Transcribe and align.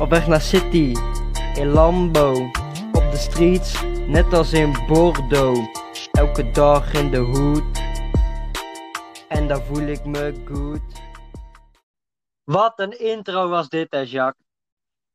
Op 0.00 0.10
weg 0.10 0.26
naar 0.26 0.40
City, 0.40 0.92
in 1.54 1.68
Lambo, 1.68 2.32
op 2.92 3.10
de 3.10 3.16
streets, 3.16 3.82
net 4.06 4.32
als 4.32 4.52
in 4.52 4.76
Bordeaux. 4.86 5.68
Elke 6.12 6.50
dag 6.50 6.92
in 6.92 7.10
de 7.10 7.18
hoed, 7.18 7.64
en 9.28 9.48
daar 9.48 9.62
voel 9.62 9.86
ik 9.86 10.04
me 10.04 10.34
goed. 10.44 11.02
Wat 12.44 12.72
een 12.76 13.00
intro 13.00 13.48
was 13.48 13.68
dit, 13.68 13.86
hè, 13.90 13.98
Jacques? 13.98 14.42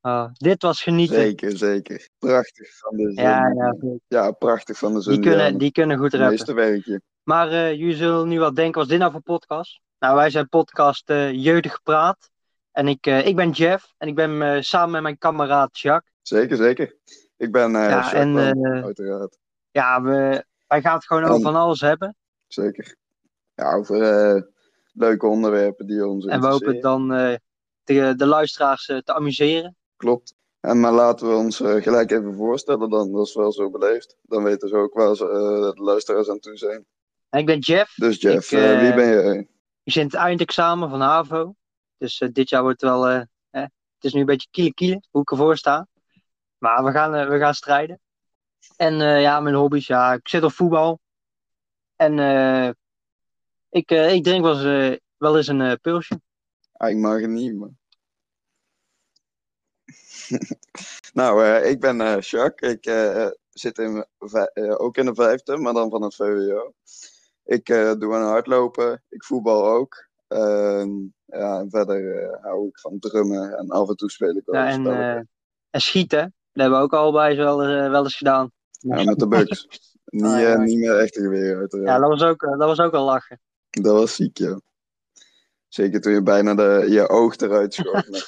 Ah, 0.01 0.29
dit 0.33 0.61
was 0.61 0.83
genieten. 0.83 1.15
Zeker, 1.15 1.57
zeker. 1.57 2.09
Prachtig 2.19 2.77
van 2.77 2.97
de 2.97 3.03
zon. 3.03 3.23
Ja, 3.23 3.51
ja, 3.55 3.75
Ja, 4.07 4.31
prachtig 4.31 4.77
van 4.77 4.93
de 4.93 5.01
zon. 5.01 5.13
die 5.13 5.21
kunnen, 5.21 5.57
die 5.57 5.71
kunnen 5.71 5.97
goed 5.97 6.11
rappen. 6.13 6.29
meeste 6.29 6.53
werkje. 6.53 7.01
Maar 7.23 7.51
eh, 7.51 7.71
jullie 7.73 7.95
zullen 7.95 8.27
nu 8.27 8.39
wel 8.39 8.53
denken, 8.53 8.73
wat 8.73 8.83
is 8.83 8.89
dit 8.89 8.99
nou 8.99 9.11
voor 9.11 9.21
podcast? 9.21 9.79
Nou, 9.99 10.15
wij 10.15 10.29
zijn 10.29 10.49
podcast 10.49 11.09
eh 11.09 11.31
Jeugdig 11.31 11.83
Praat. 11.83 12.29
En 12.71 12.87
ik, 12.87 13.05
eh, 13.05 13.25
ik 13.25 13.35
ben 13.35 13.49
Jeff 13.49 13.93
en 13.97 14.07
ik 14.07 14.15
ben 14.15 14.41
eh, 14.41 14.61
samen 14.61 14.91
met 14.91 15.01
mijn 15.01 15.17
kameraad 15.17 15.79
Jacques. 15.79 16.13
Zeker, 16.21 16.57
zeker. 16.57 16.95
Ik 17.37 17.51
ben 17.51 17.75
eh 17.75 17.81
Ja, 17.81 17.89
Jacques 17.89 18.13
en, 18.13 18.37
eh, 18.37 18.83
uiteraard. 18.83 19.37
Ja, 19.71 20.01
we, 20.01 20.45
wij 20.67 20.81
gaan 20.81 20.95
het 20.95 21.05
gewoon 21.05 21.23
over 21.23 21.35
En- 21.35 21.41
van 21.41 21.55
alles 21.55 21.81
hebben. 21.81 22.15
Zeker. 22.47 22.95
Ja, 23.55 23.73
over 23.73 23.97
leuke 24.93 25.27
onderwerpen 25.27 25.87
die 25.87 26.07
ons 26.07 26.25
En 26.25 26.41
we 26.41 26.47
hopen 26.47 26.81
dan 26.81 27.07
de, 27.83 28.13
de 28.15 28.25
luisteraars 28.25 28.85
te 28.85 29.13
amuseren. 29.13 29.75
Klopt. 29.97 30.35
En 30.59 30.79
maar 30.79 30.91
laten 30.91 31.29
we 31.29 31.35
ons 31.35 31.57
gelijk 31.57 32.11
even 32.11 32.35
voorstellen 32.35 32.89
dan. 32.89 33.11
Dat 33.11 33.27
is 33.27 33.35
wel 33.35 33.51
zo 33.51 33.69
beleefd. 33.69 34.17
Dan 34.21 34.43
weten 34.43 34.69
ze 34.69 34.75
ook 34.75 34.93
waar 34.93 35.15
ze, 35.15 35.25
de 35.75 35.81
luisteraars 35.83 36.29
aan 36.29 36.39
toe 36.39 36.57
zijn. 36.57 36.85
En 37.29 37.39
ik 37.39 37.45
ben 37.45 37.59
Jeff. 37.59 37.93
Dus 37.95 38.21
Jeff, 38.21 38.51
Ik, 38.51 38.79
wie 38.79 38.93
ben 38.93 39.07
je? 39.07 39.47
Ik 39.83 39.91
zit 39.93 40.03
in 40.03 40.09
het 40.09 40.15
eindexamen 40.15 40.89
van 40.89 41.01
HAVO. 41.01 41.55
Dus 41.99 42.19
eh, 42.19 42.29
dit 42.31 42.49
jaar 42.49 42.61
wordt 42.61 42.81
wel... 42.81 43.07
eh, 43.07 43.21
het 43.99 44.07
is 44.07 44.13
nu 44.13 44.19
een 44.19 44.25
beetje 44.25 44.47
kiele 44.51 44.73
kiele, 44.73 45.01
hoe 45.11 45.21
ik 45.21 45.31
ervoor 45.31 45.57
sta. 45.57 45.87
Maar 46.57 46.83
we 46.83 46.91
gaan, 46.91 47.15
eh, 47.15 47.27
we 47.29 47.39
gaan 47.39 47.53
strijden. 47.53 47.99
En 48.75 49.01
eh, 49.01 49.21
ja, 49.21 49.39
mijn 49.39 49.55
hobby's, 49.55 49.87
ja, 49.87 50.13
ik 50.13 50.27
zit 50.27 50.43
op 50.43 50.51
voetbal. 50.51 50.99
En 51.95 52.19
ik, 53.69 53.91
ik 53.91 54.23
drink 54.23 54.43
wel 54.43 54.65
eens, 54.65 54.99
wel 55.17 55.37
eens 55.37 55.47
een 55.47 55.79
pilsje. 55.81 56.21
Ah, 56.71 56.89
ik 56.89 56.97
mag 56.97 57.19
het 57.19 57.29
niet, 57.29 57.55
maar... 57.55 57.69
nou, 61.13 61.45
ik 61.45 61.79
ben 61.79 62.01
eh 62.01 62.21
Jacques. 62.21 62.71
Ik 62.71 62.83
zit 63.49 63.77
in, 63.77 64.05
ook 64.77 64.97
in 64.97 65.05
de 65.05 65.15
vijfde, 65.15 65.57
maar 65.57 65.73
dan 65.73 65.89
van 65.89 66.01
het 66.01 66.15
VWO. 66.15 66.73
Ik 67.43 67.65
doe 67.99 68.15
aan 68.15 68.27
hardlopen. 68.27 69.03
Ik 69.09 69.23
voetbal 69.23 69.65
ook. 69.65 70.09
Ja, 71.31 71.59
en 71.59 71.69
verder 71.69 72.15
eh, 72.23 72.43
hou 72.43 72.67
ik 72.67 72.79
van 72.79 72.99
drummen 72.99 73.57
en 73.57 73.69
af 73.69 73.89
en 73.89 73.95
toe 73.95 74.09
speel 74.09 74.35
ik 74.35 74.41
wel 74.45 74.61
Ja, 74.61 74.67
en, 74.69 74.87
eh, 74.87 75.21
en 75.69 75.81
schieten, 75.81 76.19
dat 76.21 76.61
hebben 76.61 76.77
we 76.77 76.83
ook 76.85 76.93
allebei 76.93 77.35
wel, 77.37 77.63
eh, 77.63 77.89
wel 77.89 78.03
eens 78.03 78.15
gedaan. 78.17 78.51
ja, 78.71 79.03
met 79.03 79.19
de 79.19 79.27
bugs. 79.27 79.67
niet, 80.05 80.23
Ah, 80.23 80.39
ja. 80.41 80.57
niet 80.57 80.77
meer 80.77 80.97
echte 80.97 81.21
geweer, 81.21 81.57
uiteraard. 81.57 81.89
Ja, 81.89 81.99
dat 81.99 82.09
was 82.09 82.23
ook, 82.23 82.39
dat 82.41 82.57
was 82.57 82.79
ook 82.79 82.93
al 82.93 83.05
lachen. 83.05 83.39
Dat 83.69 83.95
was 83.95 84.15
ziek, 84.15 84.37
ja. 84.37 84.59
Zeker 85.67 86.01
toen 86.01 86.13
je 86.13 86.23
bijna 86.23 86.55
de, 86.55 86.85
je 86.89 87.09
oog 87.09 87.35
eruit 87.37 87.73
schoot 87.73 88.07
met, 88.09 88.27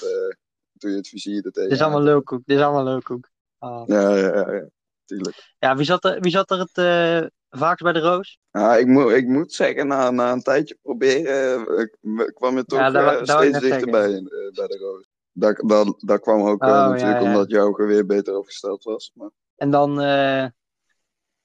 toen 0.77 0.91
je 0.91 0.97
het 0.97 1.07
vizier 1.07 1.45
er 1.45 1.51
tegen 1.51 1.69
Dit 1.69 1.77
is 1.77 1.83
allemaal 1.83 2.01
lulkoek, 2.03 2.41
dit 2.45 2.57
is 2.57 2.63
allemaal 2.63 2.83
lulkoek. 2.83 3.29
Ah. 3.57 3.83
Ja, 3.85 4.15
ja, 4.15 4.27
ja, 4.27 4.51
ja, 4.53 4.65
tuurlijk. 5.05 5.53
Ja, 5.59 5.75
wie 5.75 5.85
zat 5.85 6.05
er, 6.05 6.19
wie 6.19 6.31
zat 6.31 6.51
er 6.51 6.59
het 6.59 7.31
vaakst 7.51 7.83
bij 7.83 7.93
de 7.93 7.99
roos? 7.99 8.39
Ja, 8.51 8.75
ik, 8.75 8.87
moet, 8.87 9.11
ik 9.11 9.27
moet 9.27 9.53
zeggen, 9.53 9.87
na, 9.87 10.11
na 10.11 10.31
een 10.31 10.41
tijdje 10.41 10.77
proberen, 10.81 11.67
eh, 11.67 12.25
kwam 12.33 12.55
je 12.55 12.65
toch 12.65 12.79
Ja, 12.79 12.89
dat 12.89 13.11
eh, 13.11 13.17
dat 13.17 13.29
steeds 13.29 13.59
dichterbij 13.59 14.13
eh, 14.13 14.21
bij 14.53 14.67
de 14.67 14.77
roos. 14.77 15.09
Dat, 15.31 15.63
dat, 15.67 15.95
dat 15.97 16.19
kwam 16.19 16.41
ook 16.41 16.63
Oh, 16.63 16.69
ja, 16.69 16.89
natuurlijk 16.89 17.21
ja. 17.21 17.25
omdat 17.27 17.49
jouw 17.49 17.71
geweer 17.71 18.05
beter 18.05 18.37
opgesteld 18.37 18.83
was. 18.83 19.11
Maar, 19.13 19.29
En 19.55 19.69
dan, 19.69 19.93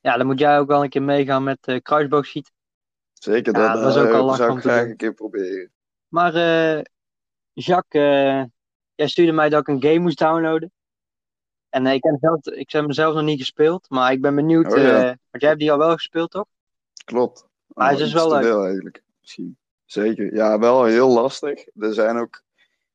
ja, 0.01 0.17
dan 0.17 0.27
moet 0.27 0.39
jij 0.39 0.59
ook 0.59 0.69
wel 0.69 0.83
een 0.83 0.89
keer 0.89 1.03
meegaan 1.03 1.45
met 1.45 1.59
eh 1.61 1.81
kruisboogschieten. 1.83 2.53
zeker, 3.13 3.57
Ja, 3.57 3.73
dat, 3.73 3.83
dat 3.83 3.95
was 3.95 4.05
ook 4.05 4.13
al 4.13 4.35
zou 4.35 4.57
ik 4.57 4.61
graag 4.61 4.81
doen. 4.81 4.91
een 4.91 4.97
keer 4.97 5.15
proberen. 5.15 5.71
Maar 6.09 6.33
Jacques, 7.53 8.47
jij 8.95 9.09
stuurde 9.09 9.33
mij 9.33 9.49
dat 9.49 9.61
ik 9.61 9.69
een 9.69 9.83
game 9.83 9.99
moest 9.99 10.19
downloaden. 10.19 10.73
En 11.77 11.87
eh, 11.87 11.95
ik, 11.95 12.03
heb 12.03 12.17
zelf, 12.21 12.47
ik 12.47 12.71
heb 12.71 12.83
hem 12.83 12.93
zelf 12.93 13.15
nog 13.15 13.25
niet 13.25 13.39
gespeeld, 13.39 13.91
maar 13.91 14.13
ik 14.13 14.21
ben 14.21 14.35
benieuwd. 14.35 14.73
Oh, 14.73 14.79
ja. 14.79 14.99
eh, 14.99 15.05
want 15.05 15.43
jij 15.43 15.49
hebt 15.49 15.61
die 15.61 15.73
al 15.73 15.79
wel 15.79 15.93
gespeeld, 15.93 16.31
toch? 16.31 16.47
Klopt. 17.05 17.47
Maar 17.67 17.87
het 17.91 17.97
Oh, 17.97 18.01
is 18.01 18.07
iets 18.07 18.23
wel 18.23 18.31
leuk. 18.33 18.43
veel 18.43 18.65
eigenlijk, 18.65 19.03
misschien. 19.21 19.57
Zeker. 19.85 20.35
Ja, 20.35 20.59
wel 20.59 20.85
heel 20.85 21.09
lastig. 21.09 21.67
Er 21.75 21.95
zijn 21.95 22.17
ook 22.17 22.43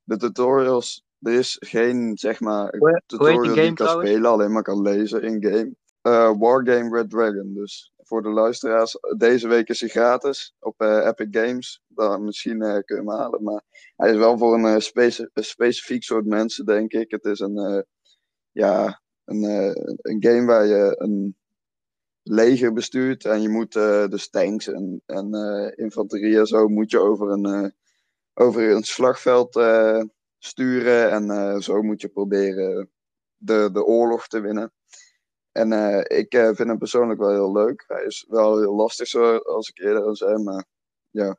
de 0.04 0.18
tutorials. 0.18 1.04
Er 1.22 1.34
is 1.34 1.58
geen, 1.60 2.18
zeg 2.18 2.40
maar, 2.40 2.76
Hoe, 2.78 3.02
tutorial 3.06 3.42
die 3.42 3.52
ik 3.52 3.66
kan 3.66 3.76
trouwens? 3.76 4.10
spelen, 4.10 4.32
alleen 4.32 4.52
maar 4.52 4.64
kan 4.64 4.82
lezen 4.82 5.22
in 5.22 5.44
game. 5.44 5.76
Eh, 6.02 6.32
Wargame 6.40 6.98
Red 6.98 7.10
Dragon. 7.10 7.54
Dus 7.54 7.92
voor 7.98 8.22
de 8.22 8.30
luisteraars, 8.30 8.98
deze 9.18 9.48
week 9.48 9.70
is 9.70 9.80
hij 9.80 9.90
gratis 9.90 10.54
op 10.60 10.82
Epic 10.82 11.28
Games. 11.32 11.82
Dan 11.88 12.24
misschien 12.24 12.62
eh, 12.62 12.74
kun 12.86 12.96
je 12.96 13.02
hem 13.02 13.10
halen. 13.10 13.44
Maar 13.44 13.62
hij 13.96 14.12
is 14.12 14.18
wel 14.18 14.38
voor 14.38 14.54
een, 14.54 14.64
een 15.34 15.44
specifiek 15.44 16.04
soort 16.04 16.26
mensen, 16.26 16.66
denk 16.66 16.92
ik. 16.92 17.12
Het 17.12 17.26
is 17.26 17.40
een, 17.40 17.86
ja, 18.52 19.02
een, 19.26 19.44
eh, 19.44 19.72
een 20.02 20.24
game 20.24 20.46
waar 20.46 20.66
je 20.66 20.96
een 20.98 21.36
leger 22.24 22.74
bestuurt. 22.74 23.26
En 23.26 23.42
je 23.42 23.50
moet 23.50 23.76
eh 23.76 24.08
dus 24.08 24.30
tanks 24.30 24.68
en, 24.68 25.02
en 25.06 25.34
eh, 25.34 25.72
infanterie 25.86 26.38
en 26.40 26.46
zo 26.46 26.68
moet 26.68 26.92
je 26.92 27.00
over 27.00 27.30
een, 27.30 27.74
over 28.34 28.70
een 28.72 28.84
slagveld 28.84 29.60
sturen. 30.38 31.12
En 31.12 31.62
zo 31.62 31.82
moet 31.82 32.02
je 32.02 32.08
proberen 32.08 32.90
de, 33.38 33.70
de 33.74 33.86
oorlog 33.86 34.28
te 34.28 34.40
winnen. 34.40 34.72
En 35.52 35.72
ik 36.08 36.36
vind 36.36 36.58
hem 36.58 36.78
persoonlijk 36.78 37.20
wel 37.20 37.30
heel 37.30 37.52
leuk. 37.52 37.84
Hij 37.88 38.04
is 38.04 38.26
wel 38.30 38.60
heel 38.60 38.76
lastig, 38.76 39.08
zoals 39.08 39.70
ik 39.70 39.80
eerder 39.80 40.04
al 40.04 40.16
zei. 40.16 40.44
Maar 40.44 40.66
ja, 41.10 41.38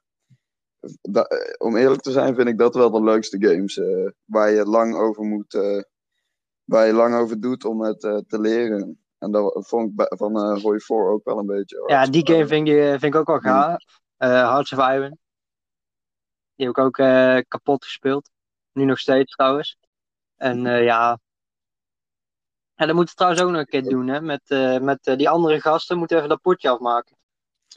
om 1.58 1.76
eerlijk 1.76 2.02
te 2.02 2.10
zijn 2.10 2.34
vind 2.34 2.48
ik 2.48 2.58
dat 2.58 2.74
wel 2.74 2.90
de 2.90 3.02
leukste 3.02 3.46
games. 3.46 3.80
waar 4.24 4.50
je 4.50 4.64
lang 4.64 4.94
over 4.94 5.24
moet, 5.24 5.54
waar 6.64 6.86
je 6.86 6.92
lang 6.92 7.14
over 7.14 7.40
doet 7.40 7.64
om 7.64 7.82
het 7.82 8.04
eh, 8.04 8.16
te 8.16 8.40
leren. 8.40 9.00
En 9.18 9.30
dat 9.30 9.66
vond 9.68 10.00
ik 10.00 10.12
van 10.16 10.36
eh 10.36 10.62
Roy 10.62 10.80
4 10.80 10.96
ook 10.96 11.24
wel 11.24 11.38
een 11.38 11.46
beetje. 11.46 11.82
Ja, 11.86 12.06
die 12.06 12.26
game 12.26 12.46
vind 12.46 12.68
ik, 12.68 12.74
eh, 12.74 12.88
vind 12.88 13.04
ik 13.04 13.14
ook 13.14 13.26
wel 13.26 13.38
gaaf. 13.38 13.84
Hearts 14.16 14.72
of 14.72 14.78
Iron. 14.78 15.18
Die 16.54 16.66
heb 16.66 16.76
ik 16.76 16.78
ook 16.78 16.96
kapot 17.48 17.84
gespeeld. 17.84 18.30
Nu 18.72 18.84
nog 18.84 18.98
steeds 18.98 19.32
trouwens. 19.32 19.78
En 20.36 20.62
ja. 20.62 21.18
En 22.74 22.86
dat 22.86 22.96
moeten 22.96 23.14
we 23.14 23.20
trouwens 23.20 23.42
ook 23.42 23.50
nog 23.50 23.60
een 23.60 23.66
keer 23.66 23.82
doen, 23.82 24.08
hè? 24.08 24.20
Met, 24.20 24.42
met 24.82 25.18
die 25.18 25.28
andere 25.28 25.60
gasten 25.60 25.98
moeten 25.98 26.16
we 26.16 26.22
even 26.22 26.34
dat 26.34 26.44
potje 26.44 26.68
afmaken. 26.68 27.16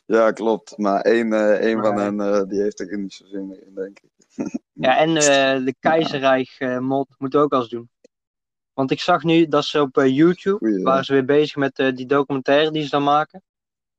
Ja, 0.06 0.31
klopt. 0.31 0.78
Maar 0.78 1.02
één, 1.02 1.59
één 1.59 1.81
van 1.81 1.97
hen 1.97 2.47
die 2.47 2.62
heeft 2.62 2.79
er 2.79 2.97
niet 2.97 3.13
zo 3.13 3.25
zin 3.25 3.62
in, 3.66 3.73
denk 3.75 4.00
ik. 4.00 4.12
Ja, 4.73 4.97
en 4.97 5.13
de 5.66 5.75
Keizerrijk 5.79 6.78
mod 6.79 7.16
moeten 7.17 7.40
we 7.40 7.46
ook 7.46 7.53
eens 7.53 7.69
doen. 7.69 7.90
Want 8.75 8.91
ik 8.91 9.00
zag 9.00 9.24
nu 9.24 9.47
dat 9.47 9.66
ze 9.66 9.81
op 9.81 9.97
eh, 9.97 10.16
YouTube, 10.16 10.81
waren 10.84 11.03
ze 11.03 11.13
weer 11.13 11.25
bezig 11.25 11.56
met 11.56 11.80
eh, 11.80 11.96
die 11.96 12.06
documentaire 12.06 12.72
die 12.72 12.84
ze 12.84 12.90
dan 12.90 13.03
maken. 13.03 13.44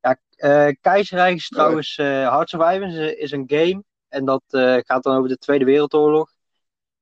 Ja, 0.01 0.19
eh 0.37 0.69
Keizerrijk 0.81 1.37
is 1.37 1.49
trouwens, 1.49 1.97
eh 1.97 2.07
Hearts 2.07 2.55
of 2.55 2.73
Iron 2.73 2.91
is, 2.91 3.15
is 3.15 3.31
een 3.31 3.45
game. 3.47 3.85
En 4.09 4.25
dat 4.25 4.43
gaat 4.87 5.03
dan 5.03 5.17
over 5.17 5.29
de 5.29 5.39
Tweede 5.39 5.65
Wereldoorlog. 5.65 6.31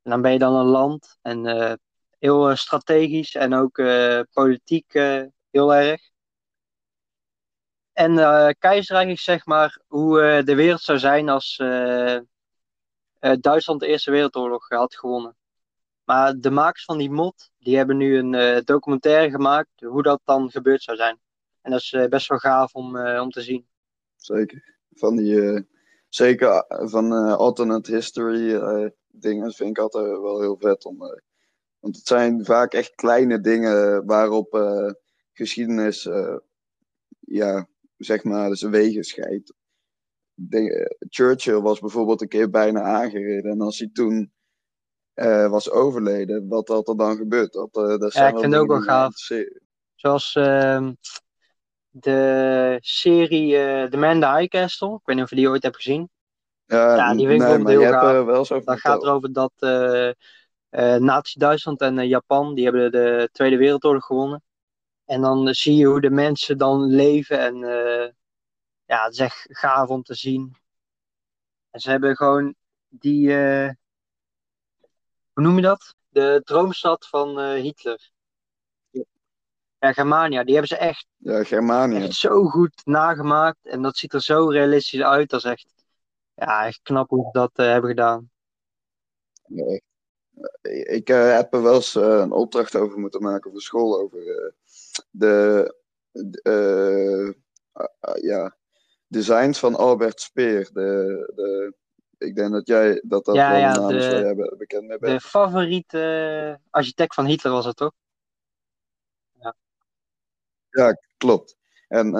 En 0.02 0.10
dan 0.10 0.22
ben 0.22 0.32
je 0.32 0.38
dan 0.38 0.54
een 0.54 0.66
land. 0.66 1.18
En 1.22 1.78
heel 2.18 2.56
strategisch 2.56 3.34
en 3.34 3.54
ook 3.54 3.82
politiek 4.32 4.92
heel 5.50 5.74
erg. 5.74 6.00
En 7.92 8.18
eh 8.18 8.48
Keizerrijk 8.58 9.08
is 9.08 9.22
zeg 9.22 9.46
maar 9.46 9.80
hoe 9.86 10.42
de 10.44 10.54
wereld 10.54 10.80
zou 10.80 10.98
zijn 10.98 11.28
als 11.28 11.56
Duitsland 13.40 13.80
de 13.80 13.86
Eerste 13.86 14.10
Wereldoorlog 14.10 14.68
had 14.68 14.96
gewonnen. 14.96 15.36
Maar 16.04 16.40
de 16.40 16.50
makers 16.50 16.84
van 16.84 16.98
die 16.98 17.10
mod, 17.10 17.50
die 17.58 17.76
hebben 17.76 17.96
nu 17.96 18.18
een 18.18 18.34
eh, 18.34 18.62
documentaire 18.64 19.30
gemaakt 19.30 19.80
hoe 19.80 20.02
dat 20.02 20.20
dan 20.24 20.50
gebeurd 20.50 20.82
zou 20.82 20.96
zijn. 20.96 21.18
En 21.60 21.70
dat 21.70 21.80
is 21.80 21.92
eh, 21.92 22.06
best 22.06 22.28
wel 22.28 22.38
gaaf 22.38 22.74
om, 22.74 22.96
eh, 22.96 23.20
om 23.20 23.30
te 23.30 23.42
zien. 23.42 23.66
Zeker. 24.16 24.72
Van 24.90 25.16
die, 25.16 25.66
zeker 26.08 26.64
van 26.68 27.12
alternate 27.36 27.94
history 27.94 28.60
dingen 29.08 29.52
vind 29.52 29.70
ik 29.70 29.78
altijd 29.78 30.06
wel 30.06 30.40
heel 30.40 30.56
vet. 30.58 30.84
Om, 30.84 30.98
want 31.78 31.96
het 31.96 32.06
zijn 32.06 32.44
vaak 32.44 32.72
echt 32.72 32.94
kleine 32.94 33.40
dingen 33.40 34.06
waarop 34.06 34.48
geschiedenis, 35.32 36.08
ja, 37.20 37.68
zeg 37.96 38.24
maar, 38.24 38.56
zijn 38.56 38.70
wegen 38.72 39.04
scheidt. 39.04 39.54
Churchill 41.08 41.60
was 41.60 41.80
bijvoorbeeld 41.80 42.20
een 42.20 42.28
keer 42.28 42.50
bijna 42.50 42.82
aangereden. 42.82 43.50
En 43.50 43.60
als 43.60 43.78
hij 43.78 43.90
toen 43.92 44.33
eh, 45.14 45.48
was 45.48 45.70
overleden, 45.70 46.48
wat 46.48 46.68
had 46.68 46.88
er 46.88 46.96
dan 46.96 47.16
gebeurd? 47.16 47.52
Dat, 47.52 47.68
eh, 47.72 47.98
dat 47.98 48.12
zijn 48.12 48.34
ik 48.34 48.40
vind 48.40 48.52
het 48.52 48.62
ook 48.62 48.68
wel 48.68 48.80
gaaf. 48.80 49.12
Zoals 49.94 50.34
ehm, 50.34 50.92
de 51.90 52.76
serie 52.80 53.56
eh 53.56 53.90
The 53.90 53.96
Man 53.96 54.20
the 54.20 54.36
High 54.36 54.48
Castle. 54.48 54.94
Ik 54.94 55.00
weet 55.04 55.16
niet 55.16 55.24
of 55.24 55.30
je 55.30 55.36
die 55.36 55.48
ooit 55.48 55.62
hebt 55.62 55.76
gezien. 55.76 56.08
Ja, 56.64 56.96
Ja, 56.96 57.14
die 57.14 57.26
vind 57.26 57.42
ik 57.42 57.48
nee, 57.48 57.58
maar 57.58 57.72
heel 57.72 57.80
je 57.80 57.88
gaaf. 57.88 58.12
er 58.12 58.26
wel 58.26 58.38
eens 58.38 58.52
over 58.52 58.64
Dat 58.66 58.80
gaat 58.80 58.92
verteld. 58.92 59.24
erover 59.24 59.32
dat 59.32 61.00
Nazi-Duitsland 61.00 61.80
en 61.80 62.08
Japan, 62.08 62.54
die 62.54 62.64
hebben 62.64 62.92
de 62.92 63.28
Tweede 63.32 63.56
Wereldoorlog 63.56 64.04
gewonnen. 64.04 64.42
En 65.04 65.20
dan 65.20 65.54
zie 65.54 65.76
je 65.76 65.86
hoe 65.86 66.00
de 66.00 66.10
mensen 66.10 66.58
dan 66.58 66.84
leven 66.84 67.38
en 67.38 67.56
ja, 68.86 69.04
het 69.04 69.12
is 69.12 69.18
echt 69.18 69.46
gaaf 69.50 69.88
om 69.88 70.02
te 70.02 70.14
zien. 70.14 70.56
En 71.70 71.80
ze 71.80 71.90
hebben 71.90 72.16
gewoon 72.16 72.54
die, 72.88 73.28
hoe 75.34 75.42
noem 75.42 75.56
je 75.56 75.62
dat? 75.62 75.94
De 76.08 76.40
droomstad 76.44 77.08
van 77.08 77.40
eh, 77.40 77.62
Hitler. 77.62 78.12
Ja, 79.78 79.92
Germania, 79.92 80.44
die 80.44 80.52
hebben 80.54 80.76
ze 80.76 80.84
echt, 80.84 81.06
Ja, 81.16 81.44
Germanië. 81.44 82.02
echt 82.02 82.14
zo 82.14 82.44
goed 82.44 82.80
nagemaakt. 82.84 83.58
En 83.62 83.82
dat 83.82 83.96
ziet 83.96 84.12
er 84.12 84.22
zo 84.22 84.48
realistisch 84.48 85.00
uit. 85.02 85.30
Dat 85.30 85.44
is 85.44 85.50
echt, 85.50 85.72
ja, 86.34 86.66
echt 86.66 86.80
knap 86.82 87.08
hoe 87.08 87.24
ze 87.24 87.30
dat 87.38 87.50
eh, 87.54 87.66
hebben 87.66 87.90
gedaan. 87.90 88.30
Nee. 89.46 89.82
Ik 90.88 91.08
eh, 91.08 91.34
heb 91.36 91.54
er 91.54 91.62
wel 91.62 91.74
eens 91.74 91.94
eh, 91.94 92.02
een 92.18 92.32
opdracht 92.32 92.74
over 92.76 92.98
moeten 92.98 93.22
maken 93.22 93.50
voor 93.50 93.60
school 93.60 94.00
over 94.00 94.18
eh, 94.18 94.50
de, 95.10 95.74
de, 96.10 96.40
eh, 96.42 97.82
ah, 97.82 97.88
ah, 98.00 98.22
ja, 98.22 98.56
designs 99.06 99.58
van 99.58 99.74
Albert 99.74 100.20
Speer. 100.20 100.70
De, 100.72 101.32
de, 101.34 101.74
ik 102.24 102.34
denk 102.36 102.52
dat 102.52 102.66
jij 102.66 103.02
dat 103.04 103.24
dat 103.24 103.34
Ja, 103.34 103.50
wel 103.50 103.58
ja, 103.60 103.86
de 103.88 103.94
de- 103.94 104.00
jij 104.22 104.34
be- 104.34 104.54
bekend 104.58 104.86
mee 104.86 104.98
De 104.98 105.06
bent. 105.06 105.22
favoriete 105.22 106.00
eh, 106.00 106.70
architect 106.70 107.14
van 107.14 107.24
Hitler 107.26 107.52
was 107.52 107.64
het 107.64 107.76
toch? 107.76 107.92
Klopt. 111.16 111.56
En 111.88 112.14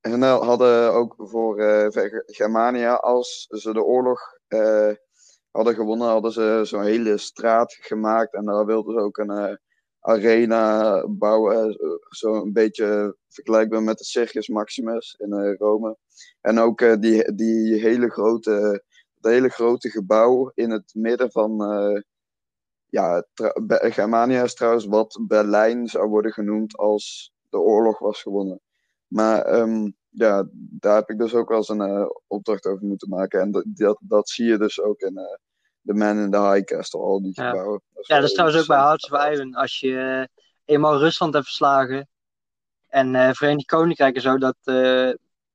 hun 0.00 0.22
hadden 0.22 0.92
ook 0.92 1.14
voor 1.18 1.56
Ver- 1.92 2.22
Germania, 2.26 2.94
als 2.94 3.46
ze 3.48 3.72
de 3.72 3.82
oorlog 3.82 4.20
hadden 5.50 5.74
gewonnen, 5.74 6.08
hadden 6.08 6.32
ze 6.32 6.60
zo'n 6.62 6.82
hele 6.82 7.18
straat 7.18 7.72
gemaakt. 7.80 8.34
En 8.34 8.44
daar 8.44 8.66
wilden 8.66 8.94
ze 8.94 9.00
ook 9.00 9.16
een 9.18 9.58
arena 10.00 11.02
bouwen. 11.08 11.76
Zo'n 12.08 12.52
beetje 12.52 13.16
vergelijkbaar 13.28 13.82
met 13.82 13.98
de 13.98 14.04
Circus 14.04 14.48
Maximus 14.48 15.14
in 15.18 15.54
Rome. 15.58 15.96
En 16.40 16.58
ook 16.58 17.02
die, 17.02 17.34
die 17.34 17.80
hele 17.80 18.10
grote, 18.10 18.84
hele 19.28 19.48
grote 19.48 19.90
gebouw 19.90 20.50
in 20.54 20.70
het 20.70 20.90
midden 20.94 21.30
van. 21.30 21.62
eh, 21.64 22.00
ja, 22.86 23.24
Germania 23.80 24.42
is 24.42 24.54
trouwens 24.54 24.84
wat 24.86 25.18
Berlijn 25.28 25.88
zou 25.88 26.08
worden 26.08 26.32
genoemd 26.32 26.76
als 26.76 27.32
de 27.48 27.58
oorlog 27.58 27.98
was 27.98 28.22
gewonnen. 28.22 28.60
Maar 29.06 29.42
ehm, 29.42 29.90
ja, 30.08 30.48
daar 30.52 30.94
heb 30.96 31.10
ik 31.10 31.18
dus 31.18 31.34
ook 31.34 31.48
wel 31.48 31.56
eens 31.58 31.68
een 31.68 31.80
eh, 31.80 32.06
opdracht 32.26 32.66
over 32.66 32.86
moeten 32.86 33.08
maken. 33.08 33.40
En 33.40 33.50
dat, 33.50 33.64
dat, 33.66 33.98
dat 34.00 34.28
zie 34.28 34.46
je 34.46 34.58
dus 34.58 34.80
ook 34.80 35.00
in 35.00 35.16
eh 35.18 35.34
The 35.84 35.92
Man 35.94 36.18
in 36.18 36.30
the 36.30 36.40
High 36.40 36.64
Castle, 36.64 37.00
al 37.00 37.22
die 37.22 37.32
Ja. 37.34 37.48
gebouwen. 37.48 37.82
Ja, 38.00 38.14
dat 38.16 38.24
is 38.24 38.32
trouwens 38.32 38.60
ook 38.60 38.66
bij 38.66 38.78
Hearts 38.78 39.10
of 39.10 39.24
Iron. 39.32 39.54
Als 39.54 39.80
je 39.80 40.28
eenmaal 40.64 40.98
Rusland 40.98 41.32
hebt 41.34 41.46
verslagen 41.46 42.08
en 42.86 43.14
eh 43.14 43.32
Verenigd 43.32 43.66
Koninkrijk 43.66 44.14
en 44.14 44.20
zo, 44.22 44.38
dat 44.38 44.56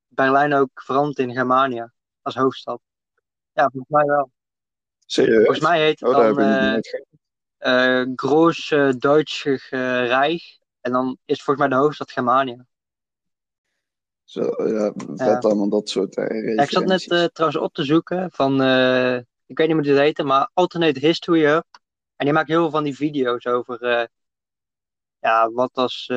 Berlijn 0.07 0.53
ook 0.53 0.69
verandert 0.73 1.17
in 1.19 1.33
Germania 1.33 1.93
als 2.21 2.35
hoofdstad. 2.35 2.81
Ja, 3.53 3.69
volgens 3.69 3.89
mij 3.91 4.05
wel. 4.05 4.31
Serieus? 5.05 5.43
Volgens 5.43 5.59
mij 5.59 5.79
heet 5.79 5.99
het 5.99 6.09
Oh, 6.09 6.15
dan 6.15 6.35
nog 6.35 6.35
eh 7.57 8.01
eh 8.69 8.93
Deutsche 8.97 9.51
eh, 9.69 10.07
Reich. 10.07 10.59
En 10.81 10.91
dan 10.91 11.17
is 11.25 11.43
volgens 11.43 11.67
mij 11.67 11.77
de 11.77 11.83
hoofdstad 11.83 12.11
Germania. 12.11 12.65
Zo, 14.23 14.67
ja, 14.67 14.93
vet 15.15 15.45
allemaal 15.45 15.69
dat 15.69 15.89
soort 15.89 16.15
eh, 16.15 16.55
Ja, 16.55 16.63
ik 16.63 16.69
zat 16.69 16.85
net 16.85 17.33
trouwens 17.33 17.61
op 17.61 17.73
te 17.73 17.83
zoeken 17.83 18.31
van, 18.31 18.61
eh, 18.61 19.15
ik 19.45 19.57
weet 19.57 19.67
niet 19.67 19.75
hoe 19.75 19.85
dit 19.85 19.97
heet, 19.97 20.23
maar 20.23 20.49
Alternate 20.53 20.99
History 20.99 21.45
Hub. 21.45 21.65
En 22.15 22.25
die 22.25 22.33
maakt 22.33 22.47
heel 22.47 22.61
veel 22.61 22.69
van 22.69 22.83
die 22.83 22.95
video's 22.95 23.45
over, 23.45 24.09
ja, 25.19 25.51
wat 25.51 25.71
als, 25.73 26.07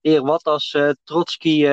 eer 0.00 0.22
wat 0.22 0.42
als 0.42 0.76
Trotsky 1.04 1.66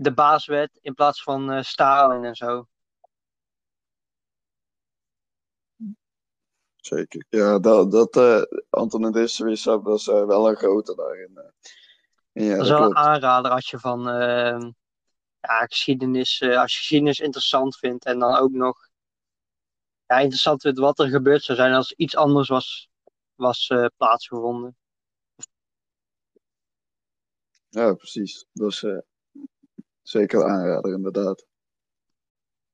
de 0.00 0.12
baas 0.12 0.46
werd 0.46 0.78
in 0.80 0.94
plaats 0.94 1.22
van 1.22 1.50
eh, 1.50 1.62
Stalin 1.62 2.24
en 2.24 2.34
zo. 2.34 2.66
Zeker. 6.76 7.24
Ja, 7.28 7.58
dat, 7.58 7.90
dat 7.90 8.16
eh 8.16 8.42
Antonin 8.70 9.16
History 9.16 9.54
Sub 9.54 9.84
was 9.84 10.08
eh, 10.08 10.26
wel 10.26 10.48
een 10.48 10.56
grote 10.56 10.94
daarin. 10.94 11.36
eh. 11.36 11.44
Ja, 12.32 12.56
dat 12.56 12.64
is 12.64 12.70
wel 12.70 12.82
een 12.82 12.96
aanrader 12.96 13.50
als 13.50 13.70
je 13.70 13.78
van, 13.78 14.08
eh, 14.08 14.58
ja, 15.40 15.66
geschiedenis, 15.66 16.40
eh, 16.40 16.58
als 16.60 16.72
je 16.72 16.78
geschiedenis 16.78 17.18
interessant 17.18 17.76
vindt 17.76 18.04
en 18.04 18.18
dan 18.18 18.34
ook 18.36 18.50
nog, 18.50 18.88
ja, 20.06 20.18
interessant 20.18 20.62
vindt 20.62 20.78
wat 20.78 20.98
er 20.98 21.08
gebeurd 21.08 21.42
zou 21.42 21.58
zijn 21.58 21.74
als 21.74 21.92
iets 21.92 22.16
anders 22.16 22.48
was, 22.48 22.88
was 23.34 23.68
eh, 23.68 23.86
plaatsgevonden. 23.96 24.76
Ja, 27.68 27.94
precies. 27.94 28.46
Dat 28.52 28.70
is 28.70 28.82
eh, 28.82 28.98
zeker 30.10 30.44
aanrader, 30.44 30.92
inderdaad. 30.92 31.44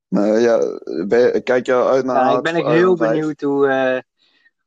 Maar 0.09 0.41
ja, 0.41 0.59
ben 1.07 1.43
kijk 1.43 1.67
je 1.67 1.75
al 1.75 1.89
uit 1.89 2.05
naar 2.05 2.31
Ja, 2.31 2.37
ik 2.37 2.43
ben 2.43 2.55
echt 2.55 2.67
heel 2.67 2.77
Iron 2.79 2.97
5? 2.97 3.11
benieuwd 3.11 3.41
hoe, 3.41 3.69
eh, 3.69 4.01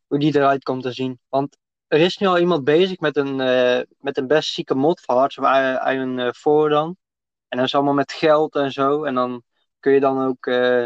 hoe 0.08 0.20
die 0.20 0.36
eruit 0.36 0.64
komt 0.64 0.84
te 0.84 0.92
zien. 0.92 1.20
Want 1.30 1.58
er 1.88 2.00
is 2.00 2.18
nu 2.18 2.28
al 2.28 2.40
iemand 2.40 2.64
bezig 2.64 3.00
met 3.00 3.18
een, 3.18 3.40
eh, 3.40 3.82
met 4.00 4.18
een 4.18 4.28
best 4.28 4.54
zieke 4.54 4.76
mod 4.76 5.02
voor 5.02 5.16
Hearts 5.16 5.38
of 5.38 5.46
Iron 5.92 6.20
eh, 6.20 6.30
4 6.32 6.70
dan. 6.70 6.98
En 7.48 7.58
dat 7.58 7.68
is 7.68 7.76
allemaal 7.76 7.94
met 7.94 8.12
geld 8.12 8.56
en 8.56 8.72
zo. 8.72 9.04
En 9.04 9.16
dan 9.16 9.44
kun 9.80 9.92
je 9.94 10.00
dan 10.00 10.26
ook... 10.28 10.46
eh, 10.46 10.86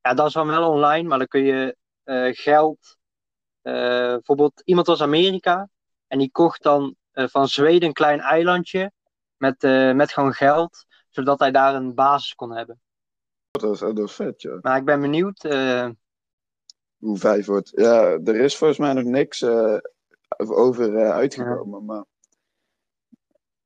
ja, 0.00 0.14
dat 0.14 0.26
is 0.26 0.32
dan 0.32 0.46
wel 0.46 0.70
online, 0.70 1.08
maar 1.08 1.18
dan 1.18 1.26
kun 1.26 1.42
je 1.42 1.76
eh, 2.04 2.28
geld... 2.34 2.96
eh, 3.62 3.72
bijvoorbeeld, 3.72 4.62
iemand 4.64 4.86
was 4.86 5.02
Amerika 5.02 5.68
en 6.06 6.18
die 6.18 6.30
kocht 6.30 6.62
dan 6.62 6.96
eh, 7.12 7.24
van 7.28 7.48
Zweden 7.48 7.88
een 7.88 7.94
klein 7.94 8.20
eilandje 8.20 8.92
met, 9.36 9.64
eh, 9.64 9.92
met 9.92 10.12
gewoon 10.12 10.32
geld, 10.32 10.84
zodat 11.10 11.38
hij 11.38 11.50
daar 11.50 11.74
een 11.74 11.94
basis 11.94 12.34
kon 12.34 12.52
hebben. 12.56 12.80
Dat 13.50 13.72
is, 13.72 13.78
dat 13.78 13.98
is 13.98 14.12
vet, 14.12 14.42
ja. 14.42 14.58
Maar 14.60 14.76
ik 14.76 14.84
ben 14.84 15.00
benieuwd... 15.00 15.44
eh, 15.44 15.88
Hoe 16.98 17.18
vijf 17.18 17.46
wordt. 17.46 17.72
Ja, 17.74 18.02
er 18.02 18.36
is 18.36 18.56
volgens 18.56 18.78
mij 18.78 18.92
nog 18.92 19.04
niks 19.04 19.42
eh, 19.42 19.78
over 20.36 20.96
eh, 20.96 21.10
uitgekomen, 21.10 21.84
maar... 21.84 22.04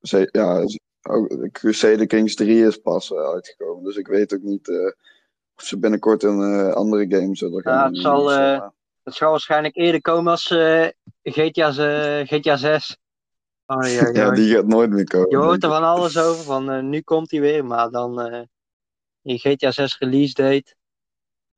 Ze, 0.01 0.29
ja, 0.33 0.65
ook, 1.03 1.49
Crusader 1.53 2.07
Kings 2.07 2.35
3 2.35 2.67
is 2.67 2.77
pas 2.77 3.15
uitgekomen, 3.15 3.85
dus 3.85 3.97
ik 3.97 4.07
weet 4.07 4.35
ook 4.35 4.43
niet 4.43 4.69
of 5.57 5.65
ze 5.65 5.79
binnenkort 5.79 6.23
een 6.23 6.73
andere 6.73 7.07
game 7.09 7.37
zullen 7.37 7.63
gaan 7.63 7.75
Ja, 7.75 7.87
het 7.87 7.97
zal, 7.97 8.29
Het 9.03 9.19
waarschijnlijk 9.19 9.77
eerder 9.77 10.01
komen 10.01 10.31
als 10.31 10.47
GTA 11.23 12.57
6. 12.57 12.99
Oh, 13.75 13.89
ja, 13.89 14.09
Ja, 14.13 14.31
die 14.31 14.55
gaat 14.55 14.67
nooit 14.67 14.91
meer 14.91 15.05
komen. 15.05 15.31
Je 15.31 15.37
hoort 15.37 15.63
er 15.63 15.69
van 15.69 15.83
alles 15.83 16.19
over, 16.19 16.45
van 16.45 16.71
eh, 16.71 16.83
nu 16.83 17.01
komt 17.01 17.31
hij 17.31 17.41
weer, 17.41 17.65
maar 17.65 17.91
dan 17.91 18.21
eh 18.21 18.43
die 19.23 19.39
GTA 19.39 19.71
6 19.71 19.99
release 19.99 20.35
date. 20.35 20.75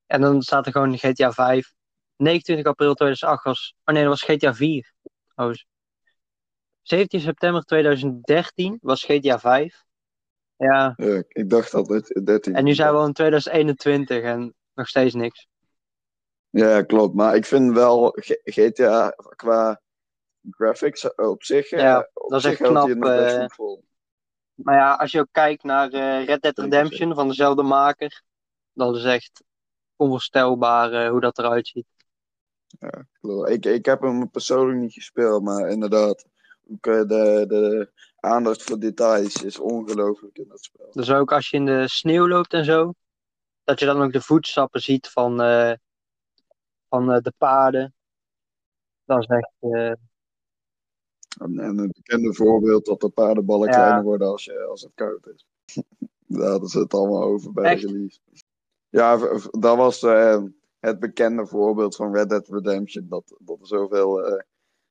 En 0.06 0.20
dan 0.20 0.42
staat 0.42 0.66
er 0.66 0.72
gewoon 0.72 0.98
GTA 0.98 1.32
5. 1.32 1.72
29 2.16 2.66
april 2.66 2.94
2008 2.94 3.44
was. 3.44 3.74
Oh 3.84 3.94
nee, 3.94 4.04
dat 4.04 4.20
was 4.20 4.22
GTA 4.22 4.54
4. 4.54 4.92
Oh. 5.34 5.52
17 6.82 7.20
september 7.20 7.62
2013 7.62 8.78
was 8.82 9.04
GTA 9.04 9.38
5. 9.38 9.84
Ja, 10.56 10.94
ik. 10.96 11.06
Ja, 11.06 11.22
ik 11.28 11.50
dacht 11.50 11.72
dat 11.72 11.88
het 11.88 12.20
13 12.24 12.54
en 12.54 12.64
nu 12.64 12.74
zijn 12.74 12.92
we 12.92 12.98
al 12.98 13.06
in 13.06 13.12
2021 13.12 14.22
en 14.22 14.54
nog 14.74 14.88
steeds 14.88 15.14
niks. 15.14 15.48
Ja, 16.50 16.82
klopt. 16.82 17.14
Maar 17.14 17.36
ik 17.36 17.44
vind 17.44 17.72
wel 17.72 18.16
GTA 18.44 19.14
qua 19.36 19.80
graphics 20.50 21.14
op 21.14 21.42
zich. 21.44 21.70
eh, 21.70 21.80
Ja, 21.80 22.10
op 22.12 22.30
dat 22.30 22.38
is 22.38 22.44
echt 22.44 22.60
knap, 22.62 22.88
eh. 22.88 23.46
Maar 24.54 24.74
ja, 24.76 24.94
als 24.94 25.12
je 25.12 25.20
ook 25.20 25.28
kijkt 25.30 25.62
naar 25.62 25.90
eh, 25.90 26.24
Red 26.24 26.42
Dead 26.42 26.58
Redemption 26.58 27.14
van 27.14 27.28
dezelfde 27.28 27.62
maker, 27.62 28.22
dat 28.72 28.96
is 28.96 29.04
echt 29.04 29.42
onvoorstelbaar 29.96 30.92
eh, 30.92 31.10
hoe 31.10 31.20
dat 31.20 31.38
eruit 31.38 31.68
ziet. 31.68 31.86
Klopt. 33.20 33.50
Ik, 33.50 33.64
ik 33.64 33.86
heb 33.86 34.00
hem 34.00 34.30
persoonlijk 34.30 34.78
niet 34.78 34.92
gespeeld, 34.92 35.42
maar 35.42 35.68
inderdaad. 35.68 36.24
Ook, 36.72 36.86
eh, 36.86 36.92
de, 36.94 37.44
de 37.48 37.90
aandacht 38.16 38.62
voor 38.62 38.78
details 38.78 39.42
is 39.42 39.58
ongelooflijk 39.58 40.38
in 40.38 40.48
dat 40.48 40.64
spel. 40.64 40.88
Dus 40.92 41.10
ook 41.10 41.32
als 41.32 41.50
je 41.50 41.56
in 41.56 41.64
de 41.66 41.88
sneeuw 41.88 42.28
loopt 42.28 42.52
en 42.52 42.64
zo, 42.64 42.92
dat 43.64 43.78
je 43.80 43.86
dan 43.86 44.02
ook 44.02 44.12
de 44.12 44.20
voetstappen 44.20 44.80
ziet 44.80 45.08
van, 45.08 45.40
eh, 45.42 45.72
van 46.88 47.12
eh, 47.12 47.20
de 47.20 47.32
paarden. 47.38 47.94
Dat 49.04 49.18
is 49.18 49.26
echt, 49.26 49.52
eh, 49.60 49.92
En, 51.38 51.58
en 51.58 51.78
een 51.78 51.92
bekende 51.94 52.34
voorbeeld 52.34 52.84
dat 52.84 53.00
de 53.00 53.08
paardenballen 53.08 53.68
Ja. 53.68 53.74
kleiner 53.74 54.02
worden 54.02 54.28
als, 54.28 54.44
je, 54.44 54.64
als 54.64 54.82
het 54.82 54.92
koud 54.94 55.26
is. 55.26 55.46
Daar 56.26 56.62
is 56.62 56.72
het 56.72 56.94
allemaal 56.94 57.22
over 57.22 57.52
bij 57.52 57.64
Echt? 57.72 57.80
de 57.80 57.86
release. 57.86 58.18
Ja, 58.88 59.16
dat 59.50 59.76
was 59.76 60.02
eh, 60.02 60.42
het 60.78 60.98
bekende 60.98 61.46
voorbeeld 61.46 61.96
van 61.96 62.14
Red 62.14 62.28
Dead 62.28 62.48
Redemption. 62.48 63.08
Dat, 63.08 63.36
dat 63.38 63.60
er 63.60 63.66
zoveel 63.66 64.26
eh, 64.26 64.42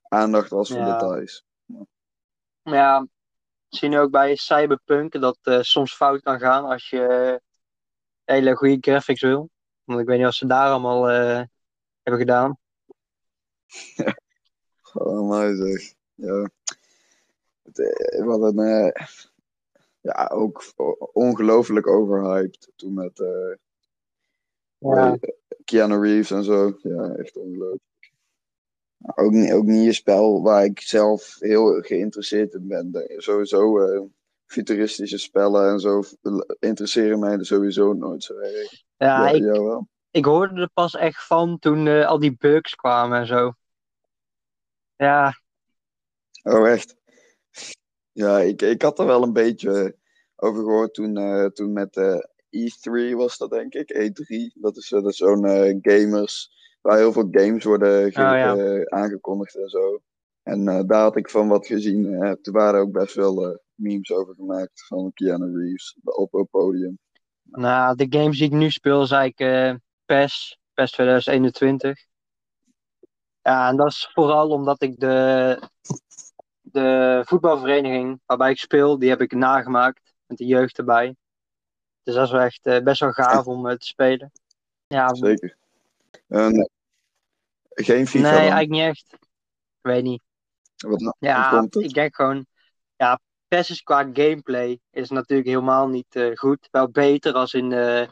aandacht 0.07 0.49
was 0.49 0.71
voor 0.71 0.81
Ja. 0.81 0.97
details. 0.97 1.45
maar 2.61 2.73
ja, 2.73 3.07
zie 3.67 3.89
je 3.89 3.99
ook 3.99 4.11
bij 4.11 4.35
Cyberpunk 4.35 5.21
dat 5.21 5.37
eh, 5.41 5.61
soms 5.61 5.95
fout 5.95 6.21
kan 6.21 6.39
gaan 6.39 6.65
als 6.65 6.89
je 6.89 7.41
hele 8.23 8.55
goede 8.55 8.77
graphics 8.79 9.21
wil. 9.21 9.49
Want 9.83 9.99
ik 9.99 10.05
weet 10.07 10.17
niet 10.17 10.27
of 10.27 10.33
ze 10.33 10.45
daar 10.47 10.69
allemaal 10.69 11.03
hebben 11.05 12.21
gedaan. 12.21 12.57
Oh, 14.93 15.27
mooi 15.27 15.55
zeg. 15.55 15.94
Ja. 16.15 16.49
Het, 17.63 17.79
eh, 17.79 18.25
wat 18.25 18.41
een, 18.41 18.59
eh, 18.59 19.05
ja, 20.01 20.29
ook 20.33 20.63
ongelooflijk 21.13 21.87
overhyped 21.87 22.71
toen 22.75 22.93
met 22.93 23.19
eh 23.19 23.55
Ja, 24.77 25.17
Keanu 25.63 25.99
Reeves 25.99 26.31
en 26.31 26.43
zo. 26.43 26.77
Ja, 26.81 27.15
echt 27.15 27.37
ongelooflijk. 27.37 27.83
Ook 29.15 29.31
niet, 29.31 29.53
ook 29.53 29.63
niet 29.65 29.87
een 29.87 29.93
spel 29.93 30.41
waar 30.41 30.63
ik 30.63 30.79
zelf 30.79 31.35
heel 31.39 31.81
geïnteresseerd 31.81 32.53
in 32.53 32.67
ben. 32.67 33.13
Sowieso 33.17 34.09
futuristische 34.45 35.17
spellen 35.17 35.69
en 35.69 35.79
zo 35.79 36.03
interesseren 36.59 37.19
mij 37.19 37.37
er 37.37 37.45
sowieso 37.45 37.93
nooit 37.93 38.23
zo 38.23 38.37
erg. 38.37 38.83
ja 38.97 39.29
Ja, 39.29 39.29
ik, 39.29 39.43
wel? 39.43 39.87
ik 40.11 40.25
hoorde 40.25 40.61
er 40.61 40.69
pas 40.73 40.95
echt 40.95 41.25
van 41.25 41.59
toen 41.59 41.87
al 42.05 42.19
die 42.19 42.37
bugs 42.37 42.75
kwamen 42.75 43.19
en 43.19 43.27
zo. 43.27 43.53
Ja, 44.95 45.33
Oh, 46.45 46.69
echt? 46.69 46.95
Ja, 48.11 48.39
ik, 48.39 48.61
ik 48.61 48.81
had 48.81 48.99
er 48.99 49.05
wel 49.05 49.23
een 49.23 49.33
beetje 49.33 49.95
over 50.35 50.63
gehoord 50.63 50.93
toen, 50.93 51.17
eh, 51.17 51.45
toen 51.45 51.73
met 51.73 51.97
eh 51.97 52.19
E3 52.49 53.15
was 53.15 53.37
dat, 53.37 53.49
denk 53.49 53.73
ik. 53.73 53.93
E3. 53.93 54.59
Dat 54.61 54.77
is, 54.77 54.89
dat 54.89 55.05
is 55.05 55.17
zo'n 55.17 55.79
gamers, 55.81 56.51
waar 56.81 56.97
heel 56.97 57.11
veel 57.11 57.27
games 57.31 57.63
worden 57.63 58.05
Oh, 58.05 58.11
ja. 58.11 58.85
aangekondigd 58.85 59.55
en 59.55 59.69
zo. 59.69 60.01
En 60.43 60.65
daar 60.65 61.01
had 61.01 61.15
ik 61.15 61.29
van 61.29 61.47
wat 61.47 61.67
gezien. 61.67 62.03
toen 62.41 62.53
waren 62.53 62.79
ook 62.79 62.91
best 62.91 63.15
wel 63.15 63.47
eh, 63.47 63.57
memes 63.73 64.11
over 64.11 64.35
gemaakt 64.35 64.85
van 64.87 65.11
Keanu 65.13 65.59
Reeves 65.59 65.97
op 66.03 66.31
het 66.31 66.49
podium. 66.49 66.99
nou, 67.43 67.95
de 67.95 68.07
games 68.09 68.37
die 68.37 68.47
ik 68.47 68.53
nu 68.53 68.69
speel 68.71 69.01
is 69.01 69.11
eigenlijk 69.11 69.79
PES, 70.05 70.59
PES 70.73 70.91
2021. 70.91 72.05
Ja, 73.41 73.69
en 73.69 73.75
dat 73.75 73.87
is 73.87 74.09
vooral 74.13 74.49
omdat 74.49 74.81
ik 74.81 74.99
de, 74.99 75.59
de 76.75 77.21
voetbalvereniging 77.25 78.21
waarbij 78.25 78.51
ik 78.51 78.59
speel, 78.59 78.99
die 78.99 79.09
heb 79.09 79.21
ik 79.21 79.33
nagemaakt 79.33 80.13
met 80.25 80.37
de 80.37 80.45
jeugd 80.45 80.77
erbij. 80.77 81.15
Dus 82.03 82.13
dat 82.13 82.25
is 82.25 82.31
wel 82.31 82.41
echt 82.41 82.65
eh, 82.65 82.83
best 82.83 82.99
wel 82.99 83.11
gaaf 83.11 83.45
om 83.45 83.67
eh, 83.69 83.75
te 83.75 83.85
spelen. 83.85 84.31
Ja, 84.87 85.13
Zeker. 85.13 85.57
En, 86.27 86.69
geen 87.69 88.07
FIFA 88.07 88.23
nee, 88.23 88.31
dan? 88.31 88.41
eigenlijk 88.41 88.69
niet 88.69 88.81
echt. 88.81 89.13
Ik 89.13 89.81
weet 89.81 90.03
niet. 90.03 90.21
Wat, 90.77 91.01
hoe 91.01 91.15
Ja, 91.19 91.67
ik 91.69 91.93
denk 91.93 92.15
gewoon. 92.15 92.45
Ja, 92.95 93.19
PES 93.47 93.69
is 93.69 93.81
qua 93.81 94.09
gameplay 94.13 94.79
is 94.91 95.09
natuurlijk 95.09 95.49
helemaal 95.49 95.87
niet 95.87 96.15
eh, 96.15 96.35
goed. 96.35 96.67
Wel 96.71 96.89
beter 96.89 97.33
als 97.33 97.53
in 97.53 97.71
eh 97.71 98.09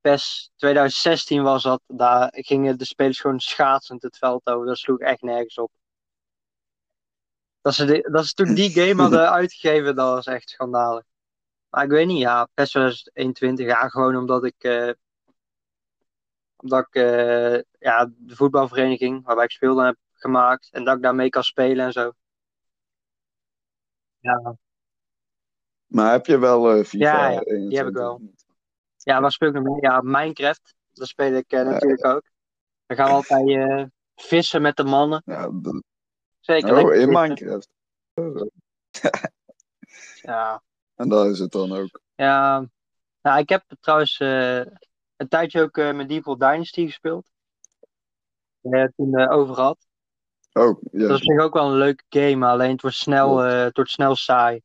PES 0.00 0.50
2016 0.56 1.42
was 1.42 1.62
dat. 1.62 1.82
Daar 1.86 2.28
gingen 2.32 2.78
de 2.78 2.84
spelers 2.84 3.20
gewoon 3.20 3.40
schaatsend 3.40 4.02
het 4.02 4.18
veld 4.18 4.46
over. 4.46 4.66
Dat 4.66 4.78
sloeg 4.78 4.98
echt 4.98 5.22
nergens 5.22 5.58
op. 5.58 5.70
Dat 7.60 7.74
ze, 7.74 7.84
de- 7.84 8.08
dat 8.10 8.26
ze 8.26 8.34
toen 8.34 8.54
die 8.54 8.70
game 8.80 9.02
hadden 9.02 9.30
uitgegeven, 9.30 9.96
dat 9.96 10.14
was 10.14 10.26
echt 10.26 10.50
schandalig. 10.50 11.04
Maar 11.70 11.84
ik 11.84 11.90
weet 11.90 12.06
niet, 12.06 12.18
ja, 12.20 12.44
PES 12.54 12.70
2021, 12.70 13.66
ja, 13.66 13.88
gewoon 13.88 14.16
omdat 14.16 14.44
ik. 14.44 14.54
eh, 14.58 14.90
omdat 16.56 16.86
ik 16.86 16.94
eh, 16.94 17.60
ja, 17.78 18.10
de 18.16 18.36
voetbalvereniging 18.36 19.24
waarbij 19.24 19.44
ik 19.44 19.50
speelde 19.50 19.84
heb 19.84 19.96
gemaakt. 20.12 20.68
En 20.72 20.84
dat 20.84 20.96
ik 20.96 21.02
daarmee 21.02 21.28
kan 21.28 21.42
spelen 21.42 21.86
en 21.86 21.92
zo. 21.92 22.12
Ja, 24.20 24.56
Maar 25.86 26.12
heb 26.12 26.26
je 26.26 26.38
wel 26.38 26.70
eh, 26.70 26.84
FIFA 26.84 27.04
Ja, 27.04 27.28
ja, 27.28 27.40
die 27.40 27.48
21? 27.48 27.78
heb 27.78 27.86
ik 27.88 27.94
wel. 27.94 28.20
Ja, 28.96 29.20
waar 29.20 29.32
speel 29.32 29.48
ik 29.48 29.54
nog 29.54 29.64
mee? 29.64 29.80
Ja, 29.80 30.00
Minecraft. 30.00 30.74
Dat 30.92 31.08
speel 31.08 31.32
ik 31.34 31.50
natuurlijk 31.50 32.04
ook. 32.06 32.22
Dan 32.86 32.96
gaan 32.96 33.06
we 33.08 33.14
altijd 33.14 33.48
eh, 33.48 33.84
vissen 34.14 34.62
met 34.62 34.76
de 34.76 34.84
mannen. 34.84 35.22
Ja, 35.24 35.50
dat- 35.52 35.82
Zeker. 36.48 36.84
oh, 36.84 36.94
in. 36.94 37.08
Minecraft. 37.08 37.68
Ja, 40.22 40.62
En 40.94 41.08
daar 41.08 41.30
is 41.30 41.38
het 41.38 41.52
dan 41.52 41.72
ook. 41.72 42.00
ja. 42.14 42.68
Nou, 43.22 43.40
ik 43.40 43.48
heb 43.48 43.64
trouwens 43.80 44.18
eh, 44.18 44.58
een 45.16 45.28
tijdje 45.28 45.62
ook 45.62 45.76
eh 45.76 45.94
Medieval 45.94 46.38
Dynasty 46.38 46.86
gespeeld. 46.86 47.30
Eh, 48.60 48.84
toen 48.96 49.14
eh, 49.14 49.30
over 49.32 49.54
had. 49.54 49.86
Oh, 50.52 50.82
ja. 50.92 50.98
Dat 50.98 51.10
is 51.10 51.16
op 51.16 51.22
zich 51.22 51.40
ook 51.40 51.54
wel 51.54 51.70
een 51.70 51.78
leuke 51.78 52.04
game, 52.08 52.46
alleen 52.46 52.70
het 52.70 52.82
wordt 52.82 52.96
snel, 52.96 53.36
het 53.36 53.76
wordt 53.76 53.90
snel 53.90 54.16
saai. 54.16 54.62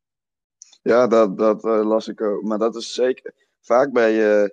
Ja, 0.82 1.08
dat, 1.08 1.38
dat 1.38 1.64
las 1.64 2.08
ik 2.08 2.22
ook. 2.22 2.44
Maar 2.44 2.58
dat 2.58 2.76
is 2.76 2.94
zeker 2.94 3.34
vaak 3.62 3.92
bij, 3.92 4.52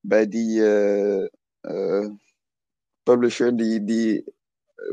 bij 0.00 0.28
die 0.28 0.62
publisher, 3.02 3.56
die, 3.56 3.84
die 3.84 4.34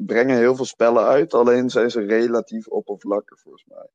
brengen 0.05 0.37
heel 0.37 0.55
veel 0.55 0.65
spellen 0.65 1.03
uit, 1.03 1.33
alleen 1.33 1.69
zijn 1.69 1.91
ze 1.91 2.01
relatief 2.01 2.67
oppervlakkig 2.67 3.39
volgens 3.39 3.65
mij. 3.67 3.87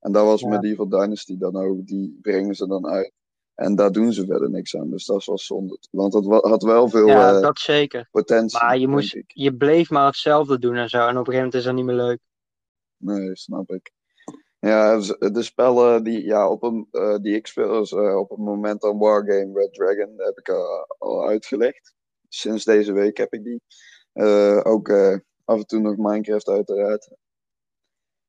En 0.00 0.12
dat 0.12 0.24
was 0.24 0.40
Ja. 0.40 0.48
Medieval 0.48 0.88
Dynasty 0.88 1.38
dan 1.38 1.56
ook, 1.56 1.86
die 1.86 2.18
brengen 2.22 2.54
ze 2.54 2.66
dan 2.66 2.86
uit. 2.86 3.12
En 3.54 3.74
daar 3.74 3.92
doen 3.92 4.12
ze 4.12 4.26
verder 4.26 4.50
niks 4.50 4.76
aan, 4.76 4.90
dus 4.90 5.06
dat 5.06 5.18
is 5.20 5.26
wel 5.26 5.38
zonde. 5.38 5.78
Want 5.90 6.14
het 6.14 6.24
had 6.26 6.62
wel 6.62 6.88
veel 6.88 7.06
Ja, 7.06 7.34
eh, 7.36 7.40
dat 7.40 7.58
zeker. 7.58 8.08
potentie, 8.10 8.58
Maar 8.58 8.78
je, 8.78 8.88
moest, 8.88 9.14
ik. 9.14 9.30
je 9.34 9.56
bleef 9.56 9.90
maar 9.90 10.06
hetzelfde 10.06 10.58
doen 10.58 10.74
en 10.76 10.88
zo. 10.88 10.96
En 10.98 11.02
op 11.02 11.08
een 11.08 11.32
gegeven 11.32 11.36
moment 11.36 11.54
is 11.54 11.64
dat 11.64 11.74
niet 11.74 11.84
meer 11.84 11.94
leuk. 11.94 12.18
Nee, 12.96 13.36
snap 13.36 13.70
ik. 13.70 13.90
Ja, 14.58 14.98
de 15.18 15.42
spellen 15.42 16.04
die, 16.04 16.24
ja, 16.24 16.48
op 16.48 16.62
een, 16.62 16.88
eh, 16.90 17.16
die 17.16 17.34
ik 17.34 17.46
speel, 17.46 17.80
is 17.80 17.92
eh, 17.92 18.16
op 18.16 18.28
het 18.30 18.38
moment 18.38 18.80
dan 18.80 18.98
Wargame 18.98 19.50
Red 19.52 19.74
Dragon, 19.74 20.14
heb 20.16 20.38
ik 20.38 20.48
al 20.98 21.26
uitgelegd. 21.26 21.94
Sinds 22.28 22.64
deze 22.64 22.92
week 22.92 23.16
heb 23.16 23.32
ik 23.32 23.44
die. 23.44 23.62
Ook 24.62 24.88
af 25.52 25.58
en 25.58 25.66
toe 25.66 25.80
nog 25.80 25.96
Minecraft 25.96 26.48
uiteraard. 26.48 27.10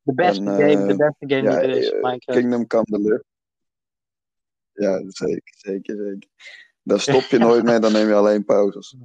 De 0.01 0.13
beste 0.13 0.44
En, 0.44 0.56
game, 0.56 0.82
eh, 0.82 0.88
de 0.88 0.96
beste 0.96 1.36
game 1.36 1.42
ja, 1.42 1.60
die 1.60 1.70
er 1.70 1.77
is, 1.77 1.92
eh, 1.92 2.01
Minecraft. 2.01 2.39
Kingdom 2.39 2.68
Come 2.68 2.86
Deliver. 2.86 3.24
Ja, 4.72 5.01
zeker, 5.08 5.53
zeker, 5.58 5.96
zeker. 5.96 6.30
Daar 6.82 7.00
stop 7.00 7.22
je 7.22 7.38
nooit 7.38 7.63
mee, 7.63 7.80
dan 7.80 7.92
neem 7.92 8.08
je 8.08 8.13
alleen 8.13 8.46
pauzes. 8.46 8.98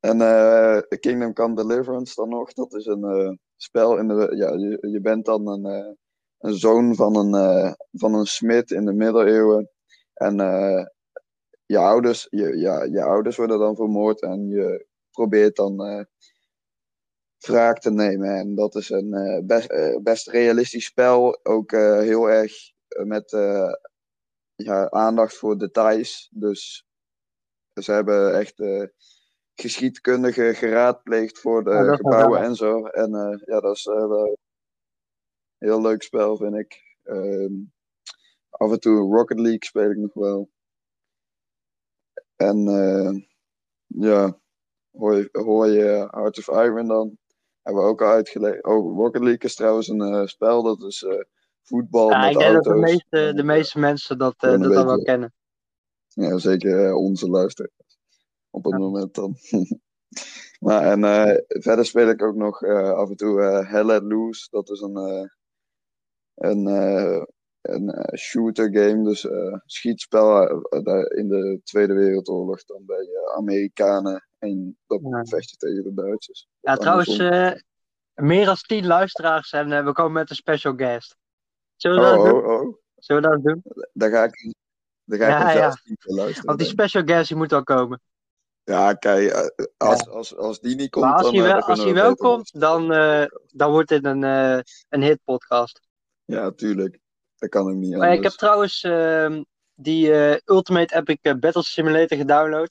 En 0.00 0.20
eh, 0.20 0.78
Kingdom 1.00 1.32
Come 1.32 1.54
Deliverance 1.54 2.14
dan 2.14 2.28
nog, 2.28 2.52
dat 2.52 2.74
is 2.74 2.86
een 2.86 3.04
eh, 3.04 3.32
spel 3.56 3.98
in 3.98 4.08
de. 4.08 4.36
Ja, 4.36 4.52
je, 4.52 4.88
je 4.90 5.00
bent 5.00 5.24
dan 5.24 5.48
een, 5.48 5.64
eh, 5.64 5.92
een 6.38 6.54
zoon 6.54 6.94
van 6.94 7.16
een, 7.16 7.34
eh, 7.34 7.72
van 7.92 8.14
een 8.14 8.26
smid 8.26 8.70
in 8.70 8.84
de 8.84 8.92
middeleeuwen. 8.92 9.70
En 10.14 10.40
eh, 10.40 10.86
je, 11.66 11.78
ouders, 11.78 12.26
je, 12.30 12.56
ja, 12.56 12.82
je 12.82 13.02
ouders 13.02 13.36
worden 13.36 13.58
dan 13.58 13.76
vermoord 13.76 14.22
en 14.22 14.48
je 14.48 14.86
probeert 15.10 15.56
dan 15.56 15.84
eh, 15.84 16.04
wraak 17.38 17.78
te 17.78 17.90
nemen. 17.90 18.36
En 18.36 18.54
dat 18.54 18.74
is 18.74 18.90
een 18.90 19.14
eh, 19.14 19.44
best, 19.44 19.70
eh, 19.70 19.96
best 20.02 20.28
realistisch 20.28 20.84
spel. 20.84 21.44
Ook 21.44 21.72
eh, 21.72 21.98
heel 21.98 22.30
erg 22.30 22.52
met 23.04 23.30
ja, 24.54 24.90
aandacht 24.90 25.36
voor 25.36 25.58
details. 25.58 26.28
Dus 26.32 26.86
ze 27.74 27.92
hebben 27.92 28.38
echt 28.38 28.62
geschiedkundigen 29.54 30.54
geraadpleegd 30.54 31.38
voor 31.38 31.64
de 31.64 31.70
Ja, 31.70 31.96
gebouwen 31.96 32.40
en 32.40 32.54
zo. 32.54 32.86
En 32.86 33.10
ja, 33.44 33.60
dat 33.60 33.76
is 33.76 33.84
wel 33.84 34.26
een 34.26 34.36
heel 35.58 35.80
leuk 35.80 36.02
spel, 36.02 36.36
vind 36.36 36.54
ik. 36.54 36.96
Ehm, 37.02 37.52
af 38.50 38.72
en 38.72 38.80
toe 38.80 39.14
Rocket 39.14 39.38
League 39.38 39.64
speel 39.64 39.90
ik 39.90 39.96
nog 39.96 40.14
wel. 40.14 40.50
En 42.36 42.64
ja, 43.86 44.38
hoor 44.90 45.16
je, 45.16 45.28
hoor 45.32 45.66
je 45.66 46.08
Heart 46.10 46.38
of 46.38 46.48
Iron 46.48 46.86
dan? 46.86 47.18
Hebben 47.68 47.86
we 47.86 47.92
ook 47.92 48.02
al 48.02 48.10
uitgelegd. 48.10 48.64
Oh, 48.64 48.96
Rocket 48.96 49.22
League 49.22 49.42
is 49.42 49.54
trouwens 49.54 49.88
een 49.88 50.00
eh, 50.00 50.26
spel, 50.26 50.62
dat 50.62 50.82
is 50.82 51.02
eh, 51.02 51.20
voetbal 51.62 52.10
Ja, 52.10 52.20
met 52.20 52.32
ik 52.32 52.38
denk 52.38 52.54
dat 52.54 52.64
de 52.64 52.74
meeste, 52.74 53.06
de 53.10 53.32
eh, 53.36 53.44
meeste 53.44 53.78
mensen 53.78 54.18
dat, 54.18 54.34
dat 54.38 54.62
dan 54.62 54.86
wel 54.86 55.02
kennen. 55.02 55.32
Ja, 56.08 56.38
zeker 56.38 56.94
onze 56.94 57.28
luisteraars. 57.28 57.98
Op 58.50 58.64
het 58.64 58.72
Ja. 58.72 58.78
moment 58.78 59.14
dan. 59.14 59.36
maar 60.66 60.82
en 60.82 61.00
verder 61.48 61.84
speel 61.86 62.08
ik 62.08 62.22
ook 62.22 62.34
nog 62.34 62.64
af 62.94 63.08
en 63.08 63.16
toe 63.16 63.40
Hell 63.42 63.84
Let 63.84 64.02
Loose. 64.02 64.48
Dat 64.50 64.70
is 64.70 64.80
een, 64.80 65.30
een, 66.34 66.66
een 67.68 67.90
eh, 67.90 68.18
shooter 68.18 68.72
game. 68.72 69.04
Dus 69.04 69.26
eh 69.26 69.54
schietspel 69.66 70.48
eh, 70.48 71.18
in 71.18 71.28
de 71.28 71.60
Tweede 71.64 71.94
Wereldoorlog. 71.94 72.64
Dan 72.64 72.82
bij 72.86 73.06
Amerikanen. 73.36 74.26
En 74.38 74.78
dat 74.86 75.00
Ja. 75.02 75.24
vecht 75.24 75.50
je 75.50 75.56
tegen 75.56 75.82
de 75.82 75.94
Duitsers. 75.94 76.48
Ja, 76.60 76.76
trouwens, 76.76 77.16
meer 78.14 78.44
dan 78.44 78.56
tien 78.56 78.86
luisteraars 78.86 79.52
en 79.52 79.84
we 79.84 79.92
komen 79.92 80.12
met 80.12 80.30
een 80.30 80.36
special 80.36 80.74
guest. 80.76 81.16
Zullen 81.76 82.02
we 82.02 82.18
oh, 82.18 82.24
dat 82.24 82.32
doen? 82.32 82.44
oh, 82.44 82.60
oh. 82.60 82.76
Zullen 82.96 83.22
we 83.22 83.28
dat 83.28 83.42
doen? 83.42 83.62
Daar 83.92 84.10
ga 84.10 84.24
ik, 84.24 84.54
daar 85.04 85.18
ga 85.18 85.50
ik 85.50 85.56
Ja, 85.56 85.78
niet 85.84 86.02
voor 86.02 86.14
luisteren. 86.14 86.46
Want 86.46 86.58
die 86.58 86.68
special 86.68 87.02
guest 87.04 87.28
die 87.28 87.36
moet 87.36 87.50
wel 87.50 87.62
komen. 87.62 88.00
Ja, 88.64 88.94
kijk, 88.94 89.52
als, 89.76 90.08
als, 90.08 90.36
als 90.36 90.60
die 90.60 90.76
niet 90.76 90.90
komt, 90.90 91.04
maar 91.04 91.14
als 91.14 91.22
dan, 91.22 91.34
hij 91.34 91.42
wel, 91.42 91.60
als 91.60 91.78
hij 91.78 91.86
we 91.86 91.92
wel 91.92 92.14
komt, 92.14 92.60
dan, 92.60 92.88
dan 93.46 93.70
wordt 93.70 93.88
dit 93.88 94.04
een, 94.04 94.24
eh 94.24 94.60
een 94.88 95.02
hit 95.02 95.20
podcast. 95.24 95.80
Ja, 96.24 96.50
tuurlijk. 96.50 96.98
Dat 97.38 97.48
kan 97.48 97.68
ook 97.68 97.74
niet 97.74 97.96
Maar 97.96 98.12
ik 98.12 98.22
heb 98.22 98.32
trouwens 98.32 98.82
ehm, 98.82 99.42
die 99.74 100.12
eh, 100.12 100.36
Ultimate 100.44 100.94
Epic 100.94 101.18
eh, 101.22 101.34
Battle 101.34 101.62
Simulator 101.62 102.18
gedownload. 102.18 102.70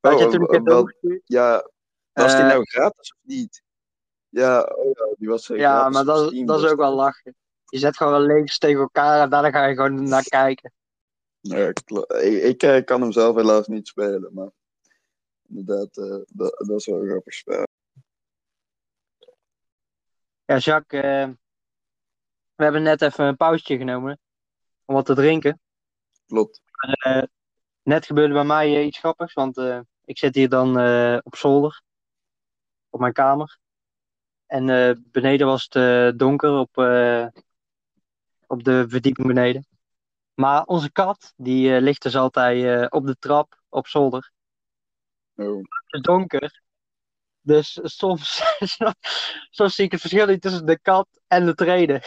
Had 0.00 0.12
Oh, 0.14 0.20
je 0.20 0.28
toen 0.28 0.46
wel- 0.46 0.64
doorgestuurd? 0.64 1.22
Ja, 1.24 1.70
Was 2.12 2.32
die 2.34 2.42
Eh, 2.42 2.48
nou 2.48 2.64
gratis 2.64 3.12
of 3.14 3.18
niet? 3.22 3.62
Ja, 4.28 4.62
oh 4.62 4.90
ja 4.94 5.14
die 5.18 5.28
was 5.28 5.44
zeker 5.44 5.62
Ja, 5.62 5.88
maar 5.88 6.04
dat, 6.04 6.28
Steam, 6.28 6.46
dat 6.46 6.56
is 6.56 6.62
dus 6.62 6.70
ook 6.72 6.78
wel 6.78 6.94
lachen. 6.94 7.34
Je 7.64 7.78
zet 7.78 7.96
gewoon 7.96 8.22
links 8.22 8.58
tegen 8.58 8.80
elkaar 8.80 9.20
en 9.22 9.30
daarna 9.30 9.50
ga 9.50 9.66
je 9.66 9.74
gewoon 9.74 10.08
naar 10.08 10.22
kijken. 10.22 10.72
Kla- 11.84 12.18
ik, 12.20 12.62
ik 12.62 12.84
kan 12.86 13.00
hem 13.00 13.12
zelf 13.12 13.36
helaas 13.36 13.66
niet 13.66 13.88
spelen, 13.88 14.34
maar 14.34 14.50
inderdaad, 15.48 15.94
dat, 16.28 16.64
dat 16.66 16.78
is 16.80 16.86
wel 16.86 17.00
een 17.02 17.08
grappig 17.08 17.34
spel. 17.34 17.62
Ja, 20.44 20.56
Jacques, 20.56 21.28
we 22.58 22.64
hebben 22.64 22.82
net 22.82 23.02
even 23.02 23.24
een 23.24 23.36
pauzetje 23.36 23.76
genomen 23.76 24.18
om 24.84 24.94
wat 24.94 25.06
te 25.06 25.14
drinken. 25.14 25.60
Klopt. 26.26 26.60
Eh, 27.02 27.22
net 27.82 28.06
gebeurde 28.06 28.32
bij 28.32 28.44
mij 28.44 28.76
eh, 28.76 28.86
iets 28.86 28.98
grappigs, 28.98 29.32
want 29.32 29.56
eh, 29.56 29.80
ik 30.04 30.18
zit 30.18 30.34
hier 30.34 30.48
dan 30.48 30.70
op 31.22 31.36
zolder, 31.36 31.82
op 32.88 33.00
mijn 33.00 33.12
kamer. 33.12 33.58
En 34.46 34.66
beneden 35.10 35.46
was 35.46 35.68
het 35.70 36.18
donker 36.18 36.50
op, 36.50 36.76
op 38.46 38.64
de 38.64 38.84
verdieping 38.88 39.26
beneden. 39.26 39.66
Maar 40.34 40.64
onze 40.64 40.92
kat, 40.92 41.32
die 41.36 41.80
ligt 41.80 42.02
dus 42.02 42.16
altijd 42.16 42.90
op 42.90 43.06
de 43.06 43.16
trap 43.18 43.60
op 43.68 43.86
zolder. 43.86 44.30
Oh, 45.34 45.56
Het 45.56 45.94
is 45.94 46.00
donker. 46.00 46.62
Dus 47.48 47.78
soms, 47.82 48.42
soms 49.50 49.74
zie 49.74 49.84
ik 49.84 49.92
het 49.92 50.00
verschil 50.00 50.26
niet 50.26 50.40
tussen 50.40 50.66
de 50.66 50.78
kat 50.78 51.08
en 51.26 51.46
de 51.46 51.54
treden. 51.54 52.00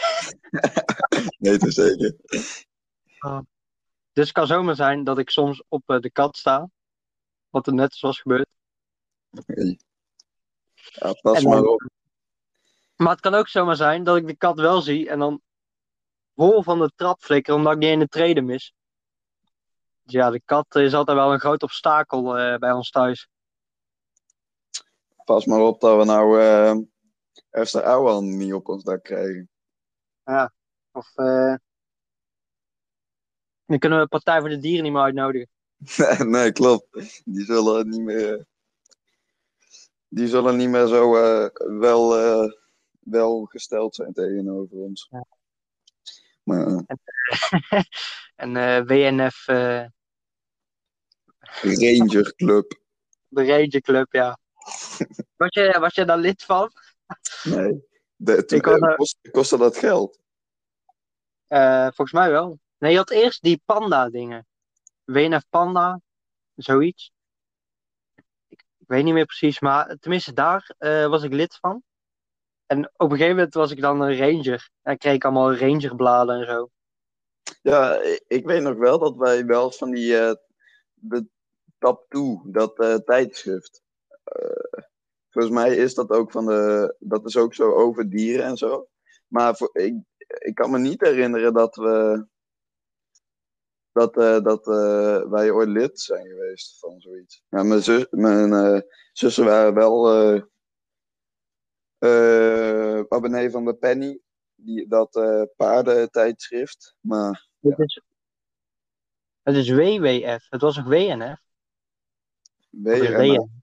nee, 1.38 1.58
te 1.58 1.72
zeker. 1.72 2.16
Dus 4.14 4.24
het 4.26 4.32
kan 4.32 4.48
zomaar 4.48 4.76
zijn 4.76 5.04
dat 5.04 5.18
ik 5.18 5.30
soms 5.30 5.64
op 5.68 5.90
eh, 5.90 6.00
de 6.00 6.12
kat 6.12 6.38
sta. 6.38 6.70
Wat 7.50 7.68
er 7.68 7.74
net 7.74 8.00
was 8.00 8.20
gebeurd. 8.20 8.48
Ja, 10.74 11.14
pas 11.22 11.42
dan- 11.42 11.52
maar 11.52 11.64
op. 11.64 11.90
Maar 12.96 13.12
het 13.12 13.20
kan 13.20 13.34
ook 13.34 13.48
zomaar 13.48 13.76
zijn 13.76 14.04
dat 14.04 14.18
ik 14.18 14.28
de 14.28 14.36
kat 14.36 14.60
wel 14.60 14.82
zie 14.82 15.10
en 15.10 15.20
dan 15.20 15.42
vol 16.36 16.64
van 16.64 16.80
de 16.80 16.92
trap 16.96 17.22
flikker 17.22 17.54
omdat 17.54 17.74
ik 17.74 17.80
niet 17.80 17.92
in 17.92 18.00
de 18.00 18.08
treden 18.08 18.46
mis. 18.46 18.74
Dus 20.04 20.14
ja, 20.14 20.30
de 20.30 20.42
kat 20.46 20.76
is 20.76 20.94
altijd 20.94 21.18
wel 21.18 21.34
een 21.34 21.40
groot 21.40 21.64
obstakel 21.64 22.38
eh, 22.38 22.58
bij 22.58 22.72
ons 22.72 22.90
thuis. 22.90 23.28
Pas 25.32 25.46
maar 25.46 25.60
op 25.60 25.80
dat 25.80 25.98
we 25.98 26.06
nou 26.06 26.42
eh 26.42 26.76
Esther 27.50 27.84
Ouwehand 27.84 28.28
niet 28.28 28.54
op 28.54 28.68
ons 28.68 28.84
dak 28.84 29.04
krijgen. 29.04 29.50
Of 30.92 31.12
eh, 31.16 31.56
dan 33.66 33.80
kunnen 33.80 34.00
we 34.00 34.08
Partij 34.08 34.40
voor 34.40 34.50
de 34.50 34.58
Dieren 34.58 34.84
niet 34.84 34.92
meer 34.92 35.02
uitnodigen. 35.02 35.50
nee, 36.32 36.52
klopt. 36.52 36.88
Die 37.26 37.46
zullen 37.46 37.90
niet 37.90 38.02
meer. 38.02 38.46
Die 40.08 40.28
zullen 40.28 40.58
niet 40.58 40.70
meer 40.70 40.88
zo 40.88 41.16
eh, 41.16 41.50
wel, 41.80 42.18
eh, 42.18 42.52
wel 43.00 43.46
gesteld 43.46 43.96
zijn 43.96 44.14
tegenover 44.14 44.78
ons. 44.78 45.08
Ja. 45.12 45.26
Maar 46.44 46.68
eh, 46.68 46.98
En 48.36 48.56
eh, 48.66 48.82
WNF, 48.86 49.48
eh, 49.48 49.86
Ranger 51.62 52.36
Club. 52.36 52.80
de 53.28 53.46
Ranger 53.46 53.82
Club, 53.82 54.14
ja. 54.14 54.40
Was 55.36 55.54
je, 55.54 55.78
was 55.80 55.96
je 55.96 56.06
daar 56.06 56.18
lid 56.18 56.44
van? 56.44 56.72
Nee. 57.44 57.90
De, 58.16 58.46
toen, 58.46 58.58
Ik 58.58 58.66
had, 58.66 58.82
eh, 58.82 58.90
eh, 58.90 58.96
kost, 58.96 59.18
kostte 59.32 59.58
dat 59.58 59.78
geld? 59.78 60.20
Eh, 61.48 61.84
volgens 61.84 62.12
mij 62.12 62.32
wel. 62.32 62.60
Nee, 62.78 62.92
je 62.92 62.98
had 62.98 63.10
eerst 63.10 63.42
die 63.42 63.62
panda 63.66 64.10
dingen. 64.10 64.48
WNF 65.04 65.44
Panda, 65.50 66.02
zoiets. 66.56 67.12
Ik, 68.48 68.64
ik 68.78 68.88
weet 68.88 69.04
niet 69.04 69.14
meer 69.14 69.26
precies, 69.26 69.60
maar 69.60 69.98
tenminste 70.00 70.34
daar 70.34 70.74
eh, 70.78 71.08
was 71.08 71.24
ik 71.24 71.34
lid 71.34 71.58
van. 71.62 71.84
En 72.66 72.86
op 72.86 73.12
een 73.12 73.18
gegeven 73.18 73.36
moment 73.36 73.54
was 73.54 73.72
ik 73.72 73.82
dan 73.82 74.02
een 74.02 74.18
ranger. 74.18 74.70
En 74.82 74.98
kreeg 74.98 75.14
ik 75.14 75.24
allemaal 75.24 75.56
rangerbladen 75.56 76.40
en 76.40 76.46
zo. 76.46 76.70
Ja, 77.62 78.02
ik, 78.28 78.46
weet 78.46 78.62
nog 78.62 78.78
wel 78.78 79.00
dat 79.00 79.16
wij 79.16 79.46
wel 79.46 79.72
van 79.72 79.92
die 79.92 80.18
eh 80.18 80.36
de 80.94 81.28
Tap 81.78 82.06
toe, 82.10 82.42
dat 82.46 82.80
eh, 82.80 82.96
tijdschrift. 82.96 83.84
Volgens 85.32 85.54
mij 85.54 85.76
is 85.76 85.94
dat 85.94 86.10
ook 86.10 86.32
van 86.32 86.46
de. 86.46 86.96
Dat 87.00 87.26
is 87.26 87.38
ook 87.38 87.54
zo 87.54 87.74
over 87.74 88.10
dieren 88.10 88.46
en 88.46 88.58
zo. 88.58 88.88
Maar 89.28 89.56
voor, 89.56 89.70
ik, 89.74 89.96
ik 90.28 90.56
kan 90.56 90.72
me 90.72 90.80
niet 90.80 91.02
herinneren 91.02 91.54
dat 91.54 91.76
we. 91.76 92.26
Dat, 93.92 94.18
eh, 94.18 94.40
dat 94.40 94.68
eh, 94.68 95.30
wij 95.30 95.52
ooit 95.52 95.68
lid 95.70 96.00
zijn 96.00 96.28
geweest 96.28 96.80
van 96.80 97.02
zoiets. 97.02 97.44
Ja, 97.50 97.64
mijn, 97.64 97.84
zus, 97.84 98.08
mijn 98.10 98.54
eh, 98.54 98.82
zussen 99.14 99.46
waren 99.46 99.74
wel 99.74 100.10
abonnee 103.10 103.50
van 103.50 103.66
de 103.66 103.74
Penny. 103.74 104.20
Die, 104.56 104.88
dat 104.88 105.12
paardentijdschrift. 105.56 106.96
Maar 107.00 107.50
Dit 107.60 107.80
is, 107.80 108.02
het 109.42 109.56
is 109.56 109.70
WWF. 109.70 110.50
Het 110.50 110.62
was 110.62 110.80
ook 110.80 110.88
WNF. 110.88 111.40
Het 112.70 113.00
WNF. 113.00 113.61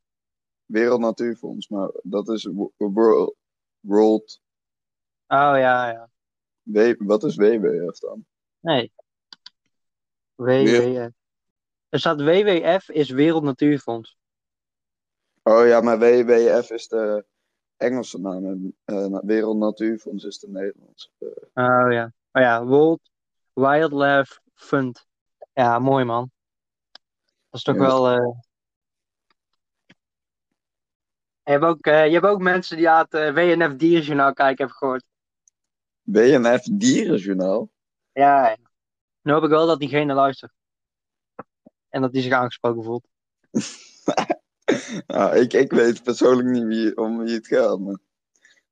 Wereld 0.69 1.01
Natuurfonds, 1.01 1.69
maar 1.69 1.91
dat 2.03 2.29
is 2.29 2.45
wo- 2.45 2.73
World. 2.77 3.35
World 3.81 4.41
Oh 5.27 5.37
ja, 5.57 5.91
ja. 5.91 6.11
W, 6.63 6.95
wat 6.99 7.25
is 7.25 7.37
WWF 7.37 7.99
dan? 7.99 8.25
Nee. 8.61 8.93
WWF. 10.35 11.11
Er 11.89 11.99
staat 11.99 12.21
WWF 12.21 12.89
is 12.89 13.11
Wereld 13.11 13.43
Natuurfonds. 13.43 14.17
Oh 15.43 15.67
ja, 15.67 15.81
maar 15.81 15.99
WWF 15.99 16.71
is 16.71 16.89
de 16.89 17.25
Engelse 17.77 18.21
naam 18.21 18.45
en 18.47 18.77
eh, 18.85 19.19
Wereld 19.23 19.57
Natuurfonds 19.59 20.25
is 20.25 20.39
de 20.39 20.49
Nederlandse. 20.49 21.09
Eh, 21.19 21.29
Oh 21.65 21.93
ja. 21.93 22.13
Oh 22.33 22.43
ja, 22.43 22.65
World 22.65 23.11
Wildlife 23.53 24.41
Fund. 24.55 25.07
Ja, 25.53 25.79
mooi 25.79 26.05
man. 26.05 26.31
Dat 27.51 27.59
is 27.59 27.63
toch 27.63 27.75
Ja. 27.75 27.81
wel. 27.81 28.45
Je, 31.49 31.55
hebt 31.55 31.65
ook, 31.65 31.87
eh, 31.87 32.07
je 32.07 32.13
hebt 32.13 32.27
ook 32.27 32.41
mensen 32.41 32.77
die 32.77 32.89
aan 32.89 33.07
het 33.09 33.35
WNF 33.35 33.77
Dierenjournaal 33.77 34.33
kijken, 34.33 34.65
heb 34.65 34.73
ik 34.73 34.79
gehoord. 34.79 35.05
WNF 36.03 36.63
Dierenjournaal. 36.63 37.71
Ja, 38.13 38.49
ja. 38.49 38.57
Nu 39.23 39.33
hoop 39.33 39.43
ik 39.43 39.49
wel 39.49 39.67
dat 39.67 39.79
diegene 39.79 40.15
luistert. 40.15 40.53
En 41.89 42.01
dat 42.01 42.13
die 42.13 42.23
zich 42.23 42.33
aangesproken 42.33 42.85
voelt. 42.85 43.07
Nou, 45.07 45.37
ik, 45.37 45.53
ik 45.53 45.73
weet 45.73 46.03
persoonlijk 46.03 46.49
niet 46.49 46.65
wie, 46.65 46.97
om 46.97 47.19
wie 47.19 47.35
het 47.35 47.47
gaat, 47.47 47.79
maar 47.79 47.99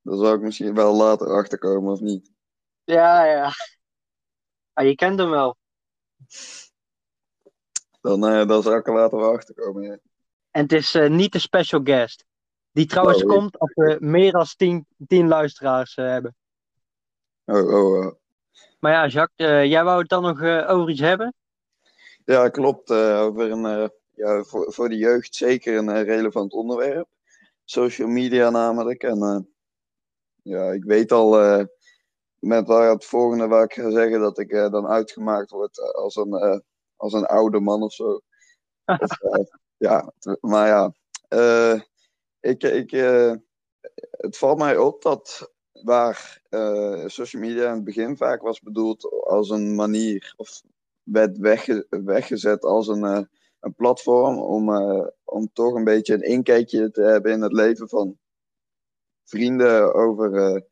daar 0.02 0.16
zal 0.16 0.34
ik 0.34 0.40
misschien 0.40 0.74
wel 0.74 0.94
later 0.94 1.26
achter 1.26 1.58
komen 1.58 1.92
of 1.92 2.00
niet. 2.00 2.30
Ja, 2.84 3.24
ja. 3.24 3.50
Ah, 4.72 4.86
je 4.86 4.94
kent 4.94 5.18
hem 5.18 5.30
wel. 5.30 5.56
Dan, 8.00 8.26
eh, 8.26 8.48
dan 8.48 8.62
zal 8.62 8.76
ik 8.76 8.86
er 8.86 8.94
later 8.94 9.18
wel 9.18 9.32
achter 9.32 9.54
komen. 9.54 9.82
Ja. 9.82 9.98
En 10.50 10.62
het 10.62 10.72
is 10.72 10.94
eh, 10.94 11.10
niet 11.10 11.32
de 11.32 11.38
special 11.38 11.80
guest. 11.84 12.24
Die 12.76 12.86
trouwens 12.86 13.22
Oh, 13.22 13.28
komt 13.28 13.58
als 13.58 13.72
we 13.74 13.96
meer 14.00 14.32
dan 14.32 14.46
10, 14.56 14.86
10 15.06 15.28
luisteraars 15.28 15.94
eh, 15.94 16.04
hebben. 16.04 16.36
Oh, 17.44 17.74
oh, 17.74 18.04
oh. 18.04 18.14
Maar 18.80 18.92
ja, 18.92 19.06
Jacques, 19.06 19.48
eh, 19.48 19.64
jij 19.64 19.84
wou 19.84 19.98
het 19.98 20.08
dan 20.08 20.22
nog 20.22 20.40
eh, 20.40 20.70
over 20.70 20.90
iets 20.90 21.00
hebben? 21.00 21.34
Ja, 22.24 22.48
klopt. 22.48 22.90
over 22.90 23.50
een, 23.50 23.90
ja, 24.10 24.42
voor, 24.42 24.72
voor 24.72 24.88
de 24.88 24.96
jeugd 24.96 25.34
zeker 25.34 25.76
een 25.76 26.02
relevant 26.04 26.52
onderwerp. 26.52 27.08
Social 27.64 28.08
media 28.08 28.50
namelijk. 28.50 29.02
En 29.02 29.48
ja, 30.42 30.70
ik 30.70 30.84
weet 30.84 31.12
al 31.12 31.30
met 32.38 32.66
waar 32.66 32.90
het 32.90 33.04
volgende 33.04 33.46
waar 33.46 33.64
ik 33.64 33.72
ga 33.72 33.90
zeggen 33.90 34.20
dat 34.20 34.38
ik 34.38 34.50
dan 34.50 34.86
uitgemaakt 34.86 35.50
word 35.50 35.94
als 35.94 36.16
een, 36.16 36.62
als 36.96 37.12
een 37.12 37.26
oude 37.26 37.60
man 37.60 37.82
of 37.82 37.92
zo. 37.92 38.20
Of, 38.84 39.20
eh, 39.20 39.44
ja, 39.76 40.12
maar 40.40 40.66
ja, 40.66 40.92
ik, 42.46 42.62
ik, 42.62 42.92
eh, 42.92 43.32
het 44.10 44.36
valt 44.38 44.58
mij 44.58 44.76
op 44.76 45.02
dat 45.02 45.52
waar 45.72 46.42
eh, 46.48 47.06
social 47.06 47.42
media 47.42 47.68
in 47.68 47.74
het 47.74 47.84
begin 47.84 48.16
vaak 48.16 48.42
was 48.42 48.60
bedoeld 48.60 49.24
als 49.24 49.50
een 49.50 49.74
manier 49.74 50.34
of 50.36 50.62
werd 51.02 51.38
wegge- 51.38 51.86
weggezet 51.90 52.64
als 52.64 52.88
een, 52.88 53.04
eh, 53.04 53.22
een 53.60 53.74
platform 53.74 54.38
om, 54.38 54.70
om 55.24 55.50
toch 55.52 55.74
een 55.74 55.84
beetje 55.84 56.14
een 56.14 56.22
inkijkje 56.22 56.90
te 56.90 57.02
hebben 57.02 57.32
in 57.32 57.42
het 57.42 57.52
leven 57.52 57.88
van 57.88 58.18
vrienden 59.24 59.94
over 59.94 60.62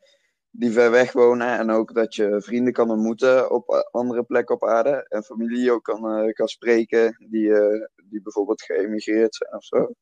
die 0.51 0.71
ver 0.71 0.91
weg 0.91 1.13
wonen 1.13 1.59
en 1.59 1.71
ook 1.71 1.95
dat 1.95 2.15
je 2.15 2.43
vrienden 2.43 2.73
kan 2.73 2.91
ontmoeten 2.91 3.51
op 3.51 3.89
andere 3.91 4.23
plekken 4.23 4.55
op 4.55 4.65
aarde 4.65 5.07
en 5.09 5.23
familie 5.23 5.73
ook 5.73 5.83
kan, 5.83 6.33
kan 6.33 6.49
spreken 6.49 7.27
die, 7.31 7.53
die 8.05 8.23
bijvoorbeeld 8.23 8.63
geëmigreerd 8.63 9.35
zijn 9.35 9.55
of 9.55 9.65
zo. 9.65 9.95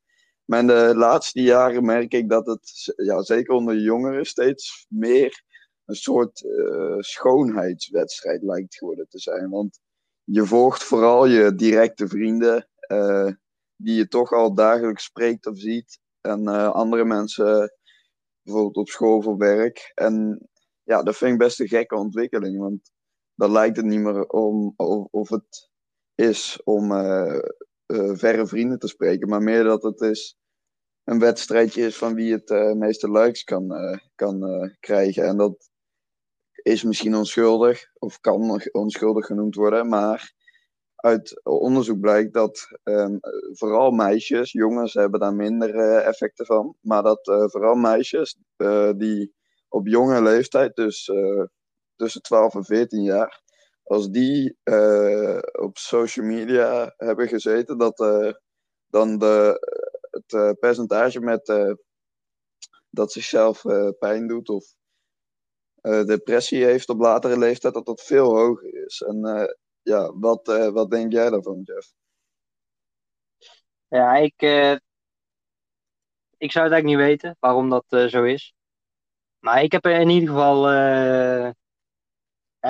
Maar 0.44 0.60
in 0.60 0.66
de 0.66 0.92
laatste 0.96 1.42
jaren 1.42 1.84
merk 1.84 2.12
ik 2.12 2.28
dat 2.28 2.46
het, 2.46 2.92
ja, 2.96 3.22
zeker 3.22 3.54
onder 3.54 3.76
jongeren, 3.76 4.26
steeds 4.26 4.86
meer 4.88 5.42
een 5.84 5.94
soort 5.94 6.44
eh, 6.44 6.96
schoonheidswedstrijd 6.98 8.42
lijkt 8.42 8.76
geworden 8.76 9.08
te 9.08 9.18
zijn. 9.18 9.50
Want 9.50 9.80
je 10.24 10.46
volgt 10.46 10.82
vooral 10.82 11.26
je 11.26 11.54
directe 11.54 12.08
vrienden, 12.08 12.68
eh, 12.78 13.30
die 13.76 13.94
je 13.96 14.08
toch 14.08 14.32
al 14.32 14.54
dagelijks 14.54 15.04
spreekt 15.04 15.46
of 15.46 15.58
ziet. 15.58 16.00
en 16.20 16.46
andere 16.72 17.04
mensen 17.04 17.76
bijvoorbeeld 18.42 18.76
op 18.76 18.88
school 18.88 19.22
voor 19.22 19.36
werk. 19.36 19.92
En 19.94 20.48
ja, 20.82 21.02
dat 21.02 21.16
vind 21.16 21.32
ik 21.32 21.38
best 21.38 21.60
een 21.60 21.68
gekke 21.68 21.96
ontwikkeling, 21.96 22.58
want 22.58 22.92
dan 23.34 23.52
lijkt 23.52 23.76
het 23.76 23.86
niet 23.86 24.00
meer 24.00 24.26
om 24.26 24.74
of, 24.76 25.06
of 25.10 25.28
het 25.28 25.70
is 26.14 26.60
om 26.64 26.92
verre 28.16 28.46
vrienden 28.46 28.78
te 28.78 28.88
spreken, 28.88 29.28
maar 29.28 29.42
meer 29.42 29.64
dat 29.64 29.82
het 29.82 30.00
is 30.00 30.36
een 31.04 31.18
wedstrijdje 31.18 31.82
is 31.82 31.96
van 31.96 32.14
wie 32.14 32.32
het 32.32 32.50
uh, 32.50 32.72
meeste 32.72 33.10
likes 33.10 33.44
kan, 33.44 33.72
kan 34.14 34.70
krijgen. 34.80 35.26
En 35.26 35.36
dat 35.36 35.70
is 36.62 36.82
misschien 36.82 37.14
onschuldig, 37.14 37.84
of 37.98 38.20
kan 38.20 38.60
onschuldig 38.72 39.26
genoemd 39.26 39.54
worden, 39.54 39.88
maar 39.88 40.32
uit 40.96 41.44
onderzoek 41.44 42.00
blijkt 42.00 42.32
dat 42.32 42.68
um, 42.84 43.18
vooral 43.52 43.90
meisjes, 43.90 44.52
jongens 44.52 44.94
hebben 44.94 45.20
daar 45.20 45.34
minder 45.34 45.74
effecten 45.98 46.46
van, 46.46 46.76
maar 46.80 47.02
dat 47.02 47.20
vooral 47.24 47.74
meisjes 47.74 48.38
die 48.96 49.34
op 49.68 49.86
jonge 49.86 50.22
leeftijd, 50.22 50.76
dus 50.76 51.10
tussen 51.96 52.22
12 52.22 52.54
en 52.54 52.64
14 52.64 53.02
jaar, 53.02 53.42
als 53.92 54.08
die 54.08 54.56
op 55.52 55.78
social 55.78 56.26
media 56.26 56.94
hebben 56.96 57.28
gezeten, 57.28 57.78
dat 57.78 57.96
dan 58.86 59.18
de, 59.18 59.58
het 60.10 60.58
percentage 60.58 61.20
met 61.20 61.46
dat 62.90 63.12
zichzelf 63.12 63.62
pijn 63.98 64.26
doet 64.26 64.48
of 64.48 64.74
depressie 66.06 66.64
heeft 66.64 66.88
op 66.88 67.00
latere 67.00 67.38
leeftijd, 67.38 67.74
dat 67.74 67.86
dat 67.86 68.02
veel 68.02 68.36
hoger 68.36 68.84
is. 68.84 69.00
En 69.00 69.48
ja, 69.82 70.12
wat, 70.18 70.46
wat 70.72 70.90
denk 70.90 71.12
jij 71.12 71.30
daarvan, 71.30 71.60
Jeff? 71.62 71.92
Ja, 73.88 74.16
ik, 74.16 74.42
ik 76.36 76.52
zou 76.52 76.64
het 76.64 76.72
eigenlijk 76.72 76.84
niet 76.84 76.96
weten 76.96 77.36
waarom 77.40 77.70
dat 77.70 78.10
zo 78.10 78.22
is. 78.22 78.54
Maar 79.38 79.62
ik 79.62 79.72
heb 79.72 79.86
in 79.86 80.08
ieder 80.08 80.28
geval. 80.28 80.66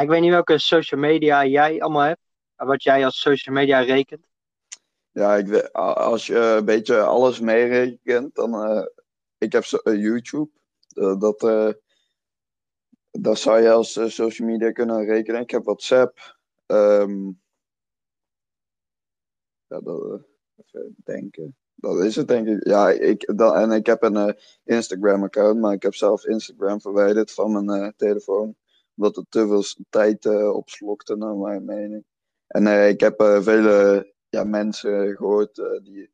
Ik 0.01 0.09
weet 0.09 0.21
niet 0.21 0.31
welke 0.31 0.59
social 0.59 1.01
media 1.01 1.45
jij 1.45 1.81
allemaal 1.81 2.03
hebt. 2.03 2.21
Wat 2.57 2.83
jij 2.83 3.05
als 3.05 3.21
social 3.21 3.55
media 3.55 3.81
rekent. 3.81 4.27
Ja, 5.11 5.37
ik 5.37 5.69
als 5.73 6.27
je 6.27 6.39
een 6.39 6.65
beetje 6.65 7.01
alles 7.01 7.41
meerekent, 7.41 8.35
dan. 8.35 8.89
ik 9.39 9.53
heb 9.53 9.65
YouTube. 9.83 10.51
dat, 11.19 11.41
dat 13.11 13.39
zou 13.39 13.61
je 13.61 13.71
als 13.71 13.93
social 14.15 14.49
media 14.49 14.73
kunnen 14.73 15.05
rekenen. 15.05 15.41
Ik 15.41 15.51
heb 15.51 15.65
WhatsApp. 15.65 16.37
Ja, 19.73 19.81
dat, 19.81 20.03
eh, 20.05 20.19
even 20.57 20.97
denken. 21.05 21.57
Dat 21.75 22.05
is 22.05 22.17
het, 22.17 22.29
denk 22.29 22.49
ik. 22.49 22.67
Ja, 22.67 22.91
ik, 22.91 23.37
dat, 23.37 23.55
en 23.55 23.71
ik 23.71 23.87
heb 23.87 24.03
een 24.03 24.37
Instagram-account, 24.65 25.61
maar 25.61 25.73
ik 25.73 25.83
heb 25.83 25.95
zelf 25.95 26.27
Instagram 26.27 26.81
verwijderd 26.81 27.33
van 27.33 27.65
mijn 27.65 27.95
telefoon. 27.97 28.57
Omdat 28.97 29.17
het 29.17 29.27
te 29.29 29.47
veel 29.47 29.85
tijd 29.89 30.25
uh, 30.25 30.55
opslokte, 30.55 31.17
naar 31.17 31.37
mijn 31.37 31.65
mening. 31.65 32.05
En 32.47 32.89
ik 32.89 33.01
heb 33.01 33.15
vele 33.43 34.13
ja, 34.29 34.45
mensen 34.45 35.17
gehoord 35.17 35.55
die 35.83 36.11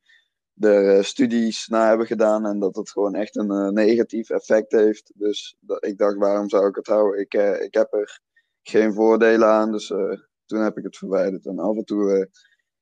er 0.61 1.05
studies 1.05 1.67
naar 1.67 1.88
hebben 1.88 2.07
gedaan 2.07 2.47
en 2.47 2.59
dat 2.59 2.77
het 2.77 2.91
gewoon 2.91 3.14
echt 3.14 3.37
een 3.37 3.75
negatief 3.75 4.31
effect 4.31 4.73
heeft. 4.73 5.12
Dus 5.14 5.57
dat, 5.61 5.85
ik 5.85 5.99
dacht, 5.99 6.17
waarom 6.17 6.49
zou 6.49 6.69
ik 6.69 6.75
het 6.75 6.87
houden? 6.87 7.21
Ik, 7.21 7.35
ik 7.62 7.75
heb 7.75 7.93
er 7.93 8.21
geen 8.62 8.93
voordelen 8.93 9.49
aan, 9.49 9.73
dus 9.73 9.87
toen 10.47 10.61
heb 10.61 10.79
ik 10.79 10.85
het 10.85 10.97
verwijderd. 10.97 11.47
En 11.47 11.59
af 11.59 11.77
en 11.77 11.85
toe 11.85 12.31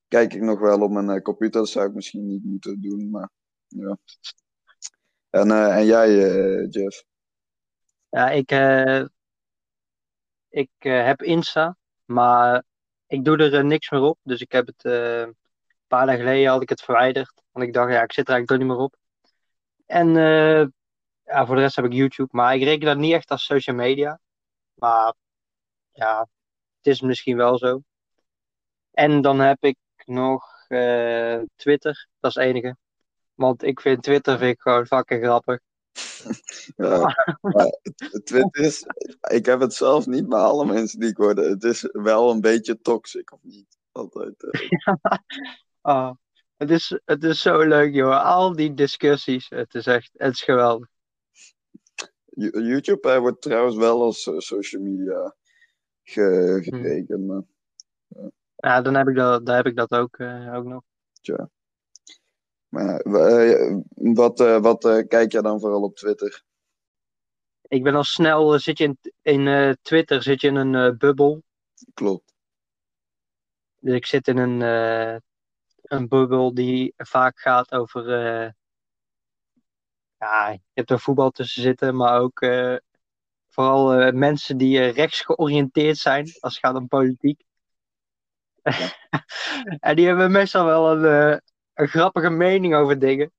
kijk 0.09 0.35
ik 0.35 0.43
nog 0.43 0.61
wel 0.61 0.81
op 0.81 0.91
mijn 0.91 1.23
computer. 1.23 1.61
Dat 1.61 1.71
zou 1.71 1.89
ik 1.89 1.95
misschien 1.95 2.27
niet 2.27 2.45
moeten 2.45 2.81
doen, 2.81 3.11
maar 3.11 3.31
ja. 3.67 3.99
En, 5.31 5.51
en 5.51 5.87
jij, 5.87 6.19
Jeff? 6.67 7.05
Ja, 8.09 8.31
ik, 8.31 8.51
ik 10.57 10.71
heb 10.79 11.23
Insta, 11.23 11.77
maar 12.05 12.62
ik 13.07 13.25
doe 13.25 13.37
er 13.37 13.64
niks 13.64 13.90
meer 13.90 14.01
op. 14.01 14.19
Dus 14.23 14.40
ik 14.40 14.53
heb 14.53 14.66
het 14.66 14.85
een 14.85 15.37
paar 15.87 16.07
dagen 16.07 16.21
geleden 16.21 16.51
had 16.51 16.62
ik 16.62 16.69
het 16.69 16.83
verwijderd. 16.83 17.42
Want 17.51 17.66
ik 17.66 17.73
dacht, 17.73 17.92
ja, 17.92 18.03
ik 18.03 18.12
zit 18.12 18.29
er 18.29 18.35
eigenlijk 18.35 18.62
niet 18.62 18.73
meer 18.73 18.83
op. 18.85 18.97
En 19.87 20.09
ja, 21.25 21.47
voor 21.47 21.55
de 21.55 21.61
rest 21.61 21.77
heb 21.77 21.85
ik 21.85 21.92
YouTube. 21.92 22.29
Maar 22.31 22.55
ik 22.55 22.62
reken 22.62 22.87
dat 22.87 22.97
niet 22.97 23.12
echt 23.12 23.31
als 23.31 23.45
social 23.45 23.77
media. 23.77 24.21
Maar 24.75 25.14
ja, 25.92 26.29
is 26.83 27.01
misschien 27.01 27.37
wel 27.37 27.59
zo. 27.59 27.81
En 28.90 29.21
dan 29.21 29.40
heb 29.40 29.64
ik 29.64 29.79
nog 30.05 30.66
Twitter, 31.57 32.09
dat 32.21 32.31
is 32.31 32.35
het 32.35 32.45
enige. 32.45 32.77
Want 33.35 33.62
ik 33.62 33.81
vind 33.81 34.03
Twitter 34.03 34.38
vind 34.38 34.53
ik 34.55 34.61
gewoon 34.61 34.87
fucking 34.87 35.25
grappig. 35.25 35.61
Ja, 36.77 37.15
Twitter 38.25 38.65
is, 38.65 38.87
ik 39.31 39.47
heb 39.47 39.61
het 39.61 39.75
zelf 39.75 40.07
niet, 40.07 40.29
maar 40.29 40.41
alle 40.41 40.67
mensen 40.67 41.01
die 41.01 41.09
ik 41.09 41.17
hoorde, 41.17 41.49
het 41.49 41.65
is 41.65 41.89
wel 41.93 42.31
een 42.31 42.41
beetje 42.41 42.81
toxic, 42.81 43.33
of 43.33 43.43
niet? 43.43 43.79
Altijd. 43.93 44.35
Uh. 45.87 45.93
oh, 45.93 46.11
het, 46.57 46.71
is, 46.71 47.01
het 47.05 47.25
is 47.25 47.41
zo 47.41 47.62
leuk, 47.62 47.95
joh. 47.95 48.25
Al 48.25 48.57
die 48.57 48.75
discussies, 48.75 49.49
het 49.49 49.75
is 49.75 49.87
echt, 49.87 50.11
het 50.12 50.33
is 50.33 50.43
geweldig. 50.43 50.89
YouTube 52.37 53.19
wordt 53.21 53.43
trouwens 53.43 53.77
wel 53.77 54.03
als 54.03 54.23
social 54.37 54.83
media 54.83 55.35
ge, 56.03 56.59
gekeken. 56.62 57.21
Hmm. 57.21 57.47
ja. 58.07 58.31
ja. 58.57 58.83
dan 58.83 58.95
heb 58.95 59.09
ik 59.09 59.17
dat, 59.17 59.47
daar 59.47 59.57
heb 59.57 59.67
ik 59.67 59.77
dat 59.77 59.91
ook, 59.91 60.19
uh, 60.19 60.55
ook 60.55 60.65
nog. 60.65 60.83
Tja. 61.21 61.51
Maar 62.77 63.07
uh, 63.07 63.79
wat, 63.95 64.41
uh, 64.41 64.59
wat 64.61 65.05
kijk 65.09 65.33
jij 65.33 65.43
dan 65.43 65.61
vooral 65.61 65.83
op 65.83 65.97
Twitter? 65.97 66.43
Ik 67.69 67.83
ben 67.83 67.95
al 67.95 68.05
snel, 68.05 68.59
zit 68.59 68.79
je 68.79 68.85
in, 68.85 68.99
in 69.23 69.77
Twitter 69.83 70.23
zit 70.23 70.41
je 70.41 70.49
in 70.49 70.57
een 70.57 70.99
bubbel. 70.99 71.43
Klopt. 71.95 72.35
Dus 73.81 73.95
ik 73.95 74.07
zit 74.07 74.29
in 74.29 74.37
een, 74.37 74.61
een 75.83 76.09
bubbel 76.09 76.55
die 76.55 76.95
vaak 76.97 77.39
gaat 77.39 77.73
over 77.73 78.05
ja, 80.19 80.51
je 80.51 80.61
hebt 80.73 80.91
er 80.91 81.01
voetbal 81.01 81.31
tussen 81.31 81.62
zitten, 81.62 81.97
maar 81.97 82.21
ook 82.21 82.41
Vooral 83.57 84.01
uh, 84.01 84.12
mensen 84.12 84.57
die 84.57 84.79
uh, 84.79 84.93
rechts 84.93 85.21
georiënteerd 85.21 85.97
zijn 85.97 86.25
als 86.41 86.55
het 86.55 86.65
gaat 86.65 86.75
om 86.75 86.89
politiek. 86.89 87.45
en 89.81 89.97
die 89.97 90.07
hebben 90.07 90.31
meestal 90.31 90.65
wel 90.65 90.91
een, 90.91 91.33
uh, 91.33 91.39
een 91.77 91.89
grappige 91.89 92.31
mening 92.31 92.75
over 92.75 92.99
dingen. 92.99 93.33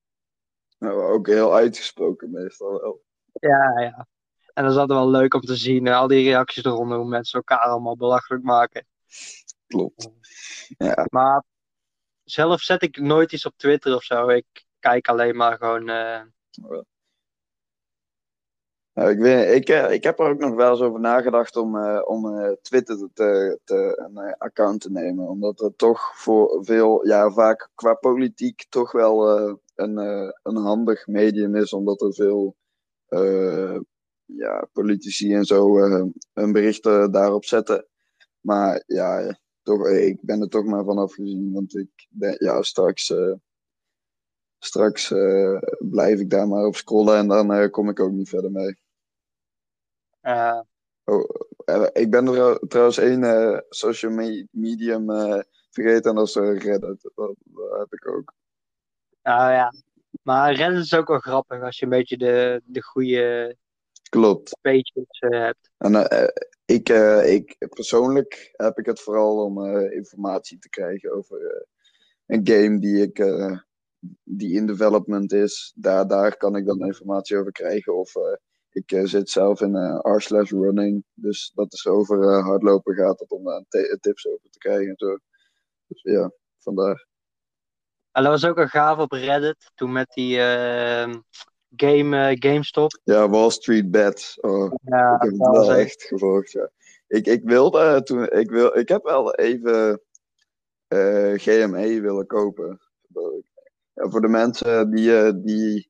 Nou, 0.77 1.01
ook 1.01 1.27
heel 1.27 1.55
uitgesproken 1.55 2.31
meestal 2.31 2.81
wel. 2.81 3.03
Ja, 3.33 3.79
ja. 3.79 4.07
En 4.53 4.63
dat 4.63 4.71
is 4.71 4.77
altijd 4.77 4.99
wel 4.99 5.09
leuk 5.09 5.33
om 5.33 5.41
te 5.41 5.55
zien. 5.55 5.87
al 5.87 6.07
die 6.07 6.23
reacties 6.23 6.63
eronder, 6.63 6.97
hoe 6.97 7.07
mensen 7.07 7.37
elkaar 7.37 7.59
allemaal 7.59 7.97
belachelijk 7.97 8.43
maken. 8.43 8.87
Klopt. 9.67 10.09
Ja. 10.77 11.05
Maar 11.09 11.43
zelf 12.23 12.61
zet 12.61 12.81
ik 12.81 12.99
nooit 12.99 13.31
iets 13.31 13.45
op 13.45 13.53
Twitter 13.57 13.95
of 13.95 14.03
zo. 14.03 14.27
Ik 14.27 14.65
kijk 14.79 15.07
alleen 15.07 15.35
maar 15.35 15.57
gewoon. 15.57 15.89
Nou, 18.97 19.09
ik, 19.09 19.19
weet, 19.19 19.55
ik, 19.55 19.69
eh, 19.69 19.91
ik 19.91 20.03
heb 20.03 20.19
er 20.19 20.29
ook 20.29 20.39
nog 20.39 20.55
wel 20.55 20.71
eens 20.71 20.81
over 20.81 20.99
nagedacht 20.99 21.55
om, 21.55 21.75
uh, 21.75 22.01
om 22.05 22.25
uh, 22.25 22.51
Twitter 22.61 23.09
te, 23.13 23.59
te, 23.63 24.03
een 24.07 24.35
account 24.37 24.81
te 24.81 24.91
nemen. 24.91 25.27
Omdat 25.27 25.59
het 25.59 25.77
toch 25.77 26.11
voor 26.15 26.65
veel, 26.65 27.07
ja, 27.07 27.31
vaak 27.31 27.69
qua 27.75 27.93
politiek 27.93 28.65
toch 28.69 28.91
wel 28.91 29.29
een, 29.75 29.97
een 30.43 30.55
handig 30.55 31.07
medium 31.07 31.55
is. 31.55 31.73
Omdat 31.73 32.01
er 32.01 32.13
veel 32.13 32.55
ja, 34.25 34.67
politici 34.73 35.33
en 35.33 35.45
zo 35.45 35.77
hun 36.33 36.51
berichten 36.51 37.11
daarop 37.11 37.45
zetten. 37.45 37.85
Maar 38.41 38.83
ja, 38.87 39.39
toch, 39.61 39.87
ik 39.87 40.17
ben 40.21 40.41
er 40.41 40.49
toch 40.49 40.65
maar 40.65 40.83
vanaf 40.83 41.13
gezien. 41.13 41.53
Want 41.53 41.75
ik 41.75 42.07
ben, 42.09 42.35
ja, 42.39 42.61
straks, 42.61 43.13
straks 44.59 45.13
blijf 45.79 46.19
ik 46.19 46.29
daar 46.29 46.47
maar 46.47 46.65
op 46.65 46.75
scrollen 46.75 47.17
en 47.17 47.27
dan 47.27 47.69
kom 47.69 47.89
ik 47.89 47.99
ook 47.99 48.11
niet 48.11 48.29
verder 48.29 48.51
mee. 48.51 48.85
Uh, 50.27 50.61
oh, 51.03 51.29
eh, 51.65 51.87
ik 51.93 52.11
ben 52.11 52.27
er 52.27 52.59
trouwens 52.67 52.97
één 52.97 53.23
uh, 53.23 53.59
social 53.69 54.11
medium 54.51 55.09
uh, 55.09 55.39
vergeten 55.69 56.09
en 56.09 56.15
dat 56.15 56.27
is 56.27 56.35
Reddit. 56.35 56.81
Dat, 56.81 57.11
dat, 57.15 57.35
heb 57.79 57.93
ik 57.93 58.07
ook. 58.07 58.33
Nou 59.23 59.51
ja, 59.51 59.73
maar 60.21 60.53
Reddit 60.53 60.83
is 60.83 60.95
ook 60.95 61.07
wel 61.07 61.19
grappig 61.19 61.61
als 61.61 61.79
je 61.79 61.83
een 61.83 61.91
beetje 61.91 62.17
de, 62.17 62.61
de 62.65 62.83
goede 62.83 63.55
Klopt. 64.09 64.57
pages 64.61 65.05
hebt. 65.09 65.69
En 65.77 65.93
ik, 66.65 66.89
ik 67.25 67.67
persoonlijk 67.69 68.49
heb 68.51 68.77
ik 68.77 68.85
het 68.85 69.01
vooral 69.01 69.43
om 69.43 69.75
informatie 69.75 70.59
te 70.59 70.69
krijgen 70.69 71.13
over 71.13 71.67
een 72.25 72.47
game 72.47 72.79
die 72.79 73.01
ik 73.01 73.17
die 74.23 74.55
in 74.55 74.65
development 74.65 75.33
is. 75.33 75.73
Daar, 75.75 76.07
daar 76.07 76.37
kan 76.37 76.55
ik 76.55 76.65
dan 76.65 76.85
informatie 76.85 77.37
over 77.37 77.51
krijgen. 77.51 77.97
Of 77.97 78.13
ik 78.77 78.91
uh, 78.91 79.05
zit 79.05 79.29
zelf 79.29 79.61
in 79.61 79.75
uh, 79.75 79.99
R 80.15 80.21
slash 80.21 80.51
running. 80.51 81.03
Dus 81.13 81.51
dat 81.55 81.73
is 81.73 81.87
over 81.87 82.17
uh, 82.19 82.45
hardlopen 82.45 82.95
gaat 82.95 83.19
het 83.19 83.31
om 83.31 83.43
daar 83.43 83.63
tips 83.99 84.27
over 84.27 84.49
te 84.49 84.57
krijgen 84.57 84.87
en 84.87 84.97
zo. 84.97 85.17
Dus 85.87 86.01
ja, 86.01 86.31
vandaar. 86.59 87.05
En 88.11 88.23
dat 88.23 88.31
was 88.31 88.45
ook 88.45 88.57
een 88.57 88.69
gaaf 88.69 88.97
op 88.97 89.11
Reddit. 89.11 89.71
Toen 89.75 89.91
met 89.91 90.09
die 90.13 90.37
uh, 90.37 91.13
game, 91.75 92.35
GameStop. 92.39 92.99
Ja, 93.03 93.29
Wall 93.29 93.49
Street 93.49 93.91
Bets. 93.91 94.39
Oh, 94.39 94.73
Ja, 94.83 95.13
ik 95.15 95.21
heb 95.21 95.29
het 95.31 95.39
dat 95.39 95.55
was 95.55 95.67
wel 95.67 95.75
echt- 95.75 96.03
gevolgd, 96.03 96.51
ja. 96.51 96.69
Ik, 97.07 97.25
ik 97.25 97.43
wilde 97.43 98.03
toen... 98.03 98.29
Ik, 98.29 98.49
wil, 98.49 98.77
ik 98.77 98.87
heb 98.87 99.03
wel 99.03 99.35
even 99.35 100.01
eh, 100.87 101.33
GME 101.35 102.01
willen 102.01 102.25
kopen. 102.25 102.79
Ja, 103.93 104.09
voor 104.09 104.21
de 104.21 104.27
mensen 104.27 104.91
die, 104.91 105.17
eh, 105.17 105.31
die 105.35 105.89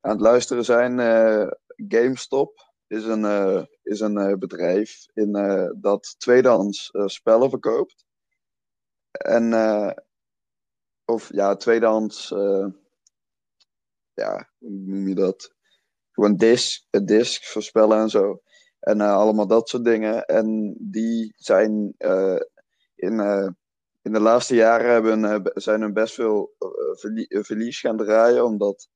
aan 0.00 0.12
het 0.12 0.20
luisteren 0.20 0.64
zijn, 0.64 1.00
eh, 1.00 1.50
GameStop 1.88 2.72
is 2.86 3.04
een, 3.04 3.24
eh, 3.24 3.64
is 3.82 4.00
een 4.00 4.16
eh, 4.18 4.34
bedrijf 4.34 5.06
in, 5.14 5.34
eh, 5.34 5.70
dat 5.76 6.14
tweedehands 6.18 6.90
eh, 6.90 7.06
spellen 7.06 7.50
verkoopt. 7.50 8.04
En, 9.10 9.52
of 11.04 11.32
ja, 11.32 11.56
tweedehands, 11.56 12.32
eh, 12.32 12.66
ja, 14.12 14.50
hoe 14.58 14.70
noem 14.70 15.08
je 15.08 15.14
dat? 15.14 15.54
Gewoon 16.12 16.36
disc, 16.36 16.86
discs 17.04 17.52
voor 17.52 17.62
spellen 17.62 17.98
en 17.98 18.08
zo. 18.08 18.42
En 18.80 19.00
allemaal 19.00 19.46
dat 19.46 19.68
soort 19.68 19.84
dingen. 19.84 20.24
En 20.24 20.76
die 20.78 21.32
zijn 21.36 21.94
in, 22.94 23.20
in 24.02 24.12
de 24.12 24.20
laatste 24.20 24.54
jaren 24.54 24.90
hebben, 24.90 25.42
be- 25.42 25.52
zijn 25.54 25.82
er 25.82 25.92
best 25.92 26.14
veel 26.14 26.54
verlie- 26.92 27.38
verlies 27.44 27.80
gaan 27.80 27.96
draaien, 27.96 28.44
omdat 28.44 28.88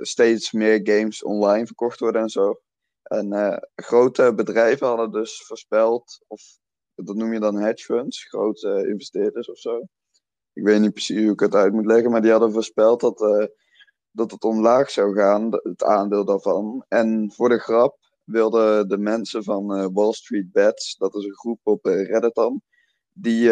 steeds 0.00 0.52
meer 0.52 0.80
games 0.82 1.22
online 1.22 1.66
verkocht 1.66 2.00
worden 2.00 2.22
en 2.22 2.28
zo. 2.28 2.60
En 3.02 3.32
eh, 3.32 3.56
grote 3.74 4.34
bedrijven 4.34 4.86
hadden 4.86 5.10
dus 5.10 5.46
voorspeld, 5.46 6.24
of 6.26 6.42
dat 6.94 7.16
noem 7.16 7.32
je 7.32 7.40
dan 7.40 7.56
hedge 7.56 7.84
funds, 7.84 8.24
grote 8.24 8.86
investeerders 8.88 9.50
of 9.50 9.58
zo. 9.58 9.80
Ik 10.52 10.64
weet 10.64 10.80
niet 10.80 10.92
precies 10.92 11.22
hoe 11.22 11.32
ik 11.32 11.40
het 11.40 11.54
uit 11.54 11.72
moet 11.72 11.86
leggen, 11.86 12.10
maar 12.10 12.22
die 12.22 12.30
hadden 12.30 12.52
voorspeld 12.52 13.00
dat, 13.00 13.22
eh, 13.22 13.46
dat 14.10 14.30
het 14.30 14.44
omlaag 14.44 14.90
zou 14.90 15.14
gaan, 15.14 15.48
het 15.62 15.82
aandeel 15.84 16.24
daarvan. 16.24 16.84
En 16.88 17.32
voor 17.34 17.48
de 17.48 17.58
grap 17.58 17.98
wilden 18.24 18.88
de 18.88 18.98
mensen 18.98 19.44
van 19.44 19.74
eh, 19.74 19.86
Wall 19.92 20.12
Street 20.12 20.52
Bets, 20.52 20.96
dat 20.96 21.14
is 21.14 21.24
een 21.24 21.36
groep 21.36 21.60
op 21.62 21.84
Reddit 21.84 22.34
dan, 22.34 22.62
die 23.12 23.48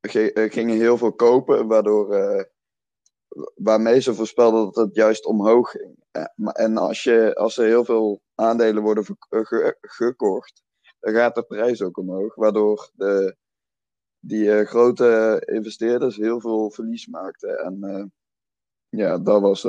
ge- 0.00 0.48
gingen 0.50 0.76
heel 0.76 0.98
veel 0.98 1.12
kopen, 1.12 1.66
waardoor, 1.66 2.14
waarmee 3.54 4.00
ze 4.00 4.14
voorspelden 4.14 4.64
dat 4.64 4.74
het 4.74 4.94
juist 4.94 5.24
omhoog 5.24 5.70
ging. 5.70 6.04
Eh, 6.10 6.24
en 6.52 6.76
als, 6.76 7.02
je, 7.02 7.34
als 7.34 7.56
er 7.56 7.66
heel 7.66 7.84
veel 7.84 8.20
aandelen 8.34 8.82
worden 8.82 9.04
eh, 9.28 9.40
ge- 9.44 9.76
gekocht, 9.80 10.62
dan 11.00 11.14
gaat 11.14 11.34
de 11.34 11.42
prijs 11.42 11.82
ook 11.82 11.98
omhoog, 11.98 12.34
waardoor 12.34 12.90
de, 12.94 13.36
die 14.18 14.52
eh, 14.58 14.66
grote 14.66 15.42
investeerders 15.52 16.16
heel 16.16 16.40
veel 16.40 16.70
verlies 16.70 17.06
maakten. 17.06 17.58
En 17.58 18.12
ja, 18.88 19.18
dat 19.18 19.40
was 19.40 19.64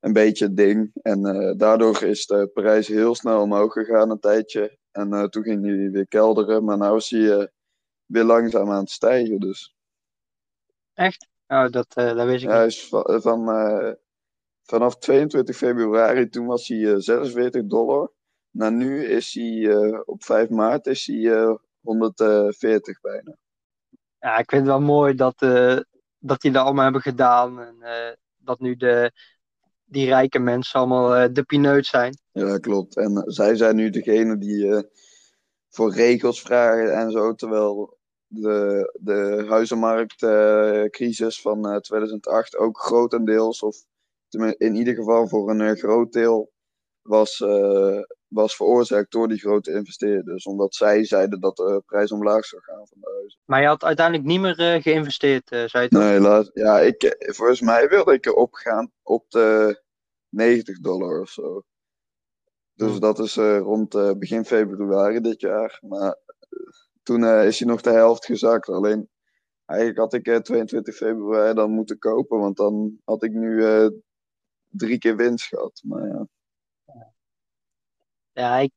een 0.00 0.12
beetje 0.12 0.44
het 0.44 0.56
ding. 0.56 0.90
En 1.02 1.22
daardoor 1.56 2.02
is 2.02 2.26
de 2.26 2.50
prijs 2.54 2.88
heel 2.88 3.14
snel 3.14 3.40
omhoog 3.40 3.72
gegaan 3.72 4.10
een 4.10 4.20
tijdje. 4.20 4.78
En 4.90 5.30
toen 5.30 5.42
ging 5.42 5.62
die 5.62 5.90
weer 5.90 6.08
kelderen, 6.08 6.64
maar 6.64 6.78
nu 6.78 7.10
hij 7.10 7.38
eh, 7.38 7.46
weer 8.06 8.24
langzaam 8.24 8.70
aan 8.70 8.80
het 8.80 8.90
stijgen. 8.90 9.40
Dus 9.40 9.74
Echt? 10.92 11.28
Oh, 11.54 11.70
dat, 11.70 11.86
eh, 11.94 12.14
dat 12.16 12.26
wist 12.26 12.44
ik 12.44 12.50
ja, 12.50 12.64
niet. 12.64 12.88
van, 13.22 13.50
eh, 13.50 13.92
vanaf 14.62 14.96
22 14.98 15.56
februari, 15.56 16.28
toen 16.28 16.46
was 16.46 16.68
hij 16.68 16.92
eh, 16.92 16.98
46 16.98 17.66
dollar. 17.66 18.10
Nou, 18.50 18.72
nu 18.72 19.04
is 19.04 19.34
hij 19.34 19.70
eh, 19.70 20.00
op 20.04 20.24
5 20.24 20.48
maart 20.48 20.86
is 20.86 21.06
hij 21.06 21.32
eh, 21.32 21.54
140 21.80 23.00
bijna. 23.00 23.36
Ja, 24.18 24.38
ik 24.38 24.50
vind 24.50 24.62
het 24.62 24.70
wel 24.70 24.80
mooi 24.80 25.14
dat, 25.14 25.42
eh, 25.42 25.78
dat 26.18 26.40
die 26.40 26.50
dat 26.52 26.64
allemaal 26.64 26.84
hebben 26.84 27.02
gedaan. 27.02 27.60
En 27.60 27.76
eh, 27.80 28.12
dat 28.36 28.60
nu 28.60 28.76
de, 28.76 29.12
die 29.84 30.06
rijke 30.06 30.38
mensen 30.38 30.78
allemaal 30.80 31.14
eh, 31.14 31.28
de 31.32 31.42
pineut 31.42 31.86
zijn. 31.86 32.18
Ja, 32.32 32.58
klopt. 32.58 32.96
En 32.96 33.16
eh, 33.16 33.22
zij 33.26 33.56
zijn 33.56 33.76
nu 33.76 33.90
degene 33.90 34.38
die 34.38 34.74
eh, 34.74 34.82
voor 35.68 35.92
regels 35.92 36.40
vragen 36.42 36.94
en 36.94 37.10
zo. 37.10 37.34
Terwijl 37.34 37.93
de, 38.34 38.90
de 39.00 39.44
huizenmarktcrisis 39.48 41.40
van 41.40 41.68
eh, 41.68 41.76
2008 41.76 42.56
ook 42.56 42.78
grotendeels, 42.80 43.62
of 43.62 43.76
in 44.56 44.74
ieder 44.74 44.94
geval 44.94 45.28
voor 45.28 45.50
een 45.50 45.60
eh, 45.60 45.72
groot 45.78 46.12
deel, 46.12 46.52
was, 47.02 47.40
eh, 47.40 47.98
was 48.28 48.56
veroorzaakt 48.56 49.12
door 49.12 49.28
die 49.28 49.38
grote 49.38 49.72
investeerders. 49.72 50.44
Omdat 50.44 50.74
zij 50.74 51.04
zeiden 51.04 51.40
dat 51.40 51.56
de 51.56 51.82
prijs 51.86 52.12
omlaag 52.12 52.44
zou 52.44 52.62
gaan 52.62 52.86
van 52.88 52.98
de 53.00 53.10
huizen. 53.14 53.40
Maar 53.44 53.60
je 53.60 53.66
had 53.66 53.84
uiteindelijk 53.84 54.26
niet 54.26 54.40
meer 54.40 54.58
eh, 54.58 54.82
geïnvesteerd, 54.82 55.50
eh, 55.50 55.64
zei 55.64 55.82
je 55.84 55.88
toch? 55.88 56.02
Nee, 56.02 56.12
helaas. 56.12 56.50
Ja, 56.52 56.80
ik, 56.80 57.02
eh, 57.02 57.34
volgens 57.34 57.60
mij 57.60 57.88
wilde 57.88 58.12
ik 58.12 58.26
erop 58.26 58.54
gaan 58.54 58.92
op 59.02 59.30
de 59.30 59.82
90 60.28 60.80
dollar 60.80 61.20
of 61.20 61.28
zo. 61.30 61.62
Dus 62.74 62.90
Hmm. 62.90 63.00
dat 63.00 63.18
is 63.18 63.36
eh, 63.36 63.58
rond 63.58 63.94
eh, 63.94 64.10
begin 64.12 64.44
februari 64.44 65.20
dit 65.20 65.40
jaar. 65.40 65.78
Maar 65.82 66.08
eh, 66.26 66.33
toen 67.04 67.24
eh, 67.24 67.46
is 67.46 67.58
hij 67.58 67.68
nog 67.68 67.80
de 67.80 67.90
helft 67.90 68.24
gezakt. 68.24 68.68
Alleen 68.68 69.08
eigenlijk 69.64 69.98
had 69.98 70.14
ik 70.14 70.26
eh, 70.26 70.36
22 70.36 70.94
februari 70.94 71.54
dan 71.54 71.70
moeten 71.70 71.98
kopen, 71.98 72.38
want 72.38 72.56
dan 72.56 73.00
had 73.04 73.22
ik 73.22 73.32
nu 73.32 73.64
eh, 73.64 73.88
drie 74.68 74.98
keer 74.98 75.16
winst 75.16 75.46
gehad. 75.46 75.80
Maar 75.84 76.06
ja, 76.06 76.26
Ja, 78.32 78.58
ik, 78.58 78.72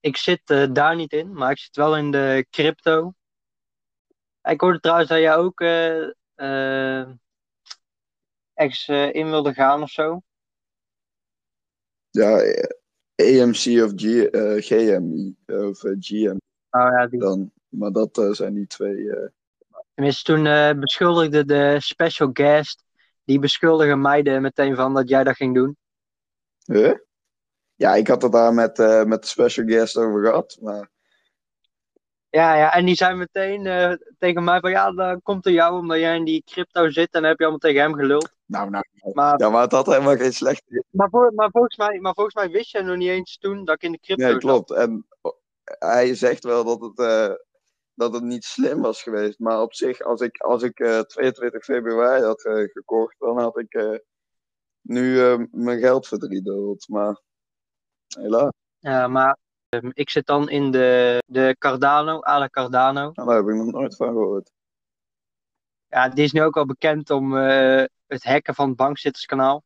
ik 0.00 0.16
zit 0.16 0.46
daar 0.72 0.96
niet 0.96 1.12
in, 1.12 1.32
maar 1.32 1.50
ik 1.50 1.58
zit 1.58 1.76
wel 1.76 1.96
in 1.96 2.10
de 2.10 2.46
crypto. 2.50 3.12
Ik 4.42 4.60
hoorde 4.60 4.80
trouwens 4.80 5.08
dat 5.08 5.18
jij 5.18 5.36
ook 5.36 5.60
ergens 8.58 8.88
eh, 8.88 9.14
in 9.14 9.30
wilde 9.30 9.52
gaan 9.52 9.82
of 9.82 9.90
zo. 9.90 10.20
ja 12.10 12.36
AMC 13.14 13.82
of 13.84 13.92
G, 13.94 14.28
GMI 14.64 15.36
of 15.46 15.78
GM 15.78 16.36
Nou 16.70 16.92
ja, 16.92 17.06
die, 17.06 17.20
dan. 17.20 17.52
Maar 17.68 17.90
dat 17.90 18.18
eh, 18.18 18.30
zijn 18.30 18.54
die 18.54 18.66
twee. 18.66 19.10
eh, 19.10 19.28
tenminste, 19.94 20.32
toen 20.32 20.46
eh, 20.46 20.70
beschuldigde 20.78 21.44
de 21.44 21.76
special 21.80 22.30
guest, 22.32 22.84
die 23.24 23.38
beschuldigde 23.38 23.96
mij 23.96 24.22
er 24.22 24.40
meteen 24.40 24.76
van 24.76 24.94
dat 24.94 25.08
jij 25.08 25.24
dat 25.24 25.36
ging 25.36 25.54
doen. 25.54 25.76
Huh? 26.64 26.94
Ja, 27.74 27.94
ik 27.94 28.08
had 28.08 28.22
het 28.22 28.32
daar 28.32 28.54
met, 28.54 28.76
met 29.06 29.22
de 29.22 29.28
special 29.28 29.66
guest 29.66 29.96
over 29.96 30.24
gehad. 30.24 30.58
Maar 30.60 30.90
Ja, 32.30 32.54
ja, 32.56 32.72
en 32.74 32.84
die 32.84 32.94
zei 32.94 33.14
meteen 33.14 33.62
tegen 34.18 34.44
mij 34.44 34.60
van 34.60 34.70
ja, 34.70 34.92
dan 34.92 35.22
komt 35.22 35.46
er 35.46 35.52
jou 35.52 35.78
omdat 35.78 35.98
jij 35.98 36.16
in 36.16 36.24
die 36.24 36.42
crypto 36.46 36.90
zit 36.90 37.12
en 37.14 37.20
dan 37.20 37.24
heb 37.30 37.38
je 37.38 37.42
allemaal 37.44 37.58
tegen 37.58 37.80
hem 37.80 37.94
geluld. 37.94 38.32
nou, 38.46 38.70
nou. 38.70 38.84
Maar, 39.12 39.40
Ja, 39.40 39.48
maar 39.50 39.62
het 39.62 39.72
had 39.72 39.86
helemaal 39.86 40.16
geen 40.16 40.32
slechte 40.32 40.84
maar, 40.90 41.08
voor, 41.10 41.32
maar, 41.34 41.50
volgens 41.50 41.76
mij, 41.76 41.98
maar 42.00 42.14
volgens 42.14 42.34
mij 42.34 42.50
wist 42.50 42.70
jij 42.72 42.82
nog 42.82 42.96
niet 42.96 43.08
eens 43.08 43.38
toen 43.38 43.64
dat 43.64 43.74
ik 43.74 43.82
in 43.82 43.92
de 43.92 44.00
crypto 44.00 44.22
Nee, 44.24 44.32
zat. 44.32 44.40
klopt. 44.40 44.70
En 44.70 45.06
hij 45.78 46.14
zegt 46.14 46.44
wel 46.44 46.64
dat 46.64 46.80
het, 46.80 46.96
dat 47.98 48.14
het 48.14 48.22
niet 48.22 48.44
slim 48.44 48.80
was 48.80 49.02
geweest. 49.02 49.38
Maar 49.38 49.62
op 49.62 49.74
zich, 49.74 50.00
als 50.00 50.20
ik, 50.20 50.40
als 50.40 50.62
ik 50.62 50.80
eh, 50.80 51.00
22 51.00 51.64
februari 51.64 52.22
had 52.22 52.44
eh, 52.44 52.64
gekocht, 52.64 53.18
dan 53.18 53.38
had 53.38 53.58
ik 53.58 53.74
eh, 53.74 53.98
nu 54.80 55.36
mijn 55.50 55.78
geld 55.78 56.08
verdriedubbeld. 56.08 56.88
Maar 56.88 57.20
helaas, 58.18 58.52
Ja, 58.78 59.08
maar 59.08 59.38
ehm, 59.68 59.90
ik 59.92 60.10
zit 60.10 60.26
dan 60.26 60.48
in 60.48 60.70
de, 60.70 61.18
de 61.26 61.56
Cardano, 61.58 62.20
Ala 62.20 62.48
Cardano. 62.48 63.10
nou, 63.14 63.28
daar 63.28 63.36
heb 63.36 63.48
ik 63.48 63.54
nog 63.54 63.72
nooit 63.72 63.96
van 63.96 64.08
gehoord. 64.08 64.50
Ja, 65.86 66.08
die 66.08 66.24
is 66.24 66.32
nu 66.32 66.42
ook 66.42 66.56
al 66.56 66.66
bekend 66.66 67.10
om 67.10 67.32
het 68.06 68.22
hacken 68.22 68.54
van 68.54 68.68
het 68.68 68.76
bankzitterskanaal. 68.76 69.64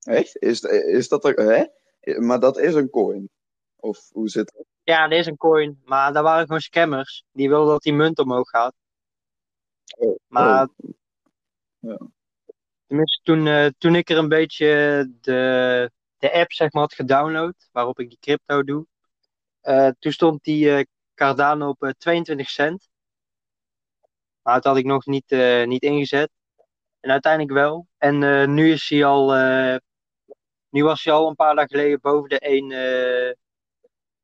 Echt? 0.00 0.36
Is, 0.36 0.60
is 0.62 1.08
dat 1.08 1.24
er, 1.24 1.34
hè? 1.34 1.64
Maar 2.20 2.40
dat 2.40 2.58
is 2.58 2.74
een 2.74 2.90
coin. 2.90 3.30
Of 3.76 4.08
hoe 4.12 4.28
zit 4.28 4.52
het? 4.56 4.66
Ja, 4.90 5.04
er 5.04 5.12
is 5.18 5.26
een 5.26 5.36
coin, 5.36 5.80
maar 5.84 6.12
daar 6.12 6.22
waren 6.22 6.44
gewoon 6.44 6.60
scammers. 6.60 7.24
Die 7.32 7.48
wilden 7.48 7.68
dat 7.72 7.82
die 7.82 7.92
munt 7.92 8.18
omhoog 8.18 8.48
gaat. 8.48 8.74
Oh, 9.98 10.18
Maar 10.26 10.68
oh. 10.76 10.90
Ja. 11.78 11.98
tenminste, 12.86 13.20
toen, 13.22 13.46
eh, 13.46 13.66
toen 13.78 13.94
ik 13.94 14.10
er 14.10 14.18
een 14.18 14.28
beetje 14.28 14.66
de, 15.20 15.90
de 16.18 16.32
app 16.32 16.52
zeg 16.52 16.72
maar, 16.72 16.82
had 16.82 16.94
gedownload, 16.94 17.68
waarop 17.72 17.98
ik 17.98 18.08
die 18.08 18.18
crypto 18.20 18.62
doe, 18.62 18.86
eh, 19.60 19.88
toen 19.98 20.12
stond 20.12 20.44
die 20.44 20.76
eh, 20.76 20.84
Cardano 21.14 21.68
op 21.68 21.82
eh, 21.82 21.90
22 21.98 22.48
cent. 22.50 22.88
Maar 24.42 24.54
dat 24.54 24.64
had 24.64 24.76
ik 24.76 24.84
nog 24.84 25.06
niet, 25.06 25.32
eh, 25.32 25.66
niet 25.66 25.82
ingezet. 25.82 26.30
En 27.00 27.10
uiteindelijk 27.10 27.52
wel. 27.52 27.86
En 27.98 28.22
eh, 28.22 28.46
nu 28.48 28.72
is 28.72 28.88
hij 28.88 29.04
al, 29.04 29.34
eh, 29.34 29.76
nu 30.68 30.84
was 30.84 31.04
hij 31.04 31.12
al 31.14 31.28
een 31.28 31.34
paar 31.34 31.54
dagen 31.54 31.70
geleden 31.70 32.00
boven 32.00 32.28
de 32.28 32.38
1, 32.38 32.70
eh, 32.70 33.28
eh, 33.28 33.36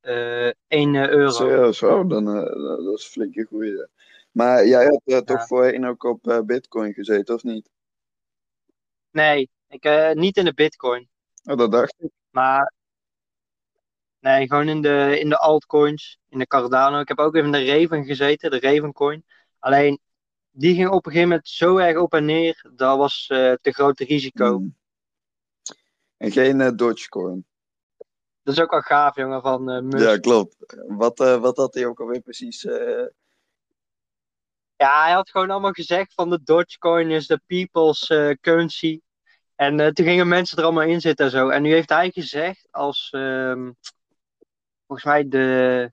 1 0.06 0.94
euro. 0.94 1.30
Serieus, 1.30 1.82
oh, 1.82 2.08
dan, 2.08 2.28
eh, 2.28 2.84
dat 2.84 2.98
is 2.98 3.04
een 3.04 3.10
flinke 3.10 3.44
groei. 3.44 3.86
Maar 4.30 4.66
jij 4.66 5.00
eh, 5.04 5.18
toch 5.18 5.46
voorheen 5.46 5.86
ook 5.86 6.04
op 6.04 6.28
eh, 6.28 6.40
Bitcoin 6.40 6.92
gezeten, 6.92 7.34
of 7.34 7.42
niet? 7.42 7.70
Nee, 9.10 9.50
ik, 9.68 9.84
eh, 9.84 10.12
niet 10.12 10.36
in 10.36 10.44
de 10.44 10.54
Bitcoin. 10.54 11.08
Oh, 11.44 11.56
dat 11.56 11.72
dacht 11.72 11.94
ik. 11.98 12.10
Maar 12.30 12.72
nee, 14.20 14.46
gewoon 14.46 14.68
in 14.68 14.82
de, 14.82 15.16
in 15.20 15.28
de 15.28 15.38
altcoins, 15.38 16.18
in 16.28 16.38
de 16.38 16.46
Cardano. 16.46 17.00
Ik 17.00 17.08
heb 17.08 17.18
ook 17.18 17.34
even 17.34 17.54
in 17.54 17.64
de 17.64 17.64
Raven 17.64 18.04
gezeten, 18.04 18.50
de 18.50 18.60
Ravencoin. 18.60 19.24
Alleen 19.58 20.00
die 20.50 20.74
ging 20.74 20.88
op 20.88 21.06
een 21.06 21.12
gegeven 21.12 21.28
moment 21.28 21.48
zo 21.48 21.76
erg 21.76 21.96
op 21.96 22.14
en 22.14 22.24
neer. 22.24 22.64
Dat 22.74 22.98
was 22.98 23.26
eh, 23.28 23.52
te 23.52 23.72
groot 23.72 23.98
risico. 23.98 24.58
Mm. 24.58 24.76
En 26.16 26.30
geen 26.30 26.60
eh, 26.60 26.70
Dogecoin. 26.74 27.46
Dat 28.46 28.54
is 28.56 28.60
ook 28.60 28.70
wel 28.70 28.80
gaaf, 28.80 29.16
jongen, 29.16 29.42
van 29.42 29.86
Musk. 29.88 30.06
Ja, 30.08 30.18
klopt. 30.18 30.56
Wat, 30.86 31.20
eh, 31.20 31.36
wat 31.40 31.56
had 31.56 31.74
hij 31.74 31.86
ook 31.86 32.00
alweer 32.00 32.20
precies? 32.20 32.64
eh, 32.64 33.06
Ja, 34.76 35.02
hij 35.02 35.12
had 35.12 35.30
gewoon 35.30 35.50
allemaal 35.50 35.72
gezegd 35.72 36.14
van 36.14 36.30
de 36.30 36.40
Dogecoin 36.44 37.10
is 37.10 37.26
de 37.26 37.40
people's 37.46 38.06
currency. 38.40 39.00
En 39.54 39.76
toen 39.94 40.06
gingen 40.06 40.28
mensen 40.28 40.58
er 40.58 40.64
allemaal 40.64 40.82
in 40.82 41.00
zitten 41.00 41.24
en 41.24 41.30
zo. 41.30 41.48
En 41.48 41.62
nu 41.62 41.72
heeft 41.72 41.88
hij 41.88 42.10
gezegd, 42.10 42.68
als 42.70 43.08
ehm, 43.10 43.70
volgens 44.86 45.06
mij 45.08 45.28
de, 45.28 45.92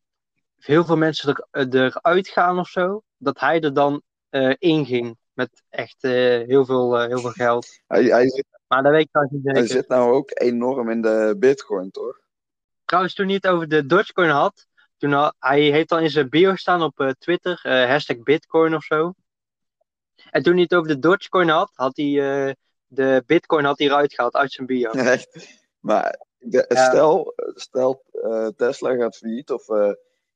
heel 0.55 0.85
veel 0.85 0.97
mensen 0.97 1.45
er, 1.51 1.75
eruit 1.75 2.27
gaan 2.27 2.59
of 2.59 2.67
zo, 2.67 3.01
dat 3.17 3.39
hij 3.39 3.61
er 3.61 3.73
dan 3.73 4.01
eh 4.29 4.53
inging. 4.57 5.17
Met 5.33 5.63
echt 5.69 6.01
heel, 6.01 6.65
veel, 6.65 6.99
heel 6.99 7.19
veel 7.19 7.31
geld. 7.31 7.81
hij, 7.87 8.03
hij, 8.03 8.29
zit, 8.29 8.45
Maar 8.67 8.83
dat 8.83 8.91
weet 8.91 9.09
ik 9.13 9.31
niet 9.31 9.43
hij 9.43 9.53
zeker. 9.55 9.75
zit 9.75 9.87
nou 9.87 10.13
ook 10.13 10.29
enorm 10.33 10.89
in 10.89 11.01
de 11.01 11.35
Bitcoin, 11.39 11.91
toch? 11.91 12.21
Trouwens, 12.93 13.17
toen 13.17 13.25
hij 13.27 13.36
het 13.36 13.47
over 13.47 13.67
de 13.67 13.86
Dogecoin 13.86 14.29
had, 14.29 14.67
toen 14.97 15.12
had- 15.12 15.36
hij 15.39 15.62
heeft 15.62 15.89
dan 15.89 15.99
in 16.01 16.10
zijn 16.10 16.29
bio 16.29 16.56
staan 16.56 16.82
op 16.82 16.99
eh, 16.99 17.10
Twitter, 17.10 17.60
eh, 17.63 17.89
hashtag 17.89 18.17
Bitcoin 18.23 18.75
of 18.75 18.84
zo. 18.84 19.13
En 20.32 20.43
toen 20.43 20.53
hij 20.53 20.62
het 20.62 20.73
over 20.75 20.88
de 20.88 20.99
Dogecoin 20.99 21.49
had, 21.49 21.71
had 21.73 21.97
hij 21.97 22.06
eh, 22.47 22.53
de 22.88 23.23
Bitcoin 23.25 23.65
had 23.65 23.77
hij 23.77 23.88
eruit 23.88 24.13
gehaald 24.13 24.34
uit 24.36 24.51
zijn 24.51 24.67
bio. 24.67 24.89
Echt. 25.15 25.60
Maar 25.79 26.19
de- 26.38 26.65
stel, 26.69 27.34
stel 27.53 28.03
Tesla 28.56 28.95
gaat 28.95 29.17
failliet, 29.17 29.51
of 29.51 29.65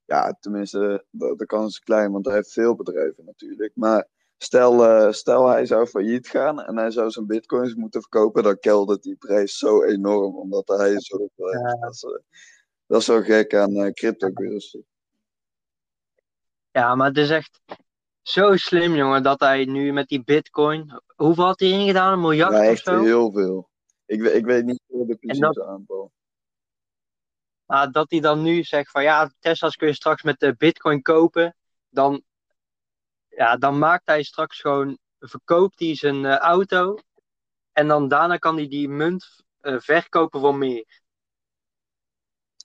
ja, 0.06 0.38
tenminste, 0.40 1.06
de, 1.10 1.34
de 1.38 1.46
kans 1.46 1.68
is 1.68 1.80
klein, 1.80 2.12
want 2.12 2.26
hij 2.26 2.36
heeft 2.36 2.52
veel 2.52 2.76
bedrijven 2.76 3.26
natuurlijk. 3.26 3.72
Maar 3.76 4.08
stel, 4.38 4.86
eh, 4.86 5.12
stel 5.12 5.48
hij 5.48 5.66
zou 5.66 5.88
failliet 5.88 6.28
gaan 6.28 6.62
en 6.64 6.78
hij 6.78 6.92
zou 6.92 7.10
zijn 7.10 7.26
bitcoins 7.26 7.74
moeten 7.76 8.02
verkopen, 8.02 8.44
dan 8.44 8.60
keldert 8.60 9.04
die 9.04 9.16
prijs 9.16 9.58
zo 9.58 9.84
enorm, 9.84 10.36
omdat 10.38 10.68
hij 10.68 11.00
zo. 11.00 11.18
Dat, 11.36 11.94
is, 11.94 12.04
eh, 12.04 12.12
dat 12.86 13.00
is 13.00 13.06
zo 13.06 13.22
gek 13.22 13.56
aan 13.56 13.76
eh, 13.76 13.92
cryptocurrency. 13.92 14.82
Ja, 16.72 16.96
maar 16.96 17.08
het 17.08 17.18
is 17.18 17.30
echt 17.30 17.60
zo 18.22 18.56
slim, 18.56 18.96
jongen, 18.96 19.24
dat 19.24 19.40
hij 19.40 19.66
nu 19.66 19.94
met 19.94 20.08
die 20.08 20.24
Bitcoin. 20.24 21.02
Hoeveel 21.16 21.44
had 21.44 21.60
hij 21.60 21.70
erin 21.70 21.88
gedaan? 21.88 22.14
Een 22.14 22.20
miljard 22.20 22.54
Ja, 22.54 22.60
of 22.60 22.66
echt 22.66 22.84
zo? 22.84 23.04
heel 23.04 23.32
veel. 23.32 23.70
Ik, 24.06 24.22
ik 24.24 24.46
weet 24.46 24.66
niet 24.66 24.82
de 24.88 25.18
precieze 25.20 25.40
dat- 25.54 25.66
aantal. 25.66 26.12
Dat 27.92 28.12
hij 28.12 28.20
dan 28.20 28.42
nu 28.42 28.64
zegt 28.64 28.92
van 28.92 29.04
ja, 29.04 29.32
Tesla's 29.40 29.76
kun 29.76 29.88
je 29.88 29.94
straks 29.94 30.24
met 30.24 30.40
de 30.40 30.56
Bitcoin 30.58 31.02
kopen. 31.02 31.56
Dan, 31.90 32.24
ja, 33.38 33.58
dan 33.58 33.78
maakt 33.78 34.08
hij 34.08 34.24
straks 34.24 34.62
gewoon, 34.62 34.98
verkoopt 35.20 35.80
hij 35.80 35.96
zijn 35.96 36.26
eh, 36.26 36.38
auto. 36.38 36.98
En 37.72 37.88
dan 37.88 38.08
daarna 38.08 38.38
kan 38.38 38.56
hij 38.56 38.68
die 38.68 38.90
munt 38.90 39.44
eh, 39.60 39.80
verkopen 39.80 40.40
voor 40.40 40.56
meer. 40.56 41.02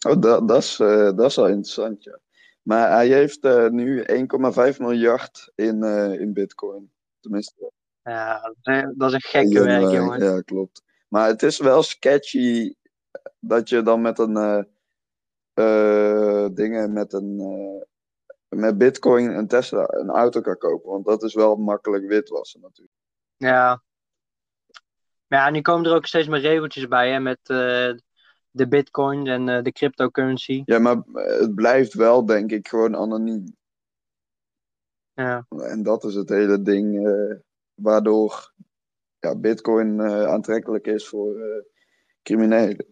Oh, 0.06 0.20
dat, 0.20 0.48
dat, 0.48 0.62
is, 0.62 0.80
eh, 0.80 1.16
dat 1.16 1.30
is 1.30 1.36
wel 1.36 1.48
interessant, 1.48 2.02
ja. 2.02 2.18
Maar 2.62 2.90
hij 2.90 3.08
heeft 3.08 3.42
nu 3.70 4.04
1,5 4.72 4.78
miljard 4.78 5.52
in, 5.54 5.84
in 6.18 6.32
bitcoin. 6.32 6.92
Tenminste, 7.20 7.72
Ja, 8.02 8.54
dat 8.94 9.08
is, 9.08 9.14
een 9.14 9.20
gekke 9.20 9.58
in 9.58 9.64
werk, 9.64 9.90
jongen. 9.90 10.24
Ja, 10.24 10.40
klopt. 10.40 10.82
Maar 11.08 11.28
het 11.28 11.42
is 11.42 11.58
wel 11.58 11.82
sketchy 11.82 12.74
dat 13.38 13.68
je 13.68 13.82
dan 13.82 14.00
met 14.00 14.18
een 14.18 14.66
dingen 16.54 16.92
met 16.92 17.12
een 17.12 17.40
met 18.56 18.78
bitcoin 18.78 19.30
een 19.30 19.48
Tesla 19.48 19.84
een 19.88 20.10
auto 20.10 20.40
kan 20.40 20.58
kopen. 20.58 20.90
Want 20.90 21.04
dat 21.04 21.22
is 21.22 21.34
wel 21.34 21.56
makkelijk 21.56 22.06
witwassen 22.06 22.60
natuurlijk. 22.60 22.96
Ja. 23.36 23.82
Maar 25.26 25.40
ja, 25.40 25.50
nu 25.50 25.60
komen 25.60 25.90
er 25.90 25.96
ook 25.96 26.06
steeds 26.06 26.28
meer 26.28 26.40
regeltjes 26.40 26.88
bij, 26.88 27.10
hè, 27.10 27.20
met 27.20 27.38
eh, 27.42 27.92
de 28.50 28.68
Bitcoin 28.68 29.26
en 29.26 29.48
eh, 29.48 29.62
de 29.62 29.72
cryptocurrency. 29.72 30.62
Ja, 30.64 30.78
maar 30.78 31.02
eh, 31.12 31.40
het 31.40 31.54
blijft 31.54 31.94
wel 31.94 32.26
denk 32.26 32.52
ik 32.52 32.68
gewoon 32.68 32.96
anoniem. 32.96 33.56
Ja. 35.12 35.46
En 35.48 35.82
dat 35.82 36.04
is 36.04 36.14
het 36.14 36.28
hele 36.28 36.62
ding 36.62 37.08
waardoor 37.74 38.52
ja, 39.18 39.36
bitcoin 39.36 40.00
aantrekkelijk 40.02 40.86
is 40.86 41.08
voor 41.08 41.36
criminelen. 42.22 42.91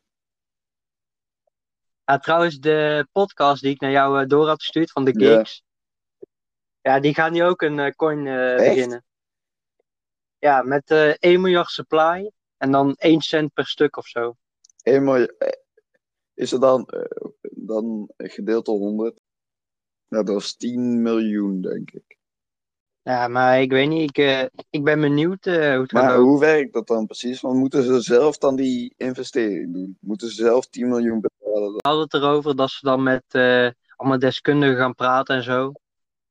Ja, 2.10 2.18
trouwens, 2.18 2.58
de 2.58 3.06
podcast 3.12 3.62
die 3.62 3.70
ik 3.70 3.80
naar 3.80 3.90
jou 3.90 4.20
eh, 4.20 4.28
door 4.28 4.46
had 4.46 4.60
gestuurd 4.60 4.92
van 4.92 5.04
de 5.04 5.12
gigs. 5.12 5.62
Ja, 6.80 7.00
die 7.00 7.14
gaan 7.14 7.32
nu 7.32 7.44
ook 7.44 7.62
een 7.62 7.78
eh, 7.78 7.90
coin 7.90 8.26
eh, 8.26 8.56
beginnen. 8.56 9.04
Ja, 10.38 10.62
met 10.62 10.90
eh 10.90 11.12
1 11.18 11.40
miljard 11.40 11.68
supply 11.68 12.30
en 12.56 12.70
dan 12.70 12.94
1 12.94 13.20
cent 13.20 13.52
per 13.52 13.66
stuk 13.66 13.96
of 13.96 14.06
zo. 14.06 14.36
Eenmaal, 14.82 15.16
eh, 15.16 15.48
is 16.34 16.52
er 16.52 16.60
dan, 16.60 16.88
dan 17.40 18.10
gedeeld 18.16 18.66
door 18.66 18.78
100? 18.78 19.20
Ja, 20.08 20.22
dat 20.22 20.40
is 20.40 20.56
10 20.56 21.02
miljoen, 21.02 21.60
denk 21.60 21.90
ik. 21.90 22.18
Ja, 23.02 23.28
maar 23.28 23.60
ik 23.60 23.70
weet 23.70 23.88
niet, 23.88 24.18
ik, 24.18 24.50
ik 24.70 24.84
ben 24.84 25.00
benieuwd 25.00 25.44
hoe 25.44 25.54
het 25.54 25.90
gaat 25.90 26.02
Maar 26.02 26.18
hoe 26.18 26.40
werkt 26.40 26.72
dat 26.72 26.86
dan 26.86 27.06
precies? 27.06 27.40
Want 27.40 27.58
moeten 27.58 27.82
ze 27.82 28.00
zelf 28.00 28.38
dan 28.38 28.56
die 28.56 28.94
investering 28.96 29.72
doen? 29.72 29.96
Moeten 30.00 30.28
ze 30.28 30.34
zelf 30.34 30.66
10 30.66 30.88
miljoen 30.88 31.20
betalen? 31.20 31.39
We 31.52 31.78
hadden 31.78 32.02
het 32.02 32.14
erover 32.14 32.56
dat 32.56 32.70
ze 32.70 32.78
dan 32.80 33.02
met 33.02 33.24
eh, 33.28 33.68
allemaal 33.96 34.18
deskundigen 34.18 34.76
gaan 34.76 34.94
praten 34.94 35.36
en 35.36 35.42
zo. 35.42 35.72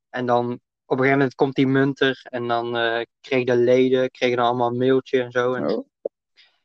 En 0.10 0.26
dan 0.26 0.46
op 0.86 0.98
een 0.98 0.98
gegeven 0.98 1.18
moment 1.18 1.36
komt 1.36 1.56
die 1.56 1.68
munter 1.68 2.20
en 2.24 2.48
dan 2.48 2.78
eh 2.78 3.06
kregen 3.22 3.46
de 3.46 3.56
leden 3.56 4.12
kregen 4.12 4.38
dan 4.38 4.46
allemaal 4.46 4.70
een 4.70 4.78
mailtje 4.78 5.22
en 5.22 5.32
zo. 5.32 5.54
En, 5.54 5.68
Oh, 5.68 5.88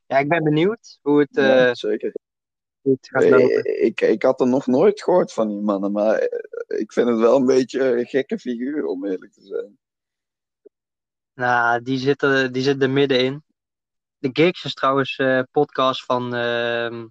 Ja, 0.06 0.18
ik 0.18 0.28
ben 0.28 0.44
benieuwd 0.44 0.98
hoe 1.02 1.20
het, 1.20 1.36
eh, 1.36 1.46
ja, 1.46 1.74
zeker. 1.74 2.14
hoe 2.80 2.92
het 2.92 3.08
gaat 3.08 3.30
lopen. 3.30 3.58
Ik, 3.58 4.00
ik, 4.00 4.00
ik 4.00 4.22
had 4.22 4.40
er 4.40 4.46
nog 4.48 4.66
nooit 4.66 5.02
gehoord 5.02 5.32
van 5.32 5.48
die 5.48 5.60
mannen, 5.60 5.92
maar 5.92 6.20
ik 6.66 6.92
vind 6.92 7.08
het 7.08 7.18
wel 7.18 7.36
een 7.36 7.46
beetje 7.46 7.98
een 7.98 8.06
gekke 8.06 8.38
figuur, 8.38 8.86
om 8.86 9.06
eerlijk 9.06 9.32
te 9.32 9.42
zijn. 9.42 9.78
Nou, 11.34 11.82
die 11.82 11.98
zitten, 11.98 12.52
die 12.52 12.62
zitten 12.62 12.88
er 12.88 12.94
middenin. 12.94 13.42
De 14.18 14.30
Gigs 14.32 14.64
is 14.64 14.74
trouwens 14.74 15.16
eh 15.16 15.42
podcast 15.50 16.04
van 16.04 16.34
ehm 16.34 16.94
eh, 16.94 17.04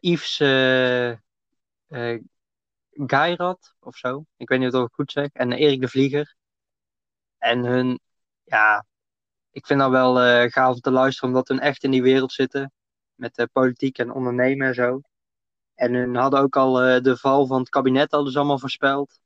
Yves 0.00 0.40
eh 0.40 1.10
eh, 1.90 2.20
Geirat 2.90 3.74
of 3.80 3.96
zo. 3.96 4.24
Ik 4.36 4.48
weet 4.48 4.58
niet 4.58 4.68
of 4.68 4.74
ik 4.74 4.82
het 4.82 4.94
goed 4.94 5.12
zeg. 5.12 5.28
En 5.32 5.52
Erik 5.52 5.80
de 5.80 5.88
Vlieger. 5.88 6.34
En 7.38 7.64
hun, 7.64 8.00
ja, 8.44 8.86
ik 9.50 9.66
vind 9.66 9.80
dat 9.80 9.90
wel 9.90 10.20
eh, 10.20 10.50
gaaf 10.50 10.74
om 10.74 10.80
te 10.80 10.90
luisteren, 10.90 11.28
omdat 11.28 11.48
hun 11.48 11.60
echt 11.60 11.84
in 11.84 11.90
die 11.90 12.02
wereld 12.02 12.32
zitten. 12.32 12.72
Met 13.14 13.38
eh, 13.38 13.46
politiek 13.52 13.98
en 13.98 14.12
ondernemen 14.12 14.66
en 14.66 14.74
zo. 14.74 15.00
En 15.74 15.94
hun 15.94 16.14
hadden 16.14 16.40
ook 16.40 16.56
al 16.56 16.82
eh, 16.82 17.02
de 17.02 17.16
val 17.16 17.46
van 17.46 17.60
het 17.60 17.68
kabinet 17.68 18.10
hadden 18.10 18.32
ze 18.32 18.38
allemaal 18.38 18.58
voorspeld. 18.58 19.20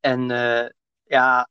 En 0.00 0.30
eh, 0.30 0.68
ja, 1.04 1.48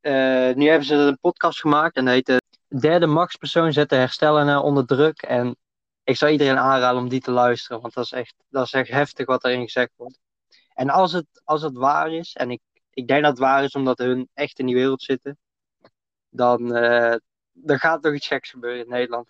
eh, 0.00 0.54
nu 0.54 0.68
hebben 0.68 0.86
ze 0.86 0.94
een 0.94 1.18
podcast 1.20 1.60
gemaakt 1.60 1.96
en 1.96 2.04
dat 2.04 2.14
heet 2.14 2.26
de 2.26 2.42
derde 2.78 3.06
machtspersoon 3.06 3.72
zet 3.72 3.88
de 3.88 3.96
herstellingen 3.96 4.62
onder 4.62 4.86
druk. 4.86 5.22
En 5.22 5.56
ik 6.08 6.16
zou 6.16 6.32
iedereen 6.32 6.58
aanraden 6.58 7.00
om 7.00 7.08
die 7.08 7.20
te 7.20 7.30
luisteren, 7.30 7.80
want 7.80 7.94
dat 7.94 8.04
is 8.04 8.12
echt, 8.12 8.34
dat 8.48 8.64
is 8.64 8.72
echt 8.72 8.88
heftig 8.88 9.26
wat 9.26 9.44
erin 9.44 9.62
gezegd 9.62 9.90
wordt. 9.96 10.18
En 10.74 10.90
als 10.90 11.12
het, 11.12 11.26
als 11.44 11.62
het 11.62 11.76
waar 11.76 12.12
is, 12.12 12.34
en 12.34 12.50
ik, 12.50 12.60
ik 12.90 13.08
denk 13.08 13.22
dat 13.22 13.30
het 13.30 13.40
waar 13.40 13.64
is 13.64 13.74
omdat 13.74 13.98
hun 13.98 14.28
echt 14.34 14.58
in 14.58 14.66
die 14.66 14.74
wereld 14.74 15.02
zitten, 15.02 15.38
dan, 16.28 16.74
eh, 16.74 17.16
dan 17.52 17.78
gaat 17.78 17.94
er 17.94 18.00
toch 18.00 18.14
iets 18.14 18.26
geks 18.26 18.50
gebeuren 18.50 18.80
in 18.80 18.88
Nederland. 18.88 19.28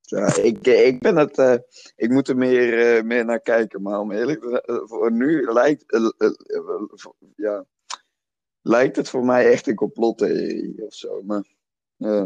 Ja, 0.00 0.36
ik, 0.36 0.66
ik 0.66 1.00
ben 1.00 1.16
het, 1.16 1.38
eh, 1.38 1.56
ik 1.96 2.10
moet 2.10 2.28
er 2.28 2.36
meer, 2.36 2.96
eh, 2.96 3.02
meer 3.02 3.24
naar 3.24 3.40
kijken, 3.40 3.82
maar 3.82 4.00
om 4.00 4.12
eerlijk 4.12 4.40
te 4.40 4.62
zijn, 4.64 4.88
voor 4.88 5.12
nu 5.12 5.52
lijkt, 5.52 5.84
ja, 7.36 7.64
lijkt 8.60 8.96
het 8.96 9.08
voor 9.08 9.24
mij 9.24 9.50
echt 9.50 9.66
een 9.66 9.74
complottheorie 9.74 10.86
of 10.86 10.94
zo, 10.94 11.22
maar 11.22 11.44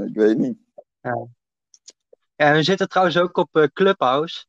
ik 0.07 0.15
weet 0.15 0.39
niet. 0.39 0.59
Ja, 1.01 1.29
we 2.37 2.63
zitten 2.63 2.89
trouwens 2.89 3.19
ook 3.19 3.37
op 3.37 3.57
eh, 3.57 3.65
Clubhouse. 3.73 4.47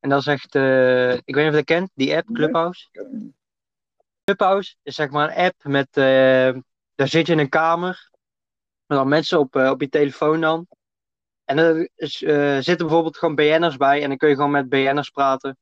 En 0.00 0.08
dat 0.08 0.20
is 0.20 0.26
echt, 0.26 0.54
eh, 0.54 1.12
ik 1.12 1.34
weet 1.34 1.44
niet 1.44 1.46
of 1.46 1.50
je 1.50 1.50
dat 1.50 1.64
kent, 1.64 1.90
die 1.94 2.16
app. 2.16 2.28
Clubhouse. 2.32 2.88
Clubhouse 4.24 4.76
is 4.82 4.94
zeg 4.94 5.10
maar 5.10 5.28
een 5.28 5.44
app 5.44 5.64
met, 5.64 5.88
eh, 5.96 6.60
daar 6.94 7.08
zit 7.08 7.26
je 7.26 7.32
in 7.32 7.38
een 7.38 7.48
kamer. 7.48 8.10
Met 8.86 8.98
dan 8.98 9.08
mensen 9.08 9.38
op, 9.38 9.54
op 9.54 9.80
je 9.80 9.88
telefoon 9.88 10.40
dan. 10.40 10.66
En 11.44 11.58
er 11.58 11.90
is, 11.96 12.16
zitten 12.64 12.76
bijvoorbeeld 12.76 13.16
gewoon 13.16 13.34
BN'ers 13.34 13.76
bij. 13.76 14.02
En 14.02 14.08
dan 14.08 14.16
kun 14.16 14.28
je 14.28 14.34
gewoon 14.34 14.50
met 14.50 14.68
BN'ers 14.68 15.10
praten. 15.10 15.58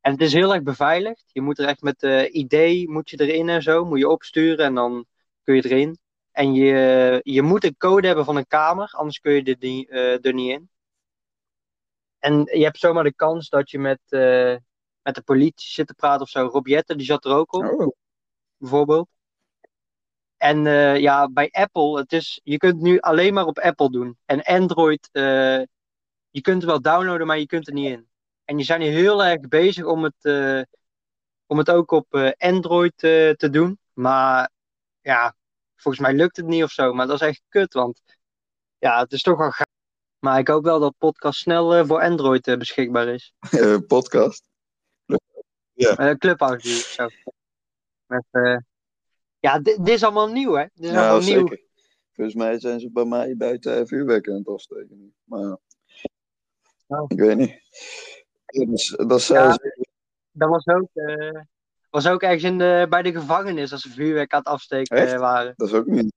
En 0.00 0.12
het 0.12 0.20
is 0.20 0.32
heel 0.32 0.54
erg 0.54 0.62
beveiligd. 0.62 1.24
Je 1.32 1.40
moet 1.40 1.58
er 1.58 1.66
echt 1.66 1.82
met 1.82 2.02
eh 2.02 2.34
ID 2.34 2.88
moet 2.88 3.10
je 3.10 3.20
erin 3.20 3.48
en 3.48 3.62
zo. 3.62 3.84
Moet 3.84 3.98
je 3.98 4.08
opsturen 4.08 4.64
en 4.64 4.74
dan 4.74 5.06
kun 5.42 5.54
je 5.54 5.64
erin. 5.64 5.98
En 6.38 6.54
je, 6.54 7.20
je 7.22 7.42
moet 7.42 7.64
een 7.64 7.76
code 7.76 8.06
hebben 8.06 8.24
van 8.24 8.36
een 8.36 8.46
kamer. 8.46 8.90
Anders 8.92 9.18
kun 9.18 9.32
je 9.32 9.42
er 9.42 9.56
niet, 9.58 9.88
eh, 9.88 10.24
er 10.24 10.34
niet 10.34 10.50
in. 10.50 10.70
En 12.18 12.32
je 12.58 12.64
hebt 12.64 12.78
zomaar 12.78 13.04
de 13.04 13.14
kans 13.14 13.48
dat 13.48 13.70
je 13.70 13.78
met, 13.78 14.00
eh, 14.08 14.56
met 15.02 15.14
de 15.14 15.22
politie 15.22 15.68
zit 15.70 15.86
te 15.86 15.94
praten 15.94 16.20
of 16.20 16.28
zo. 16.28 16.46
Rob 16.46 16.66
Jetten, 16.66 16.96
die 16.96 17.06
zat 17.06 17.24
er 17.24 17.34
ook 17.34 17.52
op. 17.52 17.64
Oh, 17.64 17.96
bijvoorbeeld. 18.56 19.08
En 20.36 20.66
eh, 20.66 20.98
ja, 20.98 21.28
bij 21.28 21.48
Apple, 21.50 21.98
het 21.98 22.12
is, 22.12 22.40
je 22.44 22.56
kunt 22.56 22.72
het 22.74 22.82
nu 22.82 22.98
alleen 22.98 23.34
maar 23.34 23.46
op 23.46 23.58
Apple 23.58 23.90
doen. 23.90 24.18
En 24.24 24.42
Android, 24.42 25.08
je 26.30 26.40
kunt 26.40 26.62
het 26.62 26.70
wel 26.70 26.80
downloaden, 26.80 27.26
maar 27.26 27.38
je 27.38 27.46
kunt 27.46 27.66
er 27.66 27.74
niet 27.74 27.90
in. 27.90 28.08
En 28.44 28.56
die 28.56 28.64
zijn 28.64 28.80
hier 28.80 28.92
heel 28.92 29.24
erg 29.24 29.40
bezig 29.40 29.84
om 29.84 30.04
het, 30.04 30.24
om 31.46 31.58
het 31.58 31.70
ook 31.70 31.90
op 31.90 32.34
Android 32.36 32.98
te 32.98 33.48
doen. 33.50 33.78
Maar 33.92 34.50
ja, 35.00 35.36
volgens 35.80 36.02
mij 36.06 36.14
lukt 36.14 36.36
het 36.36 36.46
niet 36.46 36.62
of 36.62 36.70
zo. 36.70 36.92
Maar 36.92 37.06
dat 37.06 37.20
is 37.20 37.26
echt 37.28 37.42
kut, 37.48 37.72
want 37.72 38.00
ja, 38.78 39.00
het 39.00 39.12
is 39.12 39.22
toch 39.22 39.38
wel 39.38 39.50
gaaf. 39.50 39.66
Maar 40.18 40.38
ik 40.38 40.48
hoop 40.48 40.64
wel 40.64 40.80
dat 40.80 40.94
podcast 40.98 41.40
snel 41.40 41.74
eh, 41.74 41.86
voor 41.86 42.00
Android 42.00 42.46
eh, 42.46 42.56
beschikbaar 42.56 43.08
is. 43.08 43.32
Eh, 43.50 43.76
podcast. 43.86 44.48
Uh, 45.74 46.10
Clubhouse 46.10 46.68
zo. 46.68 47.08
Met, 48.06 48.24
ja, 49.38 49.58
dit, 49.58 49.88
is 49.88 50.02
allemaal 50.02 50.28
nieuw, 50.28 50.52
hè? 50.52 50.64
Dit 50.74 50.84
is 50.84 50.90
Ja, 50.90 50.98
allemaal 51.00 51.28
nieuw. 51.28 51.48
zeker. 51.48 51.66
Volgens 52.12 52.36
mij 52.36 52.60
zijn 52.60 52.80
ze 52.80 52.90
bij 52.90 53.04
mij 53.04 53.36
buiten 53.36 53.86
vuurwerk 53.86 54.28
aan 54.28 54.34
het 54.34 54.48
afsteken. 54.48 55.14
Maar 55.24 55.40
ja. 55.40 55.58
Oh. 56.86 57.04
ik 57.08 57.18
weet 57.18 57.36
niet. 57.36 57.60
Ja, 58.46 58.64
Dat 58.64 59.18
is, 59.18 59.26
dat 59.26 59.26
Ja. 60.32 60.48
was 60.48 60.66
ook, 60.66 60.88
was 61.90 62.06
ook 62.06 62.22
ergens 62.22 62.42
in 62.42 62.58
de, 62.58 62.86
bij 62.88 63.02
de 63.02 63.12
gevangenis 63.12 63.72
als 63.72 63.82
ze 63.82 63.90
vuurwerk 63.90 64.32
aan 64.32 64.38
het 64.38 64.48
afsteken 64.48 64.96
Echt? 64.96 65.12
eh, 65.12 65.18
waren. 65.18 65.52
dat 65.56 65.68
is 65.68 65.74
ook 65.74 65.86
niet. 65.86 66.12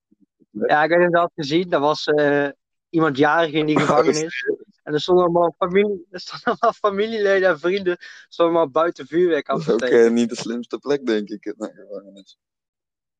Ja, 0.51 0.84
ik 0.84 0.89
weet 0.89 0.97
niet 0.99 1.07
of 1.07 1.13
je 1.13 1.19
dat 1.19 1.32
gezien. 1.36 1.69
Dat 1.69 1.82
was 1.82 2.05
eh, 2.05 2.47
iemand 2.89 3.17
jarig 3.17 3.51
in 3.51 3.65
die 3.65 3.80
gevangenis. 3.86 4.45
En 4.84 4.93
er 4.93 5.01
stonden 5.01 5.24
allemaal, 5.24 5.55
familie, 5.57 6.05
er 6.11 6.19
stonden 6.19 6.45
allemaal 6.59 6.74
familieleden 6.74 7.49
en 7.49 7.59
vrienden 7.59 7.97
stonden 8.28 8.55
allemaal 8.55 8.69
buiten 8.72 9.07
vuurwerk 9.07 9.47
Dat 9.47 9.55
af 9.55 9.61
is 9.61 9.67
te 9.67 9.74
ook 9.74 9.80
steken. 9.80 10.05
eh, 10.05 10.11
niet 10.11 10.30
de 10.30 10.36
slimste 10.36 10.78
plek, 10.78 11.05
denk 11.05 11.30
ik, 11.30 11.45
in 11.45 11.53
een 11.57 11.74
gevangenis. 11.74 12.38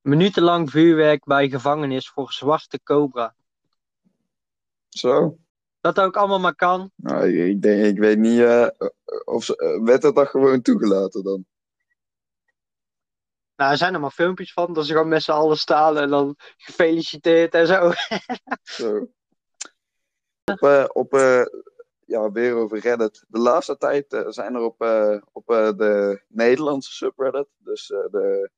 Minutenlang 0.02 0.70
vuurwerk 0.70 1.26
bij 1.26 1.50
gevangenis 1.50 2.10
voor 2.10 2.32
zwarte 2.32 2.80
cobra. 2.84 3.36
Zo. 4.90 5.38
Dat 5.82 6.00
ook 6.00 6.18
allemaal 6.18 6.40
maar 6.40 6.56
kan. 6.56 6.92
Nou, 6.96 7.38
ik, 7.38 7.62
denk, 7.62 7.86
ik 7.86 7.98
weet 8.00 8.18
niet 8.18 8.42
of 9.24 9.44
ze, 9.44 9.82
werd 9.84 10.02
dat 10.02 10.16
dan 10.16 10.28
gewoon 10.28 10.62
toegelaten 10.62 11.24
dan. 11.24 11.46
Nou, 13.62 13.74
er 13.74 13.80
zijn 13.80 13.94
er 13.94 14.00
maar 14.00 14.12
filmpjes 14.12 14.54
van, 14.54 14.74
dat 14.74 14.86
ze 14.86 14.92
gewoon 14.92 15.08
met 15.08 15.24
z'n 15.24 15.32
allen 15.32 15.58
staan 15.58 15.98
en 15.98 16.10
dan 16.10 16.36
gefeliciteerd 16.58 17.54
en 17.54 17.68
zo. 17.68 17.92
Zo. 18.64 19.08
Op, 20.44 20.62
eh, 20.62 20.86
op 20.88 21.14
eh, 21.14 21.46
ja, 22.06 22.32
weer 22.32 22.56
over 22.56 22.80
Reddit. 22.80 23.26
De 23.28 23.40
laatste 23.40 23.78
tijd 23.78 24.14
eh, 24.14 24.28
zijn 24.28 24.56
er 24.56 24.62
op, 24.62 24.82
op 25.32 25.46
de 25.78 26.24
Nederlandse 26.28 26.92
subreddit, 26.92 27.48
dus 27.58 27.88
de 27.88 28.50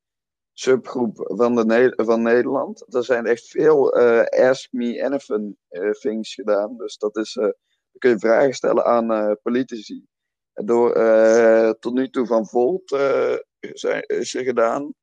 subgroep 0.52 1.16
van, 1.36 1.54
de 1.54 1.92
van 1.96 2.22
Nederland, 2.22 2.94
er 2.94 3.04
zijn 3.04 3.26
echt 3.26 3.46
veel 3.48 3.94
Ask 4.24 4.72
Me 4.72 5.04
Anything 5.04 5.56
things 6.00 6.34
gedaan. 6.34 6.76
Dus 6.76 6.96
dat 6.96 7.16
is, 7.16 7.32
kun 7.98 8.10
je 8.10 8.18
vragen 8.18 8.54
stellen 8.54 8.84
aan 8.84 9.38
politici. 9.42 10.06
Door 10.54 10.92
eh, 10.92 11.70
tot 11.70 11.94
nu 11.94 12.10
toe 12.10 12.26
van 12.26 12.46
Volt 12.46 12.92
eh, 12.92 13.34
zijn, 13.58 14.02
is 14.02 14.34
er 14.34 14.44
gedaan. 14.44 14.94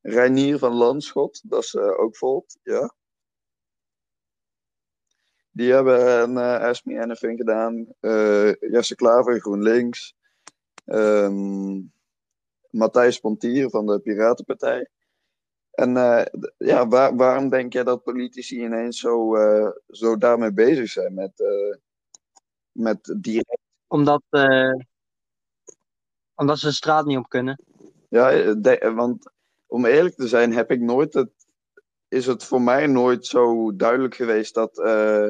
Reinier 0.00 0.58
van 0.58 0.72
Landschot, 0.74 1.40
dat 1.50 1.62
is 1.62 1.74
eh, 1.74 1.98
ook 2.00 2.16
Volt, 2.16 2.58
ja. 2.62 2.94
Die 5.50 5.72
hebben 5.72 6.22
een 6.22 6.36
eh 6.38 6.60
Ask 6.68 6.84
Me 6.84 7.00
Anything 7.02 7.38
gedaan. 7.38 7.86
Eh, 8.00 8.52
Jesse 8.54 8.94
Klaver, 8.94 9.40
GroenLinks. 9.40 10.14
Ehm 10.84 11.80
Matthijs 12.70 13.18
Pontier 13.20 13.70
van 13.70 13.86
de 13.86 14.00
Piratenpartij. 14.00 14.88
En 15.70 15.96
eh, 15.96 16.24
ja, 16.56 16.88
waar- 16.88 17.16
waarom 17.16 17.48
denk 17.48 17.72
jij 17.72 17.84
dat 17.84 18.02
politici 18.02 18.62
ineens 18.64 18.98
zo, 19.00 19.36
eh, 19.36 19.70
zo 19.88 20.16
daarmee 20.16 20.52
bezig 20.52 20.88
zijn 20.88 21.14
met, 21.14 21.40
eh, 21.40 21.76
met 22.72 23.14
direct... 23.20 23.62
Omdat, 23.86 24.22
eh, 24.30 24.72
omdat 26.34 26.58
ze 26.58 26.66
de 26.66 26.72
straat 26.72 27.06
niet 27.06 27.18
op 27.18 27.28
kunnen. 27.28 27.62
Ja, 28.08 28.30
eh, 28.30 28.52
de- 28.58 28.92
want 28.94 29.30
om 29.66 29.84
eerlijk 29.86 30.14
te 30.14 30.28
zijn 30.28 30.52
heb 30.52 30.70
ik 30.70 30.80
nooit 30.80 31.14
het... 31.14 31.30
Is 32.08 32.26
het 32.26 32.44
voor 32.44 32.62
mij 32.62 32.86
nooit 32.86 33.26
zo 33.26 33.76
duidelijk 33.76 34.14
geweest 34.14 34.54
dat 34.54 34.78
eh, 34.78 35.28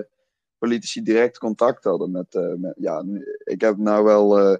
politici 0.58 1.02
direct 1.02 1.38
contact 1.38 1.84
hadden 1.84 2.10
met... 2.10 2.34
eh, 2.34 2.54
met 2.54 2.74
ja, 2.78 3.04
ik 3.44 3.60
heb 3.60 3.76
nou 3.76 4.04
wel 4.04 4.38
eh, 4.38 4.56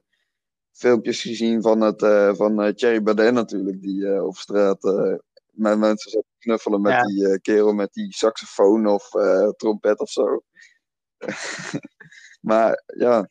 filmpjes 0.73 1.23
gezien 1.23 1.63
van, 1.63 1.81
het, 1.81 2.03
eh, 2.03 2.35
van 2.35 2.63
eh, 2.63 2.73
Thierry 2.73 3.03
Baudet 3.03 3.33
natuurlijk, 3.33 3.81
die 3.83 4.07
eh, 4.09 4.25
op 4.25 4.37
straat 4.37 4.85
eh, 4.85 5.15
met 5.51 5.79
mensen 5.79 6.11
zat 6.11 6.23
te 6.23 6.39
knuffelen 6.39 6.81
met 6.81 6.93
Ja. 6.93 7.03
die 7.03 7.29
eh, 7.29 7.39
kerel 7.41 7.73
met 7.73 7.93
die 7.93 8.13
saxofoon 8.15 8.87
of 8.87 9.15
eh, 9.15 9.49
trompet 9.49 9.99
of 10.01 10.11
zo. 10.11 10.43
maar 12.51 12.83
ja, 12.87 13.19
eh, 13.19 13.25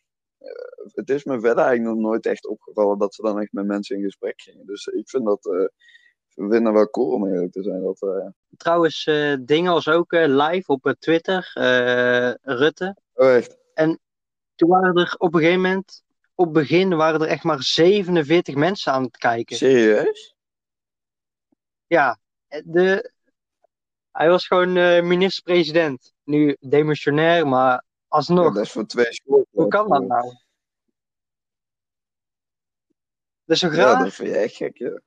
het 0.94 1.10
is 1.10 1.24
me 1.24 1.39
verder 1.39 1.64
eigenlijk 1.66 1.96
nog 1.96 2.06
nooit 2.06 2.26
echt 2.26 2.48
opgevallen 2.48 2.98
dat 2.98 3.16
ze 3.16 3.22
dan 3.22 3.39
echt 3.39 3.52
met 3.52 3.66
mensen 3.66 3.96
in 3.98 4.04
gesprek 4.04 4.41
gingen. 4.41 4.66
Dus 4.66 4.86
ik 4.86 5.10
vind 5.10 5.26
dat, 5.26 5.46
eh 5.46 5.66
we 6.34 6.50
vinden 6.50 6.74
wel 6.74 6.89
cool 6.89 7.12
om 7.12 7.28
eerlijk 7.28 7.52
te 7.52 7.64
zijn. 7.64 7.82
Dat, 7.84 8.02
eh, 8.02 8.28
Trouwens, 8.58 9.06
eh, 9.06 9.36
dingen 9.41 9.74
was 9.74 9.88
ook 9.88 10.14
eh, 10.14 10.26
live 10.28 10.72
op 10.72 10.86
eh, 10.86 10.94
Twitter, 11.00 11.52
eh, 11.54 12.34
Rutte. 12.41 12.98
oh 13.14 13.36
echt? 13.36 13.58
Toen 14.56 14.70
waren 14.70 14.96
er 14.96 15.16
op 15.18 15.34
een 15.34 15.39
gegeven 15.39 15.62
moment, 15.62 16.04
op 16.36 16.46
het 16.46 16.54
begin 16.54 16.96
waren 16.96 17.22
er 17.22 17.28
echt 17.28 17.44
maar 17.44 17.64
47 17.64 18.56
mensen 18.56 18.91
aan 18.91 19.04
het 19.04 19.18
kijken. 19.18 19.56
Serieus? 19.56 20.36
Ja, 21.88 22.20
de, 22.64 23.12
hij 24.12 24.30
was 24.30 24.48
gewoon 24.48 24.78
eh, 24.78 25.02
minister-president. 25.04 26.14
Nu 26.24 26.58
demissionair, 26.60 27.48
maar 27.48 27.84
Ja, 28.14 28.20
alsnog. 28.20 28.53
dat 28.53 28.64
is 28.64 28.72
voor 28.72 28.86
twee 28.86 29.14
scholen. 29.14 29.45
Hoe 29.51 29.68
kan 29.68 29.89
dat 29.89 30.07
nou? 30.07 30.24
Dat 33.45 33.55
is 33.55 33.59
zo 33.59 33.68
Ja, 33.68 33.74
graag. 33.74 34.03
dat 34.03 34.14
vind 34.14 34.30
je 34.30 34.36
echt 34.38 34.55
gek, 34.55 34.78
ja. 34.78 35.01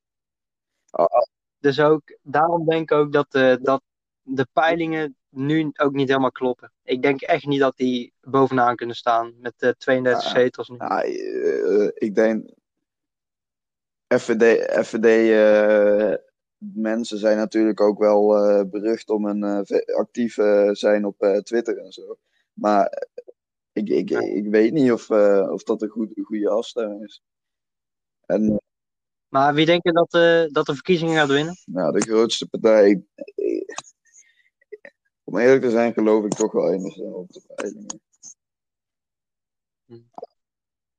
Ah, 0.90 1.06
ah, 1.06 1.22
Dus 1.58 1.80
ook, 1.80 2.18
daarom 2.22 2.64
denk 2.68 2.90
ik 2.90 2.96
ook 2.98 3.12
dat, 3.12 3.26
eh, 3.34 3.54
dat 3.62 3.82
de 4.22 4.46
peilingen 4.52 5.16
nu 5.28 5.70
ook 5.76 5.92
niet 5.92 6.08
helemaal 6.08 6.32
kloppen. 6.32 6.72
Ik 6.82 7.02
denk 7.02 7.20
echt 7.20 7.46
niet 7.46 7.60
dat 7.60 7.76
die 7.76 8.12
bovenaan 8.20 8.76
kunnen 8.76 8.96
staan 8.96 9.34
met 9.40 9.54
eh 9.58 9.70
32 9.70 10.24
Ah. 10.24 10.34
zetels 10.34 10.68
nu. 10.68 10.76
Ja, 10.76 11.02
eh, 11.02 11.90
ik 11.94 12.14
denk. 12.14 12.48
FVD, 14.14 14.62
FVD 14.86 15.08
mensen 16.58 17.18
zijn 17.18 17.36
natuurlijk 17.36 17.80
ook 17.80 17.98
wel 17.98 18.26
berucht 18.68 19.10
om 19.10 19.24
een 19.26 19.64
actief 19.96 20.34
zijn 20.72 21.04
op 21.04 21.40
Twitter 21.42 21.78
en 21.78 21.92
zo. 21.92 22.16
Maar 22.56 22.86
eh, 22.86 23.22
ik, 23.72 23.88
ik, 23.88 24.10
ik 24.10 24.46
weet 24.50 24.72
niet 24.72 24.92
of, 24.92 25.10
eh, 25.10 25.48
of 25.50 25.62
dat 25.62 25.82
een, 25.82 25.88
goed, 25.88 26.16
een 26.16 26.24
goede 26.24 26.48
afstemming 26.50 27.04
is. 27.04 27.22
En 28.26 28.60
Maar 29.28 29.54
wie 29.54 29.66
denk 29.66 29.82
je 29.84 29.92
dat, 29.92 30.14
eh, 30.14 30.52
dat 30.52 30.66
de 30.66 30.74
verkiezingen 30.74 31.14
gaat 31.16 31.28
winnen? 31.28 31.54
nou, 31.64 31.92
de 31.92 32.00
grootste 32.00 32.46
partij. 32.48 33.02
eh, 33.14 33.64
om 35.24 35.38
eerlijk 35.38 35.62
te 35.62 35.70
zijn, 35.70 35.92
geloof 35.92 36.24
ik 36.24 36.34
toch 36.34 36.52
wel 36.52 36.72
enigszins 36.72 37.12
op 37.14 37.32
de 37.32 37.40
peilingen. 37.54 38.00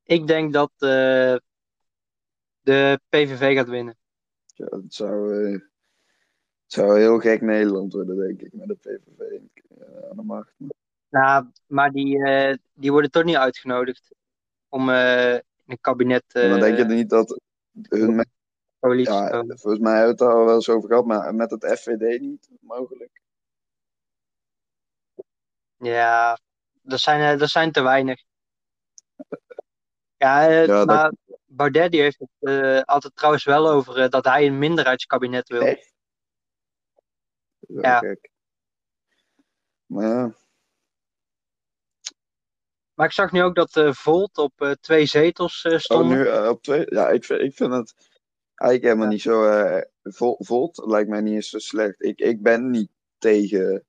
Ik 0.04 0.28
denk 0.28 0.54
dat 0.54 0.72
eh, 0.78 1.36
de 2.62 3.00
PVV 3.10 3.56
gaat 3.56 3.68
winnen. 3.70 3.98
Ja, 4.54 4.66
het 4.70 4.94
zou, 4.94 5.46
eh, 5.46 5.52
het 6.64 6.74
zou 6.74 7.00
heel 7.00 7.20
gek 7.20 7.42
Nederland 7.42 7.94
worden, 7.94 8.18
denk 8.18 8.42
ik, 8.42 8.54
met 8.54 8.68
de 8.68 8.76
PVV 8.76 9.20
eh, 9.80 10.10
aan 10.10 10.16
de 10.16 10.24
macht. 10.24 10.54
Nou, 11.18 11.46
maar 11.68 11.92
die, 11.92 12.24
eh, 12.24 12.58
die 12.74 12.92
worden 12.92 13.12
toch 13.12 13.24
niet 13.24 13.36
uitgenodigd 13.36 14.16
om 14.70 14.90
eh, 14.90 15.34
in 15.34 15.42
een 15.66 15.82
kabinet 15.82 16.24
Ja, 16.28 16.48
maar 16.50 16.60
denk 16.60 16.78
je 16.78 16.84
eh 16.84 16.90
niet 16.90 17.10
dat 17.10 17.40
hun 17.90 18.26
ja, 19.02 19.30
komen. 19.30 19.60
volgens 19.60 19.84
mij 19.84 19.98
hebben 19.98 20.16
we 20.18 20.24
het 20.24 20.32
daar 20.32 20.40
al 20.40 20.46
wel 20.46 20.56
eens 20.56 20.70
over 20.70 20.90
gehad, 20.90 21.06
maar 21.06 21.36
met 21.36 21.52
het 21.52 21.66
FVD 21.80 22.20
niet 22.22 22.50
mogelijk. 22.60 23.22
Ja, 25.78 26.38
dat 26.82 27.00
zijn, 27.00 27.38
dat 27.38 27.50
zijn 27.50 27.72
te 27.72 27.82
weinig. 27.82 28.24
Ja, 30.18 30.42
Ja, 30.50 30.66
dat- 30.66 30.88
maar 30.88 31.12
Baudet 31.46 31.92
die 31.92 32.02
heeft 32.02 32.20
het 32.40 32.86
altijd 32.86 33.16
trouwens 33.16 33.44
wel 33.44 33.70
over 33.70 34.10
dat 34.10 34.26
hij 34.26 34.46
een 34.48 34.58
minderheidskabinet 34.60 35.48
wil. 35.48 35.62
Echt? 35.62 35.94
Ja. 37.60 38.16
Maar 39.86 40.06
ja, 40.06 40.34
Maar 42.98 43.06
ik 43.06 43.12
zag 43.12 43.32
nu 43.32 43.44
ook 43.44 43.56
dat 43.56 43.76
eh, 43.76 43.94
Volt 43.94 44.38
op 44.38 44.62
eh, 44.62 44.72
twee 44.72 45.06
zetels 45.06 45.64
eh, 45.64 45.98
oh, 45.98 46.08
nu 46.08 46.48
op 46.48 46.64
twee. 46.64 46.86
Ja, 46.90 47.10
ik 47.10 47.24
vind, 47.24 47.42
ik 47.42 47.56
vind 47.56 47.72
het 47.72 47.94
eigenlijk 48.56 48.84
helemaal 48.84 49.06
Ja. 49.06 49.12
niet 49.12 49.22
zo. 49.22 49.44
eh 49.44 49.82
vol, 50.04 50.36
Volt 50.40 50.78
lijkt 50.86 51.10
mij 51.10 51.22
niet 51.22 51.34
eens 51.34 51.50
zo 51.50 51.60
slecht. 51.60 52.04
Ik, 52.04 52.20
ik 52.20 52.42
ben 52.42 52.70
niet 52.70 52.90
tegen 53.18 53.86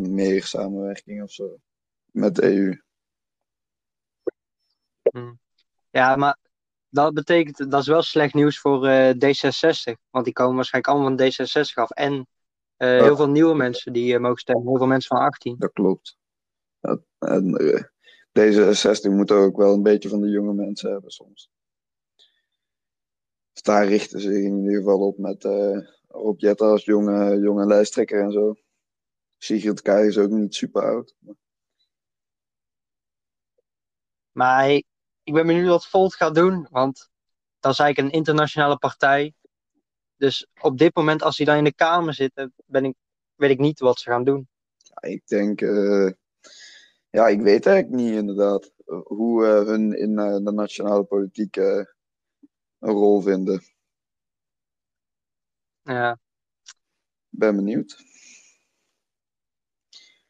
meer 0.00 0.44
samenwerking 0.44 1.22
of 1.22 1.32
zo 1.32 1.56
met 2.04 2.34
de 2.34 2.42
EU. 2.42 2.80
Ja, 5.90 6.16
maar 6.16 6.38
dat 6.88 7.14
betekent, 7.14 7.70
dat 7.70 7.80
is 7.80 7.86
wel 7.86 8.02
slecht 8.02 8.34
nieuws 8.34 8.58
voor 8.58 8.86
eh, 8.86 9.10
D66. 9.14 9.92
Want 10.10 10.24
die 10.24 10.34
komen 10.34 10.54
waarschijnlijk 10.54 10.94
allemaal 10.94 11.16
van 11.16 11.46
D66 11.46 11.74
af. 11.74 11.90
En 11.90 12.26
eh, 12.76 12.88
heel 12.88 13.16
veel 13.16 13.28
nieuwe 13.28 13.54
mensen 13.54 13.92
die 13.92 14.18
mogen 14.18 14.38
stemmen. 14.40 14.66
Heel 14.66 14.76
veel 14.76 14.86
mensen 14.86 15.16
van 15.16 15.26
18. 15.26 15.56
Dat 15.58 15.72
klopt. 15.72 16.18
En 17.18 17.54
eh, 17.54 17.82
D66 18.38 19.10
moet 19.10 19.30
ook 19.30 19.56
wel 19.56 19.74
een 19.74 19.82
beetje 19.82 20.08
van 20.08 20.20
de 20.20 20.30
jonge 20.30 20.54
mensen 20.54 20.90
hebben 20.90 21.10
soms. 21.10 21.50
Dus 23.52 23.62
daar 23.62 23.86
richten 23.86 24.20
ze 24.20 24.32
zich 24.32 24.44
in 24.44 24.58
ieder 24.58 24.76
geval 24.76 25.06
op 25.06 25.18
met 25.18 25.44
eh 25.44 25.78
Rob 26.08 26.40
Jetten 26.40 26.66
als 26.66 26.84
jonge, 26.84 27.38
jonge 27.38 27.66
lijsttrekker 27.66 28.22
en 28.22 28.32
zo. 28.32 28.54
Sigrid 29.38 29.82
Kaag 29.82 30.04
is 30.04 30.18
ook 30.18 30.30
niet 30.30 30.54
super 30.54 30.82
oud. 30.82 31.14
Maar 34.32 34.70
ik 35.22 35.32
ben 35.32 35.46
benieuwd 35.46 35.68
wat 35.68 35.86
Volt 35.86 36.14
gaat 36.14 36.34
doen. 36.34 36.66
Want 36.70 37.08
dat 37.60 37.72
is 37.72 37.78
eigenlijk 37.78 38.14
een 38.14 38.18
internationale 38.18 38.76
partij. 38.76 39.34
Dus 40.16 40.46
op 40.60 40.78
dit 40.78 40.94
moment, 40.94 41.22
als 41.22 41.36
hij 41.36 41.46
dan 41.46 41.56
in 41.56 41.64
de 41.64 41.74
Kamer 41.74 42.14
zit, 42.14 42.48
ben 42.66 42.84
ik, 42.84 42.94
weet 43.34 43.50
ik 43.50 43.58
niet 43.58 43.78
wat 43.78 43.98
ze 43.98 44.10
gaan 44.10 44.24
doen. 44.24 44.48
Ja, 44.76 45.08
ik 45.08 45.26
denk, 45.26 45.60
eh, 45.60 46.10
ja, 47.10 47.28
ik 47.28 47.40
weet 47.40 47.66
eigenlijk 47.66 48.02
niet 48.02 48.12
inderdaad 48.14 48.72
eh, 48.86 49.00
hoe 49.04 49.46
eh, 49.46 49.66
hun 49.66 49.92
in 49.98 50.18
eh, 50.18 50.36
de 50.44 50.52
nationale 50.52 51.04
politiek 51.04 51.56
eh, 51.56 51.84
een 52.78 52.92
rol 52.92 53.20
vinden. 53.20 53.62
Ja, 55.82 56.18
Ben 57.28 57.56
benieuwd. 57.56 58.04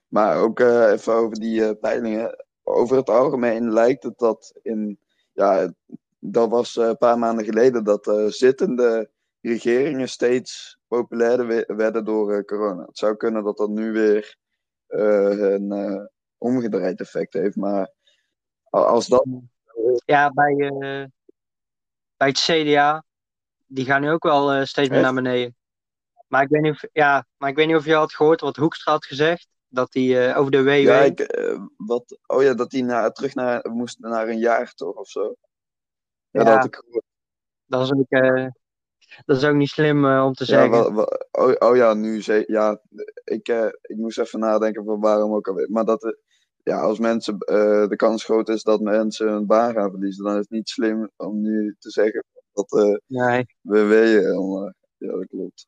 Maar 0.08 0.36
ook 0.42 0.60
eh, 0.60 0.90
even 0.90 1.12
over 1.12 1.40
die 1.40 1.64
eh, 1.64 1.78
peilingen. 1.80 2.44
Over 2.62 2.96
het 2.96 3.08
algemeen 3.10 3.72
lijkt 3.72 4.02
het 4.02 4.18
dat 4.18 4.58
in. 4.62 4.98
Ja, 5.32 5.72
dat 6.18 6.50
was 6.50 6.76
eh, 6.76 6.86
een 6.86 6.96
paar 6.96 7.18
maanden 7.18 7.44
geleden 7.44 7.84
dat 7.84 8.06
eh, 8.06 8.26
zittende 8.26 9.10
regeringen 9.40 10.08
steeds 10.08 10.78
populairder 10.88 11.46
we- 11.46 11.74
werden 11.76 12.04
door 12.04 12.32
eh, 12.32 12.44
corona. 12.44 12.84
Het 12.84 12.98
zou 12.98 13.16
kunnen 13.16 13.44
dat 13.44 13.56
dat 13.56 13.70
nu 13.70 13.92
weer 13.92 14.36
eh, 14.86 15.52
een 15.52 15.72
eh, 15.72 16.04
omgedraaid 16.40 17.00
effect 17.00 17.32
heeft. 17.32 17.56
Maar 17.56 17.92
als 18.70 19.06
dat. 19.06 19.26
ja 20.04 20.30
bij, 20.30 20.56
eh, 20.56 21.04
bij 22.16 22.28
het 22.28 22.38
CDA, 22.38 23.04
die 23.66 23.84
gaan 23.84 24.00
nu 24.00 24.10
ook 24.10 24.22
wel 24.22 24.52
eh, 24.52 24.64
steeds 24.64 24.88
meer 24.88 25.00
naar 25.00 25.14
beneden. 25.14 25.54
Maar 26.28 26.42
ik, 26.42 26.48
weet 26.48 26.62
niet 26.62 26.72
of, 26.72 26.84
ja, 26.92 27.26
maar 27.36 27.48
ik 27.48 27.56
weet 27.56 27.66
niet 27.66 27.76
of 27.76 27.84
je 27.84 27.94
had 27.94 28.14
gehoord 28.14 28.40
wat 28.40 28.56
Hoekstra 28.56 28.92
had 28.92 29.04
gezegd. 29.06 29.48
Dat 29.68 29.94
hij 29.94 30.30
eh, 30.30 30.38
over 30.38 30.50
de 30.52 30.62
WW. 30.62 30.68
Ja, 30.68 31.00
ik, 31.00 31.38
wat, 31.76 32.18
oh 32.26 32.42
ja, 32.42 32.54
dat 32.54 32.70
die 32.70 32.84
naar, 32.84 33.12
terug 33.12 33.34
naar, 33.34 33.70
moest 33.70 33.98
naar 33.98 34.28
een 34.28 34.38
jaar 34.38 34.72
toch 34.74 34.94
of 34.94 35.08
zo. 35.08 35.34
Ja, 36.30 36.40
Ja. 36.40 36.44
dat 36.44 36.54
had 36.54 36.64
ik 36.64 36.74
gehoord. 36.74 37.04
Dat 37.64 37.82
is 37.82 37.92
ook, 37.92 38.10
dat 39.24 39.36
is 39.36 39.44
ook 39.44 39.54
niet 39.54 39.68
slim 39.68 40.04
om 40.04 40.32
te 40.32 40.44
Ja, 40.44 40.70
zeggen. 40.70 40.96
oh, 41.30 41.54
oh 41.58 41.76
ja, 41.76 41.94
nu 41.94 42.22
ze, 42.22 42.44
ja, 42.46 42.80
ik, 43.24 43.48
ik 43.82 43.96
moest 43.96 44.18
even 44.18 44.38
nadenken 44.40 44.84
van 44.84 45.00
waarom 45.00 45.34
ook 45.34 45.48
alweer. 45.48 45.70
Maar 45.70 45.84
dat, 45.84 46.16
ja, 46.62 46.80
als 46.80 46.98
mensen, 46.98 47.38
eh, 47.38 47.88
de 47.88 47.96
kans 47.96 48.24
groot 48.24 48.48
is 48.48 48.62
dat 48.62 48.80
mensen 48.80 49.28
hun 49.28 49.46
baan 49.46 49.72
gaan 49.72 49.90
verliezen, 49.90 50.24
dan 50.24 50.32
is 50.32 50.38
het 50.40 50.50
niet 50.50 50.68
slim 50.68 51.10
om 51.16 51.40
nu 51.40 51.76
te 51.78 51.90
zeggen 51.90 52.24
dat 52.52 52.72
eh 52.72 52.96
Nee, 53.06 53.46
WW, 53.60 53.92
eh, 53.92 54.72
ja, 54.96 55.10
dat 55.16 55.26
klopt. 55.26 55.66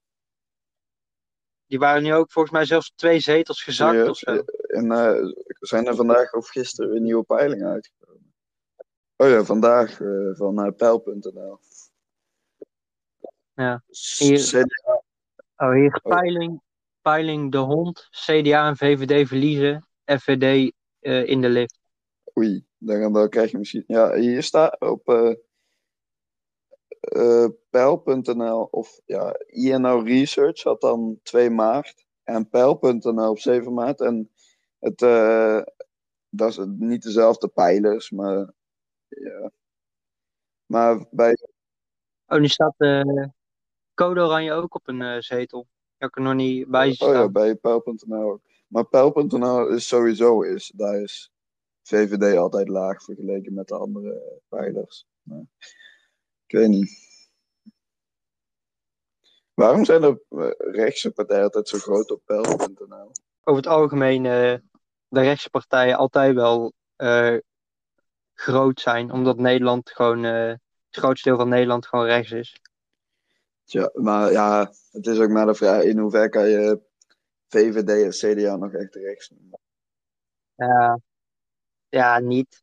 die 1.67 1.79
waren 1.79 2.03
nu 2.03 2.15
ook 2.15 2.31
volgens 2.33 2.55
mij 2.55 2.65
zelfs 2.65 2.93
twee 2.95 3.21
zetels 3.21 3.63
gezakt 3.63 4.09
of 4.09 4.17
zo. 4.17 4.43
En 4.67 4.87
zijn 5.61 5.87
er 5.87 5.95
vandaag 5.95 6.33
of 6.33 6.49
gisteren 6.49 6.91
weer 6.91 7.01
nieuwe 7.01 7.23
peilingen 7.25 7.67
uitgekomen? 7.67 8.35
Oh 9.17 9.29
ja, 9.29 9.45
vandaag 9.45 9.97
van 10.33 10.75
Peil.nl. 10.77 11.59
Ja. 13.55 13.83
Hier- 14.19 14.39
CDA 14.39 15.03
Oh, 15.57 15.73
hier 15.73 16.01
peiling, 16.03 16.63
peiling 17.01 17.53
de 17.53 17.59
hond, 17.59 18.09
CDA 18.11 18.69
en 18.69 18.77
VVD 18.77 19.29
verliezen, 19.29 19.87
FVD 20.05 20.73
eh, 21.03 21.27
in 21.27 21.41
de 21.41 21.49
lift. 21.49 21.79
Oei, 22.39 22.65
dan, 22.79 23.13
dan 23.13 23.29
krijg 23.29 23.51
je 23.51 23.59
misschien. 23.59 23.85
Ja, 23.87 24.15
hier 24.15 24.43
staat 24.43 24.81
op 24.81 25.09
eh 25.09 25.35
eh, 27.01 27.47
Peil.nl 27.71 28.69
of 28.71 29.01
ja, 29.05 29.37
INO 29.47 29.99
Research 29.99 30.63
had 30.63 30.81
dan 30.81 31.19
2 31.23 31.51
maart 31.51 32.07
en 32.23 32.49
Peil.nl 32.49 33.31
op 33.31 33.39
7 33.39 33.75
maart. 33.75 34.01
En 34.01 34.31
het, 34.79 34.99
dat 36.29 36.49
is 36.49 36.59
niet 36.67 37.03
dezelfde 37.03 37.49
pijlers, 37.49 38.11
maar 38.11 38.53
ja. 39.09 39.51
Maar 40.67 41.07
bij. 41.11 41.37
Oh, 42.27 42.39
nu 42.39 42.49
staat 42.49 42.77
Code 43.95 44.21
Oranje 44.21 44.53
ook 44.53 44.75
op 44.75 44.89
een 44.89 45.23
zetel. 45.23 45.67
Heb 45.97 46.09
ik 46.09 46.17
er 46.17 46.23
nog 46.23 46.35
niet 46.35 46.69
bij 46.69 46.93
zien 46.93 47.09
Oh 47.09 47.15
ja, 47.15 47.21
staan. 47.21 47.33
bij 47.33 47.55
Peil.nl 47.55 48.31
ook. 48.31 48.52
Maar 48.73 48.85
Peil.nl 48.85 49.69
is 49.69 49.89
sowieso 49.89 50.43
is, 50.43 50.73
daar 50.77 51.01
is 51.01 51.33
VVD 51.83 52.37
altijd 52.37 52.69
laag 52.69 53.03
vergeleken 53.03 53.55
met 53.55 53.69
de 53.69 53.75
andere 53.75 54.41
pijlers. 54.49 55.07
Maar, 55.23 55.45
ik 56.47 56.59
weet 56.59 56.69
niet. 56.69 57.11
Waarom 59.55 59.85
zijn 59.85 60.03
er 60.03 60.23
eh, 60.29 60.51
rechtse 60.57 61.11
partijen 61.11 61.43
altijd 61.43 61.69
zo 61.69 61.79
groot 61.79 62.11
op 62.11 62.23
Peil.nl? 62.25 63.11
Over 63.43 63.63
het 63.63 63.67
algemeen 63.67 64.27
eh, 64.27 64.55
de 65.09 65.21
rechtse 65.21 65.51
partijen 65.51 65.97
altijd 65.97 66.35
wel 66.35 66.73
eh, 66.97 67.37
groot 68.35 68.81
zijn, 68.81 69.13
omdat 69.13 69.37
Nederland 69.37 69.91
gewoon, 69.91 70.25
eh, 70.25 70.49
het 70.87 70.97
grootste 70.97 71.29
deel 71.29 71.39
van 71.39 71.49
Nederland 71.49 71.87
gewoon 71.87 72.05
rechts 72.05 72.31
is. 72.31 72.61
Tja, 73.65 73.91
maar 73.93 74.33
ja, 74.33 74.73
het 74.91 75.07
is 75.07 75.19
ook 75.19 75.31
maar 75.31 75.47
de 75.47 75.55
vraag 75.55 75.83
in 75.83 75.99
hoeverre 75.99 76.29
kan 76.29 76.49
je 76.49 76.91
VVD 77.53 77.89
en 77.89 78.11
CDA 78.11 78.57
nog 78.57 78.73
echt 78.73 78.95
rechts. 78.95 79.33
Ja, 80.55 81.01
ja 81.89 82.19
niet. 82.19 82.63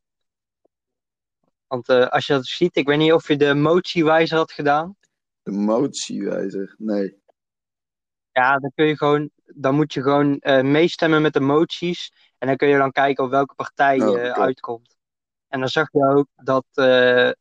Want 1.68 1.90
eh, 1.90 2.08
als 2.08 2.28
je 2.28 2.34
dat 2.34 2.46
ziet, 2.46 2.76
ik 2.76 2.88
weet 2.88 2.98
niet 2.98 3.14
of 3.14 3.28
je 3.28 3.38
de 3.38 3.54
motiewijzer 3.54 4.38
had 4.38 4.52
gedaan. 4.52 4.98
De 5.44 5.52
motiewijzer, 5.52 6.76
nee. 6.78 7.18
Ja, 8.32 8.58
dan 8.58 8.72
kun 8.76 8.86
je 8.86 8.98
gewoon, 8.98 9.30
dan 9.46 9.76
moet 9.76 9.94
je 9.94 10.02
gewoon 10.02 10.40
eh, 10.40 10.62
meestemmen 10.62 11.22
met 11.22 11.34
de 11.34 11.40
moties. 11.40 12.12
En 12.38 12.48
dan 12.48 12.58
kun 12.58 12.68
je 12.68 12.78
dan 12.78 12.92
kijken 12.92 13.24
op 13.24 13.30
welke 13.30 13.56
partij 13.56 13.98
je 13.98 14.04
Oh, 14.04 14.12
oké. 14.12 14.34
uitkomt. 14.34 14.98
En 15.48 15.60
dan 15.60 15.70
zag 15.70 15.92
je 15.92 16.06
ook 16.16 16.28
dat, 16.36 16.66
eh, 16.74 17.32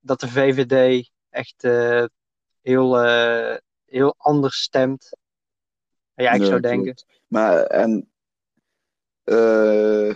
dat 0.00 0.20
de 0.20 0.28
VVD 0.28 1.10
echt 1.28 1.64
eh, 1.64 2.04
heel, 2.60 2.98
eh, 3.00 3.56
heel 3.84 4.14
anders 4.16 4.62
stemt. 4.62 5.16
Ja, 6.20 6.32
ik 6.32 6.44
zou 6.44 6.60
denken. 6.60 6.94
Maar 7.26 7.62
en 7.62 8.10
eh, 9.24 10.14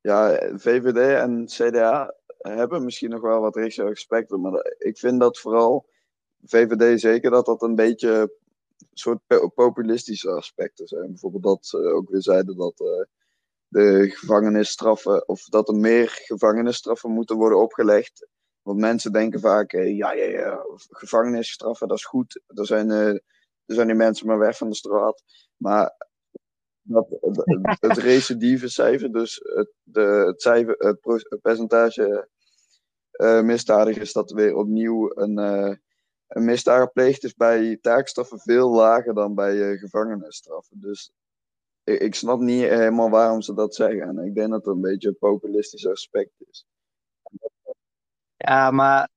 ja, 0.00 0.50
VVD 0.54 0.96
en 0.96 1.44
CDA 1.46 2.14
hebben 2.38 2.84
misschien 2.84 3.10
nog 3.10 3.20
wel 3.20 3.40
wat 3.40 3.56
rechtse 3.56 3.90
spectrum, 3.92 4.40
maar 4.40 4.74
ik 4.78 4.98
vind 4.98 5.20
dat 5.20 5.38
vooral 5.38 5.88
VVD 6.44 7.00
zeker 7.00 7.30
dat 7.30 7.46
dat 7.46 7.62
een 7.62 7.74
beetje 7.74 8.10
een 8.78 8.86
soort 8.92 9.20
po- 9.26 9.48
populistische 9.48 10.30
aspecten 10.30 10.86
zijn. 10.86 11.06
Bijvoorbeeld 11.06 11.42
dat 11.42 11.66
ze 11.66 11.76
ook 11.76 12.10
weer 12.10 12.22
zeiden 12.22 12.56
dat 12.56 12.80
eh, 12.80 13.04
de 13.68 14.10
gevangenisstraffen 14.10 15.28
of 15.28 15.44
dat 15.44 15.68
er 15.68 15.74
meer 15.74 16.08
gevangenisstraffen 16.08 17.10
moeten 17.10 17.36
worden 17.36 17.58
opgelegd. 17.58 18.26
Want 18.62 18.78
mensen 18.78 19.12
denken 19.12 19.40
vaak, 19.40 19.72
eh, 19.72 19.96
ja, 19.96 20.12
ja, 20.12 20.24
ja, 20.24 20.64
gevangenisstraffen, 20.90 21.88
dat 21.88 21.96
is 21.96 22.04
goed. 22.04 22.40
Er 22.46 22.66
zijn, 22.66 22.90
zijn 23.74 23.86
die 23.86 23.96
mensen 23.96 24.26
maar 24.26 24.38
weg 24.38 24.56
van 24.56 24.68
de 24.68 24.74
straat. 24.74 25.22
Maar 25.56 25.96
dat, 26.82 27.08
het, 27.20 27.80
het 27.80 27.98
recidivecijfer, 27.98 29.12
dus 29.12 29.40
het, 29.42 29.72
de, 29.82 30.00
het, 30.00 30.42
cijfer, 30.42 30.74
het, 30.78 31.40
percentage 31.42 32.28
eh 33.10 33.42
misdadigers 33.42 34.12
dat 34.12 34.30
weer 34.30 34.54
opnieuw 34.54 35.10
een, 35.14 35.38
eh, 35.38 35.76
een 36.26 36.44
misdaad 36.44 36.82
gepleegd 36.82 37.24
is 37.24 37.34
bij 37.34 37.78
taakstraffen 37.80 38.38
veel 38.38 38.70
lager 38.70 39.14
dan 39.14 39.34
bij 39.34 39.70
eh, 39.70 39.78
gevangenisstraffen. 39.78 40.80
Dus 40.80 41.12
ik, 41.84 42.00
ik 42.00 42.14
snap 42.14 42.40
niet 42.40 42.62
helemaal 42.62 43.10
waarom 43.10 43.42
ze 43.42 43.54
dat 43.54 43.74
zeggen. 43.74 44.02
En 44.02 44.18
ik 44.18 44.34
denk 44.34 44.50
dat 44.50 44.64
het 44.64 44.74
een 44.74 44.80
beetje 44.80 45.08
een 45.08 45.18
populistisch 45.18 45.86
aspect 45.86 46.32
is. 46.50 46.66
Ja, 48.36 48.70
maar, 48.70 49.08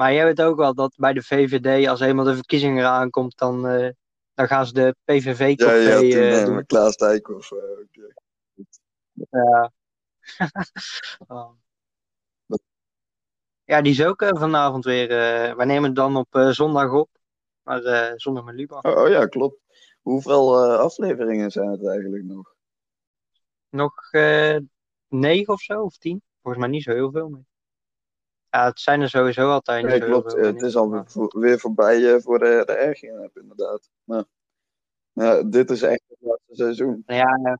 maar 0.00 0.12
jij 0.12 0.24
weet 0.24 0.42
ook 0.42 0.56
wel 0.56 0.74
dat 0.74 0.94
bij 0.96 1.12
de 1.12 1.22
VVD, 1.22 1.88
als 1.88 2.00
eenmaal 2.00 2.24
de 2.24 2.34
verkiezingen 2.34 2.78
eraan 2.78 3.10
komt, 3.10 3.38
dan, 3.38 3.66
eh, 3.66 3.88
dan 4.34 4.46
gaan 4.46 4.66
ze 4.66 4.72
de 4.72 4.94
PVV 5.04 5.58
Ja, 5.58 5.72
ja, 5.72 5.98
toen 5.98 6.10
eh, 6.10 6.40
eh, 6.40 6.46
doen. 6.46 6.66
Klaas 6.66 6.96
Dijkhoff. 6.96 7.52
Ja. 9.30 9.72
Oh. 11.26 11.50
Ja, 13.64 13.80
die 13.82 13.92
is 13.92 14.04
ook 14.04 14.24
vanavond 14.26 14.84
weer. 14.84 15.10
eh 15.10 15.54
wij 15.56 15.66
nemen 15.66 15.84
het 15.84 15.94
dan 15.96 16.16
op 16.16 16.48
zondag 16.50 16.92
op. 16.92 17.08
Maar 17.62 18.12
zondag 18.16 18.44
met 18.44 18.54
Lubach. 18.54 18.82
Oh, 18.82 19.02
oh 19.02 19.08
ja, 19.08 19.26
klopt. 19.26 19.60
Hoeveel 20.00 20.66
afleveringen 20.78 21.50
zijn 21.50 21.70
het 21.70 21.86
eigenlijk 21.86 22.24
nog? 22.24 22.54
Nog 23.68 24.10
negen 25.08 25.52
of 25.52 25.60
zo, 25.60 25.82
of 25.82 25.96
tien? 25.96 26.22
Volgens 26.42 26.62
mij 26.64 26.72
niet 26.72 26.82
zo 26.82 26.92
heel 26.92 27.10
veel 27.10 27.28
meer. 27.28 27.48
Ja, 28.50 28.64
het 28.64 28.80
zijn 28.80 29.00
er 29.00 29.08
sowieso 29.08 29.50
altijd 29.50 29.84
Nee, 29.84 30.00
klopt. 30.00 30.32
veel, 30.32 30.44
Het 30.44 30.62
is 30.62 30.72
ik, 30.72 30.78
al 30.78 30.88
maar- 30.88 31.10
voor- 31.10 31.38
weer 31.38 31.58
voorbij 31.58 32.14
eh, 32.14 32.20
voor 32.20 32.38
de, 32.38 32.62
de 32.66 32.72
ergingen, 32.72 33.22
heb, 33.22 33.36
inderdaad. 33.38 33.90
Maar 34.04 34.24
ja, 35.12 35.42
dit 35.42 35.70
is 35.70 35.82
echt 35.82 36.02
het 36.08 36.18
laatste 36.20 36.54
seizoen. 36.54 37.02
Ja, 37.06 37.38
ja. 37.42 37.58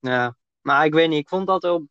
Ja, 0.00 0.36
maar 0.60 0.84
ik 0.84 0.94
weet 0.94 1.08
niet, 1.08 1.18
ik 1.18 1.28
vond 1.28 1.46
dat 1.46 1.64
op, 1.64 1.82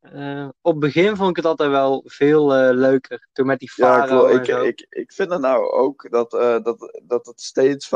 eh, 0.00 0.48
op 0.60 0.70
het 0.72 0.80
begin 0.80 1.16
vond 1.16 1.30
ik 1.30 1.36
het 1.36 1.44
altijd 1.44 1.70
wel 1.70 2.02
veel 2.06 2.54
eh, 2.54 2.74
leuker. 2.74 3.28
Toen 3.32 3.46
met 3.46 3.58
die 3.58 3.70
Ja, 3.74 4.28
Ik, 4.30 4.46
ik, 4.46 4.86
ik 4.88 5.12
vind 5.12 5.30
het 5.30 5.40
nou 5.40 5.70
ook 5.72 6.10
dat, 6.10 6.30
dat, 6.30 7.00
dat 7.02 7.26
het 7.26 7.40
steeds. 7.40 7.90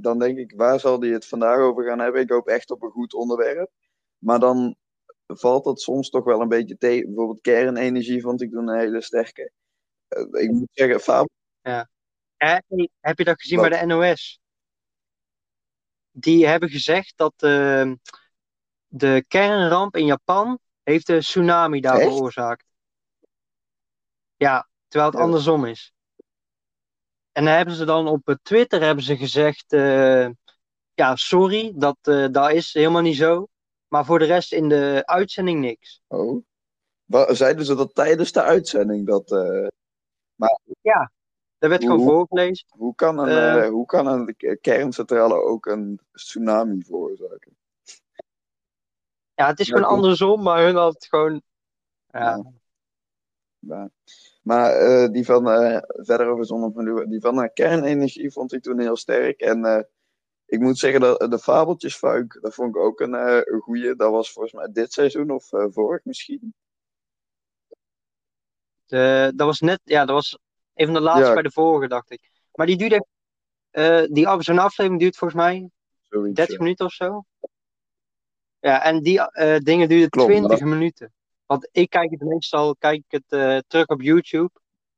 Dan 0.00 0.18
denk 0.18 0.38
ik, 0.38 0.52
waar 0.56 0.80
zal 0.80 0.98
die 1.00 1.12
het 1.12 1.26
vandaag 1.26 1.58
over 1.58 1.84
gaan 1.84 1.98
hebben? 1.98 2.20
Ik 2.20 2.30
hoop 2.30 2.46
echt 2.48 2.70
op 2.70 2.82
een 2.82 2.90
goed 2.90 3.14
onderwerp. 3.14 3.70
Maar 4.18 4.38
dan 4.40 4.76
valt 5.36 5.64
dat 5.64 5.80
soms 5.80 6.10
toch 6.10 6.24
wel 6.24 6.40
een 6.40 6.48
beetje 6.48 6.76
tegen. 6.76 7.06
Bijvoorbeeld 7.06 7.40
kernenergie 7.40 8.20
vond 8.20 8.42
ik 8.42 8.50
toen 8.50 8.68
een 8.68 8.78
hele 8.78 9.02
sterke. 9.02 9.52
Eh, 10.08 10.42
ik 10.42 10.50
moet 10.50 10.68
zeggen, 10.72 11.00
Fabio. 11.00 11.26
Hey, 12.36 12.62
heb 13.00 13.18
je 13.18 13.24
dat 13.24 13.40
gezien 13.40 13.58
Wat? 13.58 13.68
bij 13.68 13.80
de 13.80 13.86
NOS? 13.86 14.40
Die 16.10 16.46
hebben 16.46 16.68
gezegd 16.68 17.12
dat 17.16 17.34
eh, 17.36 17.92
de 18.86 19.24
kernramp 19.28 19.96
in 19.96 20.04
Japan 20.04 20.58
heeft 20.82 21.06
de 21.06 21.18
tsunami 21.18 21.80
daar 21.80 21.98
Echt? 21.98 22.12
veroorzaakt. 22.12 22.64
Ja, 24.36 24.68
terwijl 24.88 25.10
het 25.10 25.20
Ja. 25.20 25.24
andersom 25.26 25.64
is. 25.64 25.92
En 27.32 27.44
dan 27.44 27.54
hebben 27.54 27.74
ze 27.74 27.84
dan 27.84 28.08
op 28.08 28.28
eh, 28.28 28.34
Twitter 28.42 28.82
hebben 28.82 29.04
ze 29.04 29.16
gezegd, 29.16 29.72
eh, 29.72 30.28
ja, 30.94 31.16
sorry, 31.16 31.72
dat, 31.76 31.98
dat 32.32 32.52
is 32.52 32.72
helemaal 32.72 33.02
niet 33.02 33.16
zo. 33.16 33.48
Maar 33.88 34.04
voor 34.04 34.18
de 34.18 34.24
rest 34.24 34.52
in 34.52 34.68
de 34.68 35.02
uitzending 35.04 35.60
niks. 35.60 36.00
Oh. 36.06 36.42
Zeiden 37.28 37.64
ze 37.64 37.74
dat 37.74 37.94
tijdens 37.94 38.32
de 38.32 38.42
uitzending? 38.42 39.06
Dat, 39.06 39.32
eh, 39.32 39.66
Dat 41.58 41.70
werd 41.70 41.82
Hoe- 41.82 41.90
gewoon 41.90 42.06
voorgelezen. 42.06 42.66
hoe, 42.68 42.94
kan 42.94 43.18
een, 43.18 43.28
Eh. 43.28 43.64
eh, 43.64 43.70
hoe 43.70 43.86
kan 43.86 44.06
een 44.06 44.36
kerncentrale 44.60 45.34
ook 45.34 45.66
een 45.66 46.00
tsunami 46.12 46.82
veroorzaken? 46.82 47.56
Ja, 49.34 49.46
het 49.46 49.60
is 49.60 49.66
Ja, 49.66 49.74
gewoon 49.76 49.90
andersom, 49.90 50.42
maar 50.42 50.64
hun 50.64 50.74
had 50.74 50.94
het 50.94 51.06
gewoon. 51.06 51.42
Ja, 52.06 52.20
Ja. 52.20 52.52
Ja. 53.58 53.90
Maar 54.42 54.72
die 55.12 55.24
van, 55.24 55.50
eh, 55.50 55.82
verder 55.86 56.26
over 56.26 56.46
zonnepanelen, 56.46 57.08
die 57.10 57.20
van 57.20 57.50
kernenergie 57.52 58.30
vond 58.32 58.52
ik 58.52 58.62
toen 58.62 58.78
heel 58.80 58.96
sterk. 58.96 59.40
En 59.40 59.88
ik 60.48 60.60
moet 60.60 60.78
zeggen, 60.78 61.00
dat 61.00 61.30
de 61.30 61.38
fabeltjesfuik, 61.38 62.38
dat 62.40 62.54
vond 62.54 62.76
ik 62.76 62.82
ook 62.82 63.00
een, 63.00 63.14
eh, 63.14 63.40
een 63.44 63.60
goeie. 63.60 63.94
Dat 63.94 64.10
was 64.10 64.32
volgens 64.32 64.54
mij 64.54 64.68
dit 64.72 64.92
seizoen 64.92 65.30
of 65.30 65.52
eh, 65.52 65.66
vorig 65.70 66.04
misschien. 66.04 66.54
de, 68.86 69.32
dat 69.36 69.46
was 69.46 69.60
net, 69.60 69.80
ja, 69.84 70.04
dat 70.04 70.14
was 70.14 70.38
een 70.74 70.84
van 70.84 70.94
de 70.94 71.00
laatste 71.00 71.26
Ja. 71.26 71.32
bij 71.32 71.42
de 71.42 71.50
vorige, 71.50 71.88
dacht 71.88 72.10
ik. 72.10 72.30
Maar 72.52 72.66
die 72.66 72.76
duurde, 72.76 73.06
eh 73.70 74.04
die 74.10 74.42
zo'n 74.42 74.58
aflevering 74.58 75.00
duurt 75.00 75.16
volgens 75.16 75.40
mij 75.40 75.70
Zoiets, 76.08 76.34
30 76.34 76.56
ja. 76.56 76.62
minuten 76.62 76.86
of 76.86 76.92
zo. 76.92 77.24
Ja, 78.58 78.82
en 78.84 79.02
die 79.02 79.20
dingen 79.58 79.88
duurden 79.88 80.08
Klopt, 80.08 80.28
maar 80.28 80.38
20 80.38 80.60
minuten. 80.60 81.12
Want 81.46 81.68
ik 81.72 81.90
kijk 81.90 82.10
het 82.10 82.20
meestal, 82.20 82.76
kijk 82.76 83.04
ik 83.08 83.22
het 83.28 83.64
terug 83.68 83.86
op 83.86 84.00
YouTube. 84.00 84.50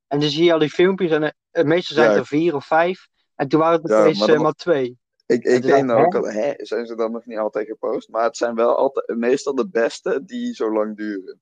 En 0.06 0.20
dan 0.20 0.28
zie 0.28 0.44
je 0.44 0.52
al 0.52 0.58
die 0.58 0.70
filmpjes 0.70 1.10
en 1.50 1.66
meestal 1.68 1.96
zijn 1.96 2.10
Ja. 2.10 2.16
er 2.16 2.26
vier 2.26 2.54
of 2.54 2.66
vijf. 2.66 3.08
En 3.34 3.48
toen 3.48 3.60
waren 3.60 3.82
het 3.82 3.92
opeens 3.92 4.26
maar 4.26 4.40
maar 4.40 4.52
twee. 4.52 4.99
Ik, 5.30 5.44
ik 5.44 5.62
denk 5.62 5.90
ik, 5.90 5.96
ook 5.96 6.14
al, 6.14 6.30
hè, 6.30 6.54
zijn 6.56 6.86
ze 6.86 6.94
dan 6.94 7.12
nog 7.12 7.26
niet 7.26 7.38
altijd 7.38 7.66
gepost? 7.66 8.08
Maar 8.08 8.24
het 8.24 8.36
zijn 8.36 8.54
wel 8.54 8.76
altijd, 8.76 9.18
meestal 9.18 9.54
de 9.54 9.68
beste 9.68 10.24
die 10.24 10.54
zo 10.54 10.72
lang 10.72 10.96
duren. 10.96 11.40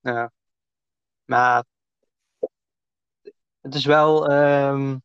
Ja. 0.00 0.32
Maar 1.24 1.64
het 3.60 3.74
is 3.74 3.84
wel, 3.84 4.28
ehm, 4.28 4.96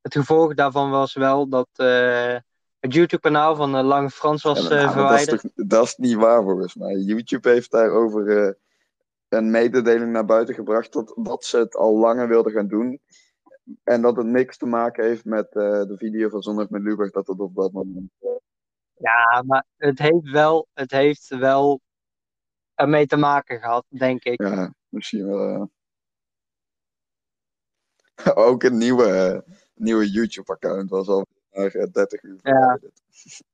het 0.00 0.12
gevolg 0.14 0.54
daarvan 0.54 0.90
was 0.90 1.14
wel 1.14 1.48
dat 1.48 1.68
eh, 1.72 2.36
het 2.78 2.94
YouTube-kanaal 2.94 3.56
van 3.56 3.76
eh, 3.76 3.84
Lange 3.84 4.10
Frans 4.10 4.42
was 4.42 4.68
Ja, 4.68 4.68
maar 4.68 4.78
eh, 4.78 4.84
nou, 4.84 4.96
dat, 4.96 5.18
is 5.18 5.24
verwijderd. 5.24 5.54
toch, 5.54 5.66
dat 5.66 5.84
is 5.84 5.96
niet 5.96 6.16
waar 6.16 6.42
volgens 6.42 6.74
mij. 6.74 6.96
YouTube 6.96 7.48
heeft 7.48 7.70
daarover 7.70 8.56
een 9.28 9.50
mededeling 9.50 10.12
naar 10.12 10.24
buiten 10.24 10.54
gebracht 10.54 10.92
dat, 10.92 11.12
dat 11.16 11.44
ze 11.44 11.58
het 11.58 11.76
al 11.76 11.98
langer 11.98 12.28
wilden 12.28 12.52
gaan 12.52 12.68
doen. 12.68 13.00
En 13.84 14.02
dat 14.02 14.16
het 14.16 14.26
niks 14.26 14.56
te 14.56 14.66
maken 14.66 15.04
heeft 15.04 15.24
met 15.24 15.46
eh, 15.46 15.82
de 15.82 15.96
video 15.96 16.28
van 16.28 16.42
Zondag 16.42 16.68
met 16.68 16.82
Lubach, 16.82 17.10
dat 17.10 17.26
het 17.26 17.40
op 17.40 17.54
dat 17.54 17.72
moment. 17.72 18.10
Ja, 18.98 19.42
maar 19.46 19.64
het 19.76 19.98
heeft 19.98 20.30
wel, 20.30 20.66
het 20.72 20.90
heeft 20.90 21.28
wel 21.28 21.80
ermee 22.74 23.06
te 23.06 23.16
maken 23.16 23.60
gehad, 23.60 23.84
denk 23.88 24.24
ik. 24.24 24.42
Ja, 24.42 24.74
misschien 24.88 25.26
wel. 25.26 25.54
eh. 25.54 25.62
Ook 28.46 28.62
een 28.62 28.78
nieuwe, 28.78 29.04
eh, 29.04 29.54
nieuwe 29.74 30.10
YouTube-account 30.10 30.90
was 30.90 31.08
al 31.08 31.26
naar 31.50 31.74
eh, 31.74 31.92
30 31.92 32.22
uur. 32.22 32.38
Ja. 32.42 32.78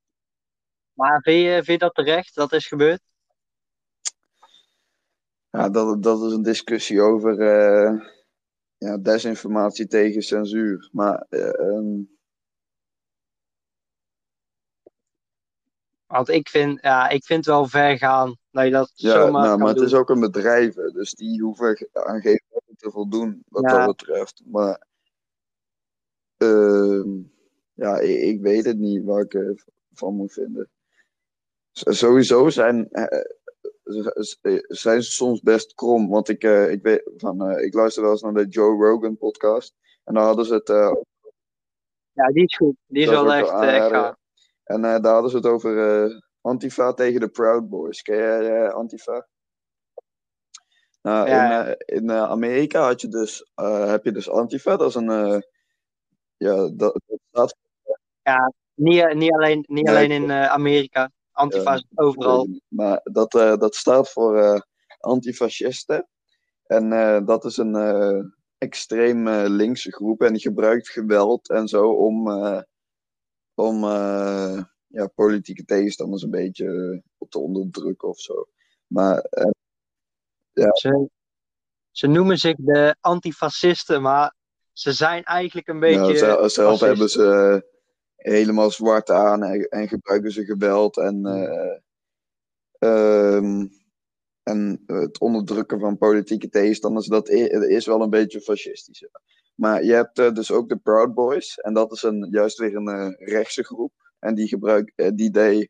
Maar 0.93 1.21
vind 1.21 1.43
je, 1.43 1.53
vind 1.53 1.67
je 1.67 1.77
dat 1.77 1.93
terecht 1.95 2.35
dat 2.35 2.51
is 2.51 2.67
gebeurd? 2.67 3.01
Ja, 5.49 5.69
dat, 5.69 6.03
dat 6.03 6.21
is 6.21 6.31
een 6.33 6.43
discussie 6.43 7.01
over 7.01 7.39
eh, 7.41 8.14
ja, 8.77 8.97
desinformatie 8.97 9.87
tegen 9.87 10.21
censuur. 10.21 10.89
Maar 10.91 11.25
eh, 11.29 11.59
ehm, 11.59 12.01
Want 16.07 16.29
ik 16.29 16.49
vind, 16.49 16.81
ja, 16.81 17.09
ik 17.09 17.23
vind 17.23 17.45
wel 17.45 17.67
ver 17.67 17.97
gaan 17.97 18.37
dat 18.51 18.65
je 18.65 18.71
dat 18.71 18.91
Ja, 18.93 19.11
zomaar 19.11 19.31
nou, 19.31 19.47
kan 19.47 19.59
maar 19.59 19.73
het 19.73 19.83
is 19.83 19.93
ook 19.93 20.09
een 20.09 20.19
bedrijf, 20.19 20.73
dus 20.73 21.13
die 21.13 21.41
hoeven 21.41 21.89
aan 21.91 22.21
wetten 22.21 22.75
te 22.77 22.91
voldoen, 22.91 23.43
wat 23.47 23.63
Ja. 23.63 23.77
dat 23.77 23.95
betreft. 23.97 24.41
Maar 24.45 24.87
ehm, 26.37 27.09
ja, 27.73 27.99
ik, 27.99 28.21
ik 28.21 28.41
weet 28.41 28.65
het 28.65 28.77
niet 28.77 29.03
waar 29.03 29.21
ik 29.21 29.33
ervan 29.33 30.15
moet 30.15 30.33
vinden. 30.33 30.69
Sowieso 31.71 32.49
zijn, 32.49 32.89
eh, 32.91 33.31
zijn 34.67 35.03
ze 35.03 35.11
soms 35.11 35.41
best 35.41 35.73
krom, 35.73 36.09
want 36.09 36.29
ik, 36.29 36.43
eh, 36.43 36.71
ik, 36.71 36.81
weet, 36.81 37.11
van, 37.17 37.41
eh, 37.49 37.65
ik 37.65 37.73
luister 37.73 38.01
wel 38.03 38.11
eens 38.11 38.21
naar 38.21 38.33
de 38.33 38.47
Joe 38.47 38.85
Rogan 38.85 39.17
podcast. 39.17 39.73
En 40.03 40.13
daar 40.13 40.23
hadden 40.23 40.45
ze 40.45 40.53
het 40.53 40.69
eh, 40.69 40.91
Ja, 42.11 42.27
die 42.27 42.43
is 42.43 42.55
goed. 42.55 42.75
Die 42.85 43.03
is 43.03 43.09
wel 43.09 43.33
echt, 43.33 43.49
eh, 43.49 43.87
gaaf. 43.87 44.15
En 44.63 44.85
eh, 44.85 44.99
daar 45.01 45.13
hadden 45.13 45.31
ze 45.31 45.37
het 45.37 45.45
over 45.45 46.03
eh, 46.05 46.19
Antifa 46.41 46.93
tegen 46.93 47.19
de 47.19 47.29
Proud 47.29 47.69
Boys. 47.69 48.01
Ken 48.01 48.15
jij 48.15 48.65
eh, 48.65 48.73
Antifa? 48.73 49.27
Nou, 51.01 51.29
Ja, 51.29 51.43
in, 51.43 51.49
ja. 51.51 51.65
eh, 51.75 51.97
in 51.97 52.09
eh, 52.09 52.23
Amerika 52.23 52.81
had 52.81 53.01
je 53.01 53.07
dus, 53.07 53.51
eh, 53.55 53.89
heb 53.89 54.03
je 54.03 54.11
dus 54.11 54.29
Antifa. 54.29 54.77
Dat 54.77 54.89
is 54.89 54.95
een. 54.95 55.09
eh, 55.09 55.39
ja, 56.37 56.69
dat, 56.73 57.01
dat 57.07 57.19
staat 57.29 57.55
Niet, 58.73 59.13
niet 59.13 59.31
alleen, 59.33 59.63
niet 59.67 59.85
Nee, 59.85 59.95
alleen 59.95 60.11
in 60.11 60.29
eh, 60.29 60.45
Amerika. 60.47 61.11
Antifa 61.35 61.73
Ja, 61.73 61.81
overal. 61.95 62.47
Maar 62.67 62.99
dat, 63.03 63.33
eh, 63.35 63.57
dat 63.57 63.75
staat 63.75 64.09
voor 64.11 64.37
eh, 64.37 64.59
antifascisten. 64.99 66.07
En 66.65 66.93
eh, 66.93 67.25
dat 67.25 67.45
is 67.45 67.57
een 67.57 68.33
extreem 68.57 69.29
linkse 69.29 69.91
groep. 69.91 70.21
En 70.21 70.33
die 70.33 70.41
gebruikt 70.41 70.89
geweld 70.89 71.49
en 71.49 71.67
zo 71.67 71.89
om, 71.91 72.29
om 73.53 73.83
ja, 74.87 75.07
politieke 75.15 75.65
tegenstanders 75.65 76.23
een 76.23 76.29
beetje 76.29 77.01
te 77.29 77.39
onderdrukken 77.39 78.07
of 78.09 78.19
zo. 78.19 78.47
Maar 78.87 79.17
eh, 79.19 79.49
Ze, 80.73 81.09
ze 81.91 82.07
noemen 82.07 82.37
zich 82.37 82.55
de 82.57 82.95
antifascisten, 82.99 84.01
maar 84.01 84.35
ze 84.73 84.93
zijn 84.93 85.23
eigenlijk 85.23 85.67
een 85.67 85.79
beetje. 85.79 86.13
ja, 86.13 86.17
zel- 86.17 86.49
zelf 86.49 86.79
hebben 86.79 87.09
ze 87.09 87.73
helemaal 88.33 88.71
zwart 88.71 89.09
aan 89.09 89.43
en, 89.43 89.67
en 89.69 89.87
gebruiken 89.87 90.31
ze 90.31 90.45
geweld 90.45 90.97
en, 90.97 91.25
eh, 91.25 91.77
ehm, 92.79 93.67
en 94.43 94.83
het 94.85 95.19
onderdrukken 95.19 95.79
van 95.79 95.97
politieke 95.97 96.49
tegenstanders, 96.49 97.07
dat 97.07 97.29
i- 97.29 97.47
is 97.49 97.85
wel 97.85 98.01
een 98.01 98.09
beetje 98.09 98.41
fascistisch. 98.41 98.99
ja. 98.99 99.21
Maar 99.55 99.83
je 99.83 99.93
hebt 99.93 100.19
eh, 100.19 100.31
dus 100.33 100.51
ook 100.51 100.69
de 100.69 100.77
Proud 100.77 101.13
Boys 101.13 101.57
en 101.59 101.73
dat 101.73 101.91
is 101.91 102.03
een, 102.03 102.27
juist 102.31 102.57
weer 102.57 102.75
een 102.75 102.87
eh, 102.87 103.27
rechtse 103.27 103.63
groep. 103.63 103.93
En 104.19 104.35
die, 104.35 104.47
gebruik, 104.47 104.93
die, 105.15 105.31
deed, 105.31 105.69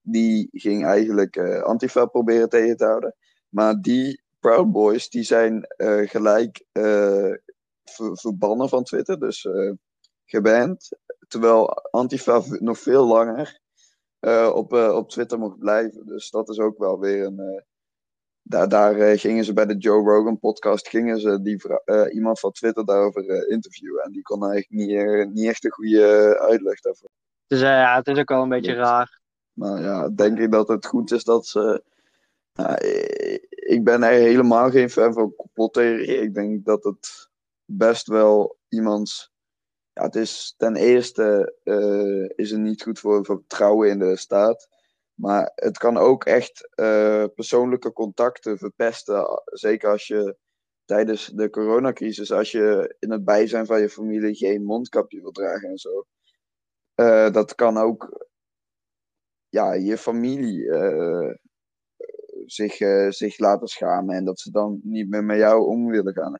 die 0.00 0.48
ging 0.52 0.84
eigenlijk 0.84 1.38
Antifa 1.62 2.06
proberen 2.06 2.48
tegen 2.48 2.76
te 2.76 2.84
houden. 2.84 3.14
Maar 3.48 3.80
die 3.80 4.22
Proud 4.40 4.72
Boys 4.72 5.08
die 5.08 5.22
zijn 5.22 5.66
gelijk 6.06 6.64
ver- 6.72 7.40
verbannen 8.18 8.68
van 8.68 8.84
Twitter, 8.84 9.18
dus 9.20 9.48
geband. 10.26 10.88
Terwijl 11.28 11.68
Antifa 11.90 12.42
nog 12.48 12.78
veel 12.78 13.06
langer 13.06 13.60
eh, 14.18 14.52
op, 14.54 14.72
eh, 14.72 14.94
op 14.96 15.10
Twitter 15.10 15.38
mocht 15.38 15.58
blijven. 15.58 16.06
Dus 16.06 16.30
dat 16.30 16.48
is 16.48 16.58
ook 16.58 16.78
wel 16.78 16.98
weer 16.98 17.24
een. 17.24 17.38
eh, 17.38 17.62
daar 18.42 18.68
daar 18.68 19.18
gingen 19.18 19.44
ze 19.44 19.52
bij 19.52 19.66
de 19.66 19.76
Joe 19.76 20.02
Rogan 20.02 20.38
podcast 20.38 20.88
gingen 20.88 21.20
ze 21.20 21.42
die 21.42 21.62
iemand 22.12 22.40
van 22.40 22.52
Twitter 22.52 22.84
daarover 22.84 23.48
interviewen. 23.48 24.02
En 24.02 24.12
die 24.12 24.22
kon 24.22 24.44
eigenlijk 24.50 24.88
niet, 24.88 25.34
niet 25.34 25.48
echt 25.48 25.64
een 25.64 25.70
goede 25.70 26.38
uitleg 26.40 26.80
daarvoor. 26.80 27.08
Dus 27.46 27.60
ja, 27.60 27.96
het 27.96 28.06
is 28.06 28.18
ook 28.18 28.28
wel 28.28 28.42
een 28.42 28.48
beetje 28.48 28.74
raar. 28.74 29.20
Maar 29.52 29.80
ja, 29.80 30.08
denk 30.08 30.38
ik 30.38 30.50
dat 30.50 30.68
het 30.68 30.86
goed 30.86 31.12
is 31.12 31.24
dat 31.24 31.46
ze. 31.46 31.82
nou, 32.52 32.76
ik 33.48 33.84
ben 33.84 34.02
er 34.02 34.12
helemaal 34.12 34.70
geen 34.70 34.90
fan 34.90 35.12
van 35.12 35.34
complottheorie. 35.36 36.20
Ik 36.20 36.34
denk 36.34 36.64
dat 36.64 36.84
het 36.84 37.28
best 37.64 38.06
wel 38.06 38.56
iemands. 38.68 39.32
Ja, 39.96 40.02
het 40.02 40.14
is 40.14 40.54
ten 40.56 40.76
eerste 40.76 41.56
uh, 41.64 42.28
is 42.34 42.50
het 42.50 42.60
niet 42.60 42.82
goed 42.82 42.98
voor 42.98 43.24
vertrouwen 43.24 43.88
in 43.88 43.98
de 43.98 44.16
staat. 44.16 44.68
Maar 45.14 45.52
het 45.54 45.78
kan 45.78 45.96
ook 45.96 46.24
echt 46.24 46.68
uh, 46.74 47.24
persoonlijke 47.34 47.92
contacten 47.92 48.58
verpesten. 48.58 49.42
Zeker 49.44 49.90
als 49.90 50.06
je 50.06 50.36
tijdens 50.84 51.26
de 51.26 51.50
coronacrisis, 51.50 52.32
als 52.32 52.50
je 52.50 52.96
in 52.98 53.10
het 53.10 53.24
bijzijn 53.24 53.66
van 53.66 53.80
je 53.80 53.88
familie 53.88 54.34
geen 54.34 54.64
mondkapje 54.64 55.20
wil 55.20 55.30
dragen 55.30 55.68
en 55.68 55.78
zo. 55.78 56.06
Uh, 56.94 57.30
dat 57.30 57.54
kan 57.54 57.76
ook 57.76 58.28
ja, 59.48 59.72
je 59.72 59.98
familie 59.98 60.72
zich, 62.46 62.76
zich 63.14 63.38
laten 63.38 63.68
schamen 63.68 64.16
en 64.16 64.24
dat 64.24 64.40
ze 64.40 64.50
dan 64.50 64.80
niet 64.82 65.08
meer 65.08 65.24
met 65.24 65.38
jou 65.38 65.66
om 65.66 65.86
willen 65.90 66.14
gaan. 66.14 66.38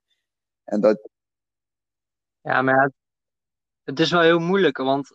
En 0.64 0.80
dat... 0.80 1.08
Ja, 2.40 2.62
maar 2.62 2.92
het 3.86 4.00
is 4.00 4.10
wel 4.10 4.20
heel 4.20 4.38
moeilijk, 4.38 4.76
want 4.76 5.14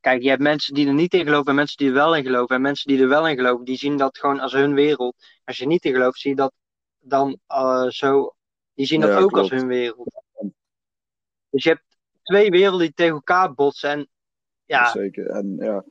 kijk, 0.00 0.22
je 0.22 0.28
hebt 0.28 0.42
mensen 0.42 0.74
die 0.74 0.86
er 0.86 0.94
niet 0.94 1.14
in 1.14 1.24
geloven 1.24 1.46
en 1.46 1.54
mensen 1.54 1.76
die 1.76 1.88
er 1.88 1.94
wel 1.94 2.16
in 2.16 2.22
geloven. 2.22 2.56
En 2.56 2.62
mensen 2.62 2.88
die 2.92 3.02
er 3.02 3.08
wel 3.08 3.28
in 3.28 3.36
geloven, 3.36 3.64
die 3.64 3.76
zien 3.76 3.96
dat 3.96 4.18
gewoon 4.18 4.40
als 4.40 4.52
hun 4.52 4.74
wereld. 4.74 5.14
Als 5.44 5.58
je 5.58 5.66
niet 5.66 5.84
in 5.84 5.92
gelooft, 5.92 6.18
zie 6.18 6.30
je 6.30 6.36
dat 6.36 6.52
dan 6.98 7.38
uh, 7.48 7.88
zo. 7.88 8.34
Die 8.74 8.86
zien 8.86 9.00
dat 9.00 9.10
ja, 9.10 9.18
ook 9.18 9.30
klopt. 9.30 9.50
als 9.50 9.60
hun 9.60 9.68
wereld. 9.68 10.22
Dus 11.50 11.62
je 11.62 11.68
hebt 11.68 11.84
twee 12.22 12.50
werelden 12.50 12.80
die 12.80 12.94
tegen 12.94 13.14
elkaar 13.14 13.54
botsen. 13.54 13.90
En, 13.90 14.08
ja. 14.64 14.90
Zeker. 14.90 15.26
En, 15.26 15.56
ja. 15.58 15.84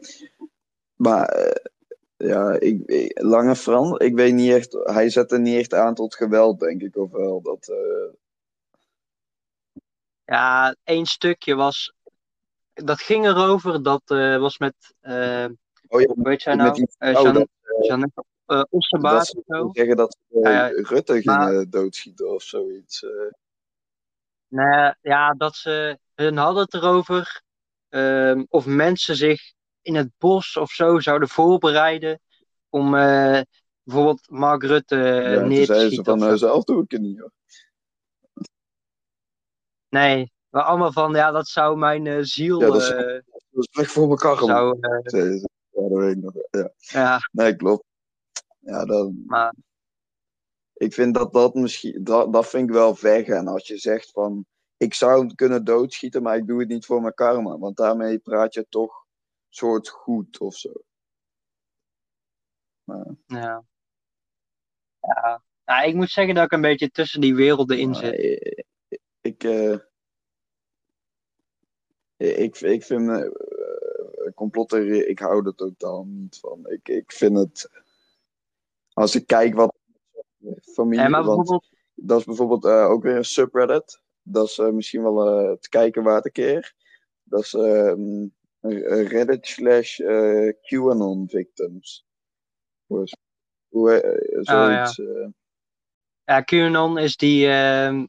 Maar 0.95 1.37
uh, 1.39 2.29
ja, 2.29 2.59
ik, 2.59 2.81
ik, 2.85 3.21
Lange 3.21 3.55
Frans, 3.55 3.97
ik 3.97 4.15
weet 4.15 4.33
niet 4.33 4.51
echt. 4.51 4.73
Hij 4.73 5.09
zette 5.09 5.37
niet 5.37 5.57
echt 5.57 5.73
aan 5.73 5.93
tot 5.93 6.15
geweld, 6.15 6.59
denk 6.59 6.81
ik, 6.81 6.97
of 6.97 7.11
wel. 7.11 7.41
Dat, 7.41 7.67
uh... 7.67 8.21
Ja, 10.25 10.75
één 10.83 11.05
stukje 11.05 11.55
was 11.55 11.93
dat 12.73 13.01
ging 13.01 13.25
erover, 13.25 13.83
dat 13.83 14.01
uh, 14.07 14.37
was 14.37 14.57
met, 14.57 14.75
uh, 15.01 15.45
oh, 15.87 16.01
ja, 16.01 16.13
weet 16.15 16.41
jij 16.41 16.55
nou, 16.55 16.73
die, 16.73 16.89
uh, 16.99 17.11
Jean, 17.11 17.47
Jeannette 17.81 18.23
uh, 18.47 18.63
of 18.69 18.85
zo. 19.45 19.69
zeggen 19.71 19.95
dat 19.95 20.17
ja, 20.27 20.67
Rutte 20.67 21.21
maar, 21.23 21.47
gingen 21.47 21.69
doodschieten 21.69 22.33
of 22.33 22.43
zoiets. 22.43 23.05
Nee, 24.47 24.93
ja, 25.01 25.33
dat 25.33 25.55
ze, 25.55 25.99
hun 26.15 26.37
hadden 26.37 26.63
het 26.63 26.73
erover 26.73 27.41
ehm, 27.89 28.43
of 28.49 28.65
mensen 28.65 29.15
zich 29.15 29.53
in 29.81 29.95
het 29.95 30.11
bos 30.17 30.57
of 30.57 30.71
zo 30.71 30.99
zouden 30.99 31.27
voorbereiden 31.27 32.19
om 32.69 32.91
bijvoorbeeld 33.83 34.29
Mark 34.29 34.63
Rutte 34.63 34.95
ja, 34.95 35.41
neer 35.41 35.65
te 35.65 35.73
schieten. 35.73 36.19
Ze 36.19 36.25
van, 36.25 36.37
zelf 36.37 36.63
doe 36.63 36.83
ik 36.83 36.91
het 36.91 37.01
niet 37.01 37.19
hoor. 37.19 37.31
Nee, 39.93 40.31
maar 40.49 40.63
allemaal 40.63 40.91
van, 40.91 41.13
ja, 41.13 41.31
dat 41.31 41.47
zou 41.47 41.77
mijn 41.77 42.05
uh, 42.05 42.17
ziel... 42.21 42.59
Ja, 42.59 42.67
dat 42.67 42.81
is, 42.81 42.89
uh, 42.89 43.21
dat 43.51 43.83
is 43.85 43.91
voor 43.91 44.09
elkaar 44.09 44.37
zou, 44.37 44.77
uh, 44.79 45.41
ja, 45.41 45.47
dat 45.71 45.99
weet 45.99 46.15
ik 46.15 46.23
nog. 46.23 46.33
Ja. 46.51 46.71
ja. 46.77 47.19
Nee, 47.31 47.55
klopt. 47.55 47.83
Ja, 48.59 48.85
dat... 48.85 49.11
Maar... 49.25 49.55
Ik 50.73 50.93
vind 50.93 51.13
dat 51.13 51.33
dat 51.33 51.53
misschien... 51.53 52.03
Dat, 52.03 52.33
dat 52.33 52.47
vind 52.47 52.67
ik 52.69 52.75
wel 52.75 52.95
ver 52.95 53.23
gaan. 53.23 53.47
Als 53.47 53.67
je 53.67 53.77
zegt 53.77 54.11
van... 54.11 54.45
Ik 54.77 54.93
zou 54.93 55.19
hem 55.19 55.35
kunnen 55.35 55.63
doodschieten, 55.63 56.23
maar 56.23 56.37
ik 56.37 56.47
doe 56.47 56.59
het 56.59 56.69
niet 56.69 56.85
voor 56.85 57.01
mijn 57.01 57.13
karma. 57.13 57.57
Want 57.57 57.77
daarmee 57.77 58.19
praat 58.19 58.53
je 58.53 58.65
toch 58.69 59.05
soort 59.49 59.89
goed 59.89 60.39
of 60.39 60.55
zo. 60.55 60.71
Maar... 62.83 63.05
Ja. 63.25 63.63
Ja. 64.99 65.43
Nou, 65.65 65.87
ik 65.87 65.95
moet 65.95 66.09
zeggen 66.09 66.35
dat 66.35 66.43
ik 66.43 66.51
een 66.51 66.61
beetje 66.61 66.89
tussen 66.89 67.21
die 67.21 67.35
werelden 67.35 67.79
in 67.79 67.95
zit. 67.95 68.52
Ik... 69.43 69.51
ik 69.51 69.81
uh, 72.17 72.39
ik, 72.39 72.59
ik 72.59 72.83
vind 72.83 73.09
uh, 73.09 73.29
complotten, 74.35 75.09
ik 75.09 75.19
hou 75.19 75.45
er 75.45 75.55
totaal 75.55 76.05
niet 76.05 76.39
van. 76.39 76.69
Ik, 76.69 76.89
ik 76.89 77.11
vind 77.11 77.37
het, 77.37 77.69
als 78.93 79.15
ik 79.15 79.27
kijk 79.27 79.55
wat 79.55 79.75
familie, 80.61 81.09
ja, 81.09 81.09
bijvoorbeeld... 81.09 81.69
dat 81.93 82.19
is 82.19 82.25
bijvoorbeeld 82.25 82.65
uh, 82.65 82.89
ook 82.89 83.03
weer 83.03 83.15
een 83.15 83.25
subreddit. 83.25 84.01
Dat 84.21 84.47
is 84.47 84.57
misschien 84.57 85.03
wel 85.03 85.57
te 85.59 85.69
kijken 85.69 86.03
waard 86.03 86.25
een 86.25 86.31
keer. 86.31 86.73
Dat 87.23 87.41
is 87.41 87.53
um, 87.53 88.33
Reddit 88.61 89.47
slash 89.47 89.99
QAnon 90.61 91.29
victims. 91.29 92.05
Hoe, 92.85 93.07
hoe, 93.67 93.89
zoiets. 94.41 94.99
Oh, 94.99 95.05
ja. 95.05 95.31
ja, 96.23 96.41
QAnon 96.41 96.97
is 96.97 97.17
die 97.17 97.47
ehm, 97.47 98.05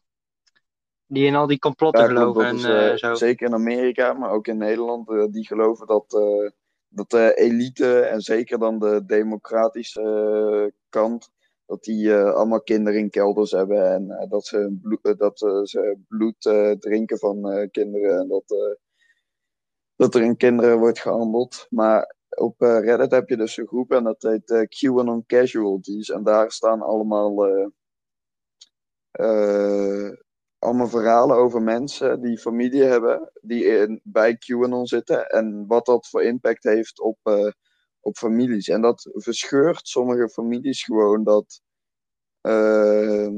die 1.07 1.27
in 1.27 1.35
al 1.35 1.47
die 1.47 1.59
complotten 1.59 2.03
ja, 2.03 2.09
geloven. 2.09 2.45
En, 2.45 2.57
uh, 2.57 2.95
zo. 2.95 3.15
Zeker 3.15 3.47
in 3.47 3.55
Amerika, 3.55 4.13
maar 4.13 4.31
ook 4.31 4.47
in 4.47 4.57
Nederland. 4.57 5.11
Uh, 5.11 5.25
die 5.31 5.47
geloven 5.47 5.87
dat, 5.87 6.15
uh, 6.19 6.51
dat 6.89 7.11
de 7.11 7.35
elite 7.35 8.01
en 8.01 8.21
zeker 8.21 8.59
dan 8.59 8.79
de 8.79 9.05
democratische 9.07 10.73
kant. 10.89 11.33
Dat 11.67 11.83
die 11.85 12.15
allemaal 12.15 12.63
kinderen 12.63 13.01
in 13.01 13.11
kelders 13.11 13.51
hebben. 13.51 13.93
En 13.93 14.29
dat 14.29 14.47
ze 14.47 14.79
bloed, 14.83 15.19
dat, 15.19 15.39
ze 15.69 15.99
bloed 16.09 16.41
drinken 16.81 17.19
van 17.19 17.69
kinderen. 17.71 18.19
En 18.19 18.29
dat, 18.29 18.79
dat 19.97 20.15
er 20.15 20.23
in 20.23 20.37
kinderen 20.37 20.79
wordt 20.79 21.01
gehandeld. 21.01 21.67
Maar 21.71 22.15
op 22.29 22.61
Reddit 22.61 23.11
heb 23.11 23.29
je 23.29 23.37
dus 23.37 23.57
een 23.57 23.67
groep 23.67 23.93
en 23.93 24.05
dat 24.05 24.23
heet 24.23 24.67
QAnon 24.69 25.27
Casualties. 25.27 26.11
En 26.11 26.23
daar 26.23 26.53
staan 26.53 26.83
allemaal 26.83 27.47
allemaal 30.65 30.89
verhalen 30.89 31.37
over 31.37 31.62
mensen 31.62 32.21
die 32.21 32.39
familie 32.39 32.83
hebben, 32.83 33.31
die 33.41 33.65
in, 33.65 34.01
bij 34.03 34.37
QAnon 34.37 34.87
zitten 34.87 35.29
en 35.29 35.67
wat 35.67 35.87
dat 35.87 36.09
voor 36.09 36.23
impact 36.23 36.62
heeft 36.62 37.01
op, 37.01 37.19
uh, 37.25 37.51
op 38.01 38.17
families. 38.17 38.69
En 38.69 38.81
dat 38.81 39.11
verscheurt 39.12 39.89
sommige 39.89 40.29
families 40.29 40.85
gewoon 40.85 41.25
dat 41.25 41.61
uh, 42.43 43.29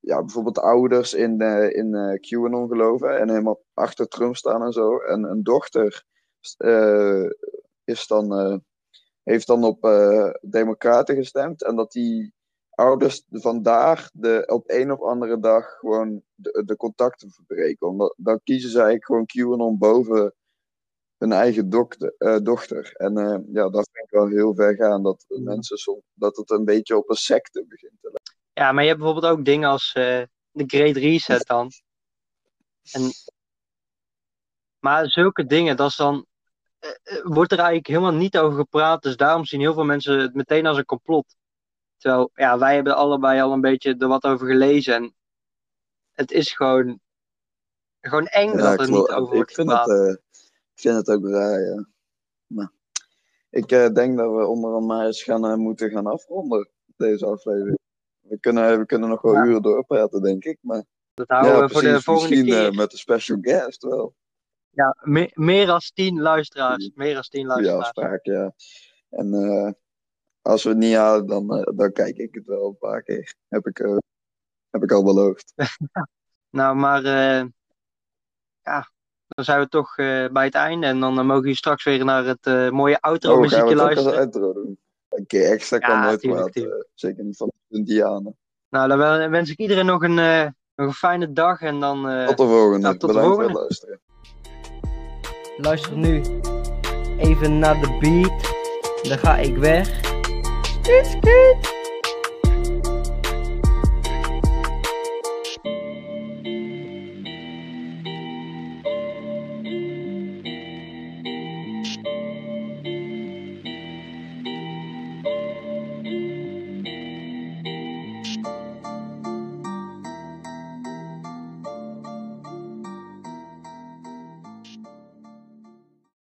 ja, 0.00 0.20
bijvoorbeeld 0.20 0.58
ouders 0.58 1.14
in, 1.14 1.42
uh, 1.42 1.70
in 1.70 1.94
uh, 1.94 2.14
QAnon 2.20 2.68
geloven 2.68 3.18
en 3.18 3.28
helemaal 3.28 3.62
achter 3.74 4.08
Trump 4.08 4.36
staan 4.36 4.62
en 4.62 4.72
zo. 4.72 4.98
En 4.98 5.22
een 5.22 5.42
dochter 5.42 6.04
is 7.84 8.06
dan, 8.06 8.62
heeft 9.22 9.46
dan 9.46 9.64
op 9.64 9.80
Democraten 10.40 11.16
gestemd 11.16 11.64
en 11.64 11.76
dat 11.76 11.92
die 11.92 12.34
ouders 12.74 13.24
vandaag 13.30 14.10
de, 14.12 14.42
op 14.46 14.70
een 14.70 14.92
of 14.92 15.00
andere 15.00 15.40
dag 15.40 15.78
gewoon 15.78 16.22
de, 16.34 16.62
de 16.66 16.76
contacten 16.76 17.30
verbreken. 17.30 17.86
Omdat, 17.86 18.14
dan 18.16 18.40
kiezen 18.44 18.70
ze 18.70 18.80
eigenlijk 18.82 19.04
gewoon 19.04 19.26
QAnon 19.26 19.78
boven 19.78 20.34
hun 21.18 21.32
eigen 21.32 21.70
dokter, 21.70 22.14
uh, 22.18 22.38
dochter. 22.42 22.92
En 22.92 23.18
uh, 23.18 23.38
ja, 23.52 23.68
dat 23.68 23.88
vind 23.92 24.04
ik 24.04 24.10
wel 24.10 24.26
heel 24.26 24.54
ver 24.54 24.74
gaan. 24.74 25.02
Dat 25.02 25.24
mensen 25.28 25.76
soms, 25.76 26.02
dat 26.14 26.36
het 26.36 26.50
een 26.50 26.64
beetje 26.64 26.96
op 26.96 27.10
een 27.10 27.16
secte 27.16 27.64
begint 27.68 27.94
te 28.00 28.06
lijken. 28.12 28.36
Ja, 28.52 28.72
maar 28.72 28.82
je 28.82 28.88
hebt 28.88 29.02
bijvoorbeeld 29.02 29.32
ook 29.32 29.44
dingen 29.44 29.68
als 29.68 29.94
uh, 29.98 30.22
de 30.50 30.64
Great 30.66 30.96
Reset 30.96 31.46
dan. 31.46 31.70
En, 32.92 33.10
maar 34.78 35.08
zulke 35.08 35.46
dingen, 35.46 35.76
dat 35.76 35.88
is 35.88 35.96
dan 35.96 36.26
wordt 37.22 37.52
er 37.52 37.58
eigenlijk 37.58 37.86
helemaal 37.86 38.12
niet 38.12 38.38
over 38.38 38.58
gepraat. 38.58 39.02
Dus 39.02 39.16
daarom 39.16 39.44
zien 39.44 39.60
heel 39.60 39.74
veel 39.74 39.84
mensen 39.84 40.18
het 40.18 40.34
meteen 40.34 40.66
als 40.66 40.76
een 40.76 40.84
complot. 40.84 41.36
Terwijl, 42.02 42.30
ja, 42.34 42.58
wij 42.58 42.74
hebben 42.74 42.96
allebei 42.96 43.40
al 43.40 43.52
een 43.52 43.60
beetje 43.60 43.96
er 43.98 44.08
wat 44.08 44.24
over 44.24 44.46
gelezen. 44.46 44.94
En 44.94 45.14
het 46.12 46.32
is 46.32 46.52
gewoon, 46.52 47.00
gewoon 48.00 48.26
eng 48.26 48.56
dat 48.56 48.80
er 48.80 48.90
niet 48.90 49.08
over 49.08 49.34
wordt 49.34 49.54
gepraat. 49.54 49.86
Het, 49.86 49.98
uh, 49.98 50.10
ik 50.74 50.80
vind 50.80 50.96
het 50.96 51.08
ook 51.08 51.28
raar, 51.28 51.60
ja. 51.60 51.86
Maar 52.46 52.72
ik 53.50 53.72
uh, 53.72 53.88
denk 53.88 54.18
dat 54.18 54.34
we 54.34 54.46
onder 54.46 54.72
andere 54.72 55.06
eens 55.06 55.22
gaan, 55.22 55.44
uh, 55.44 55.54
moeten 55.54 55.90
gaan 55.90 56.06
afronden, 56.06 56.68
deze 56.96 57.26
aflevering. 57.26 57.78
We 58.20 58.38
kunnen, 58.40 58.78
we 58.78 58.86
kunnen 58.86 59.08
nog 59.08 59.22
wel 59.22 59.34
ja. 59.34 59.44
uren 59.44 59.62
doorpraten, 59.62 60.22
denk 60.22 60.44
ik. 60.44 60.58
Maar, 60.60 60.84
dat 61.14 61.28
houden 61.28 61.52
ja, 61.52 61.60
we 61.60 61.66
precies, 61.66 61.88
voor 61.88 61.96
de 61.96 62.02
volgende 62.02 62.36
misschien, 62.36 62.54
keer. 62.54 62.74
met 62.74 62.92
een 62.92 62.98
special 62.98 63.38
guest 63.40 63.82
wel. 63.82 64.14
Ja, 64.70 64.96
me 65.00 65.30
meer 65.34 65.66
dan 65.66 65.80
tien 65.94 66.20
luisteraars. 66.20 66.90
Meer 66.94 67.14
dan 67.14 67.22
tien 67.22 67.46
luisteraars. 67.46 67.90
Ja, 67.94 68.02
afspraak, 68.02 68.24
ja. 68.24 68.52
En 69.10 69.30
als 70.42 70.62
we 70.62 70.68
het 70.68 70.78
niet 70.78 70.94
halen, 70.94 71.26
dan, 71.26 71.58
uh, 71.58 71.76
dan 71.76 71.92
kijk 71.92 72.16
ik 72.16 72.34
het 72.34 72.46
wel 72.46 72.66
een 72.66 72.78
paar 72.78 73.02
keer. 73.02 73.34
Heb 73.48 73.66
ik, 73.66 73.78
uh, 73.78 73.96
heb 74.70 74.82
ik 74.82 74.92
al 74.92 75.04
beloofd. 75.04 75.52
nou, 76.50 76.76
maar 76.76 77.04
uh, 77.04 77.44
ja, 78.62 78.90
dan 79.28 79.44
zijn 79.44 79.60
we 79.60 79.68
toch 79.68 79.94
bij 80.32 80.44
het 80.44 80.54
einde. 80.54 80.86
En 80.86 81.00
dan 81.00 81.14
mogen 81.14 81.40
jullie 81.40 81.56
straks 81.56 81.84
weer 81.84 82.04
naar 82.04 82.24
het 82.24 82.72
mooie 82.72 83.00
outro 83.00 83.40
muziekje 83.40 83.68
oh, 83.70 83.76
luisteren. 83.76 84.18
outro 84.18 84.52
doen. 84.52 84.78
Een 85.08 85.26
keer 85.26 85.50
extra 85.50 85.78
kan 85.78 86.00
nooit 86.00 86.20
kwaad. 86.20 86.52
zeker 86.94 87.24
niet 87.24 87.36
van 87.36 87.52
de 87.66 87.76
Indianen. 87.76 88.36
Nou, 88.68 88.88
dan 88.88 89.30
wens 89.30 89.50
ik 89.50 89.58
iedereen 89.58 89.86
nog 89.86 90.02
een, 90.02 90.14
nog 90.74 90.86
een 90.86 90.92
fijne 90.92 91.32
dag. 91.32 91.60
En 91.60 91.80
dan, 91.80 92.26
tot 92.26 92.36
de 92.36 92.46
volgende. 92.46 92.86
Ja, 92.86 92.96
tot 92.96 93.12
Bedankt 93.12 93.12
de 93.12 93.12
volgende. 93.12 93.34
voor 93.34 93.44
het 93.44 93.52
luisteren. 93.52 94.00
Luister 95.56 95.96
nu 95.96 96.22
even 97.18 97.58
naar 97.58 97.80
de 97.80 97.98
beat. 98.00 98.50
Dan 99.08 99.18
ga 99.18 99.36
ik 99.36 99.56
weg. 99.56 100.11
Tschüss, 100.84 101.16
tschüss. 101.22 101.81